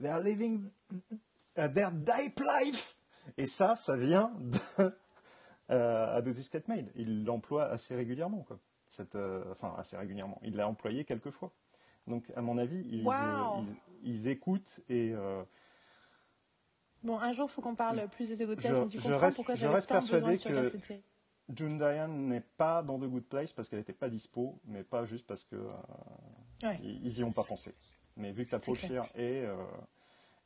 [0.00, 2.96] They are living uh, their dipe life.
[3.36, 4.58] Et ça, ça vient de
[5.70, 6.90] euh, Adosis Get Made.
[6.94, 8.58] Il l'emploie assez régulièrement, quoi.
[8.86, 10.38] Cette, euh, enfin, assez régulièrement.
[10.44, 11.50] Il l'a employé quelques fois.
[12.06, 13.12] Donc, à mon avis, ils, Wow.
[13.12, 13.44] euh,
[14.02, 15.42] ils, ils écoutent et euh,
[17.06, 18.96] Bon, un jour, il faut qu'on parle plus de The Good Je- Place, mais tu
[18.98, 21.02] je comprends reste- pourquoi j'avais besoin persuadé de que- cette série.
[21.54, 25.04] June Diane n'est pas dans The Good Place parce qu'elle n'était pas dispo, mais pas
[25.04, 25.70] juste parce que euh,
[26.64, 26.80] Ouais.
[26.82, 27.72] ils ils y ont pas pensé.
[28.16, 29.54] Mais vu que tu as C'est Paul Scheer et, euh,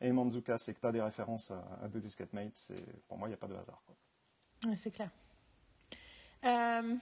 [0.02, 2.70] et Manzuka, c'est que tu as des références à, à The Disquette Mates.
[2.76, 3.82] Et pour moi, il n'y a pas de hasard.
[3.86, 4.70] Quoi.
[4.70, 5.08] Ouais, c'est clair.
[6.44, 6.94] Euh,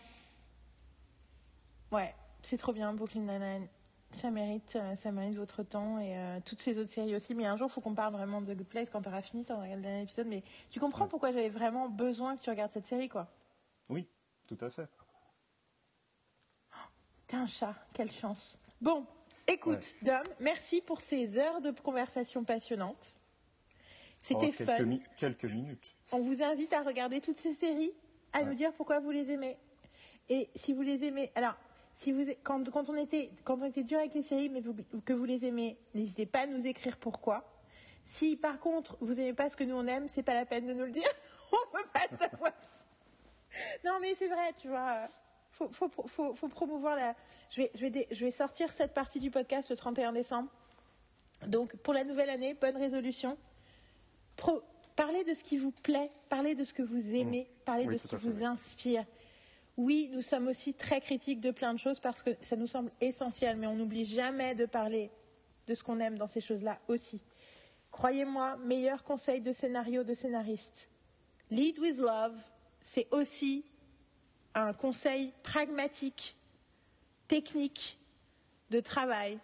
[1.90, 3.66] Ouais, c'est trop bien, Brooklyn Nine-Nine.
[4.12, 7.34] Ça mérite, euh, ça mérite votre temps et euh, toutes ces autres séries aussi.
[7.34, 9.44] Mais un jour, il faut qu'on parle vraiment de Good Place quand tu auras fini,
[9.44, 10.26] tu auras regardé le dernier épisode.
[10.28, 11.10] Mais tu comprends Ouais.
[11.10, 13.28] pourquoi j'avais vraiment besoin que tu regardes cette série, quoi.
[13.90, 14.08] Oui,
[14.46, 14.88] tout à fait.
[17.26, 18.58] T'es un chat, quelle chance.
[18.80, 19.04] Bon,
[19.46, 23.06] écoute, Dom, merci pour ces heures de conversation passionnantes.
[24.22, 24.82] C'était Oh, quelques, fun.
[24.84, 25.94] mi- quelques minutes.
[26.12, 27.92] On vous invite à regarder toutes ces séries,
[28.32, 28.46] à Ouais.
[28.46, 29.58] nous dire pourquoi vous les aimez.
[30.30, 31.54] Et si vous les aimez, alors,
[31.98, 34.74] si vous, quand, quand on était, quand on était dur avec les séries, mais vous-
[35.04, 37.44] que vous les aimez, n'hésitez pas à nous écrire pourquoi.
[38.04, 40.64] Si par contre vous n'aimez pas ce que nous on aime, c'est pas la peine
[40.66, 41.02] de nous le dire.
[41.52, 42.52] on peut pas le savoir.
[43.84, 45.06] non, mais c'est vrai, tu vois.
[45.50, 47.16] Faut, faut, faut, faut promouvoir la.
[47.50, 50.48] Je vais, je, vais dé- je vais sortir cette partie du podcast le 31 décembre.
[51.48, 53.36] Donc, pour la nouvelle année, bonne résolution.
[54.36, 54.62] Pro-
[54.94, 57.98] parlez de ce qui vous plaît, parlez de ce que vous aimez, parlez Oui, de
[57.98, 59.04] ce qui vous inspire.
[59.78, 62.90] Oui, nous sommes aussi très critiques de plein de choses parce que ça nous semble
[63.00, 65.08] essentiel, mais on n'oublie jamais de parler
[65.68, 67.20] de ce qu'on aime dans ces choses-là aussi.
[67.92, 70.90] Croyez-moi, meilleur conseil de scénario de scénariste.
[71.52, 72.36] Lead with love,
[72.82, 73.64] c'est aussi
[74.56, 76.36] un conseil pragmatique,
[77.28, 78.00] technique,
[78.70, 79.38] de travail.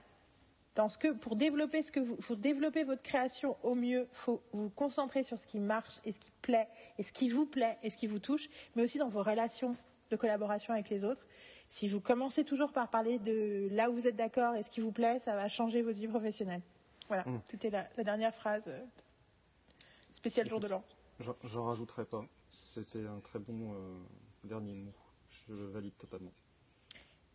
[0.74, 4.68] Dans ce que, pour développer ce que vous, pour votre création au mieux, faut vous
[4.70, 7.90] concentrer sur ce qui marche et ce qui plaît et ce qui vous plaît et
[7.90, 9.76] ce qui vous touche, mais aussi dans vos relations
[10.10, 11.24] de collaboration avec les autres.
[11.68, 14.80] Si vous commencez toujours par parler de là où vous êtes d'accord et ce qui
[14.80, 16.60] vous plaît, ça va changer votre vie professionnelle.
[17.08, 17.40] Voilà, Mm.
[17.50, 18.80] c'était la, la dernière phrase euh,
[20.12, 20.84] spéciale jour de l'an.
[21.20, 22.24] J'en- J'en rajouterai pas.
[22.48, 23.98] C'était un très bon euh,
[24.44, 24.92] dernier mot.
[25.30, 26.32] Je, je valide totalement.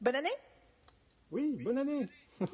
[0.02, 0.32] Bonne année
[1.32, 2.08] Oui, bonne année
[2.40, 2.48] Yeah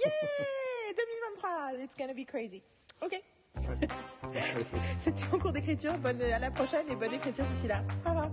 [0.95, 2.63] 2023 It's gonna be crazy.
[3.03, 3.21] Ok.
[3.57, 3.87] Ouais.
[4.99, 5.97] C'était mon cours d'écriture.
[5.99, 7.83] Bonne à la prochaine et bonne écriture d'ici là.
[8.05, 8.29] Au revoir.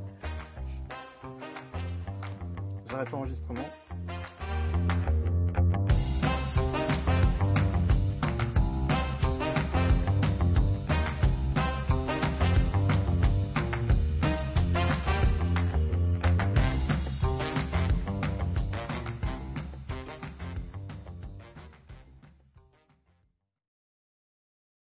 [2.92, 3.64] J'arrête l'enregistrement.